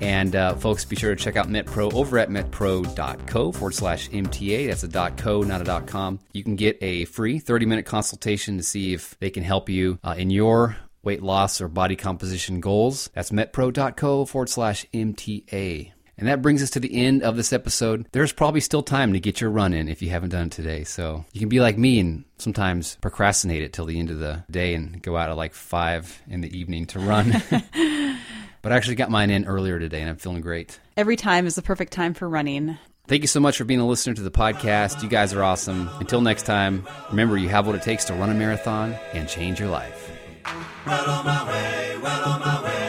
And 0.00 0.34
uh, 0.34 0.54
folks, 0.54 0.86
be 0.86 0.96
sure 0.96 1.14
to 1.14 1.22
check 1.22 1.36
out 1.36 1.48
MetPro 1.48 1.92
over 1.92 2.18
at 2.18 2.30
metpro.co 2.30 3.52
forward 3.52 3.74
slash 3.74 4.08
MTA. 4.08 4.66
That's 4.68 4.82
a 4.82 5.10
.co, 5.16 5.42
not 5.42 5.68
a 5.68 5.80
.com. 5.82 6.20
You 6.32 6.42
can 6.42 6.56
get 6.56 6.78
a 6.80 7.04
free 7.04 7.38
30-minute 7.38 7.84
consultation 7.84 8.56
to 8.56 8.62
see 8.62 8.94
if 8.94 9.18
they 9.18 9.28
can 9.28 9.42
help 9.42 9.68
you 9.68 9.98
uh, 10.02 10.14
in 10.16 10.30
your 10.30 10.76
weight 11.02 11.22
loss 11.22 11.60
or 11.60 11.68
body 11.68 11.96
composition 11.96 12.60
goals. 12.60 13.10
That's 13.12 13.30
metpro.co 13.30 14.24
forward 14.24 14.48
slash 14.48 14.86
MTA. 14.94 15.92
And 16.20 16.28
that 16.28 16.42
brings 16.42 16.62
us 16.62 16.68
to 16.70 16.80
the 16.80 16.94
end 16.94 17.22
of 17.22 17.36
this 17.36 17.50
episode. 17.50 18.06
There's 18.12 18.30
probably 18.30 18.60
still 18.60 18.82
time 18.82 19.14
to 19.14 19.20
get 19.20 19.40
your 19.40 19.48
run 19.48 19.72
in 19.72 19.88
if 19.88 20.02
you 20.02 20.10
haven't 20.10 20.30
done 20.30 20.48
it 20.48 20.52
today. 20.52 20.84
So 20.84 21.24
you 21.32 21.40
can 21.40 21.48
be 21.48 21.60
like 21.60 21.78
me 21.78 21.98
and 21.98 22.24
sometimes 22.36 22.98
procrastinate 23.00 23.62
it 23.62 23.72
till 23.72 23.86
the 23.86 23.98
end 23.98 24.10
of 24.10 24.18
the 24.18 24.44
day 24.50 24.74
and 24.74 25.00
go 25.02 25.16
out 25.16 25.30
at 25.30 25.36
like 25.38 25.54
five 25.54 26.20
in 26.28 26.42
the 26.42 26.56
evening 26.56 26.84
to 26.88 26.98
run. 26.98 27.30
but 28.62 28.70
I 28.70 28.76
actually 28.76 28.96
got 28.96 29.10
mine 29.10 29.30
in 29.30 29.46
earlier 29.46 29.78
today 29.78 30.02
and 30.02 30.10
I'm 30.10 30.18
feeling 30.18 30.42
great. 30.42 30.78
Every 30.94 31.16
time 31.16 31.46
is 31.46 31.54
the 31.54 31.62
perfect 31.62 31.94
time 31.94 32.12
for 32.12 32.28
running. 32.28 32.76
Thank 33.08 33.22
you 33.22 33.28
so 33.28 33.40
much 33.40 33.56
for 33.56 33.64
being 33.64 33.80
a 33.80 33.86
listener 33.86 34.14
to 34.14 34.22
the 34.22 34.30
podcast. 34.30 35.02
You 35.02 35.08
guys 35.08 35.32
are 35.32 35.42
awesome. 35.42 35.88
Until 36.00 36.20
next 36.20 36.42
time, 36.42 36.86
remember 37.08 37.38
you 37.38 37.48
have 37.48 37.66
what 37.66 37.76
it 37.76 37.82
takes 37.82 38.04
to 38.04 38.14
run 38.14 38.28
a 38.28 38.34
marathon 38.34 38.94
and 39.14 39.26
change 39.26 39.58
your 39.58 39.70
life. 39.70 40.12
Tread 40.84 41.00
on 41.00 41.24
my 41.24 41.48
way, 41.48 41.98
well 42.02 42.79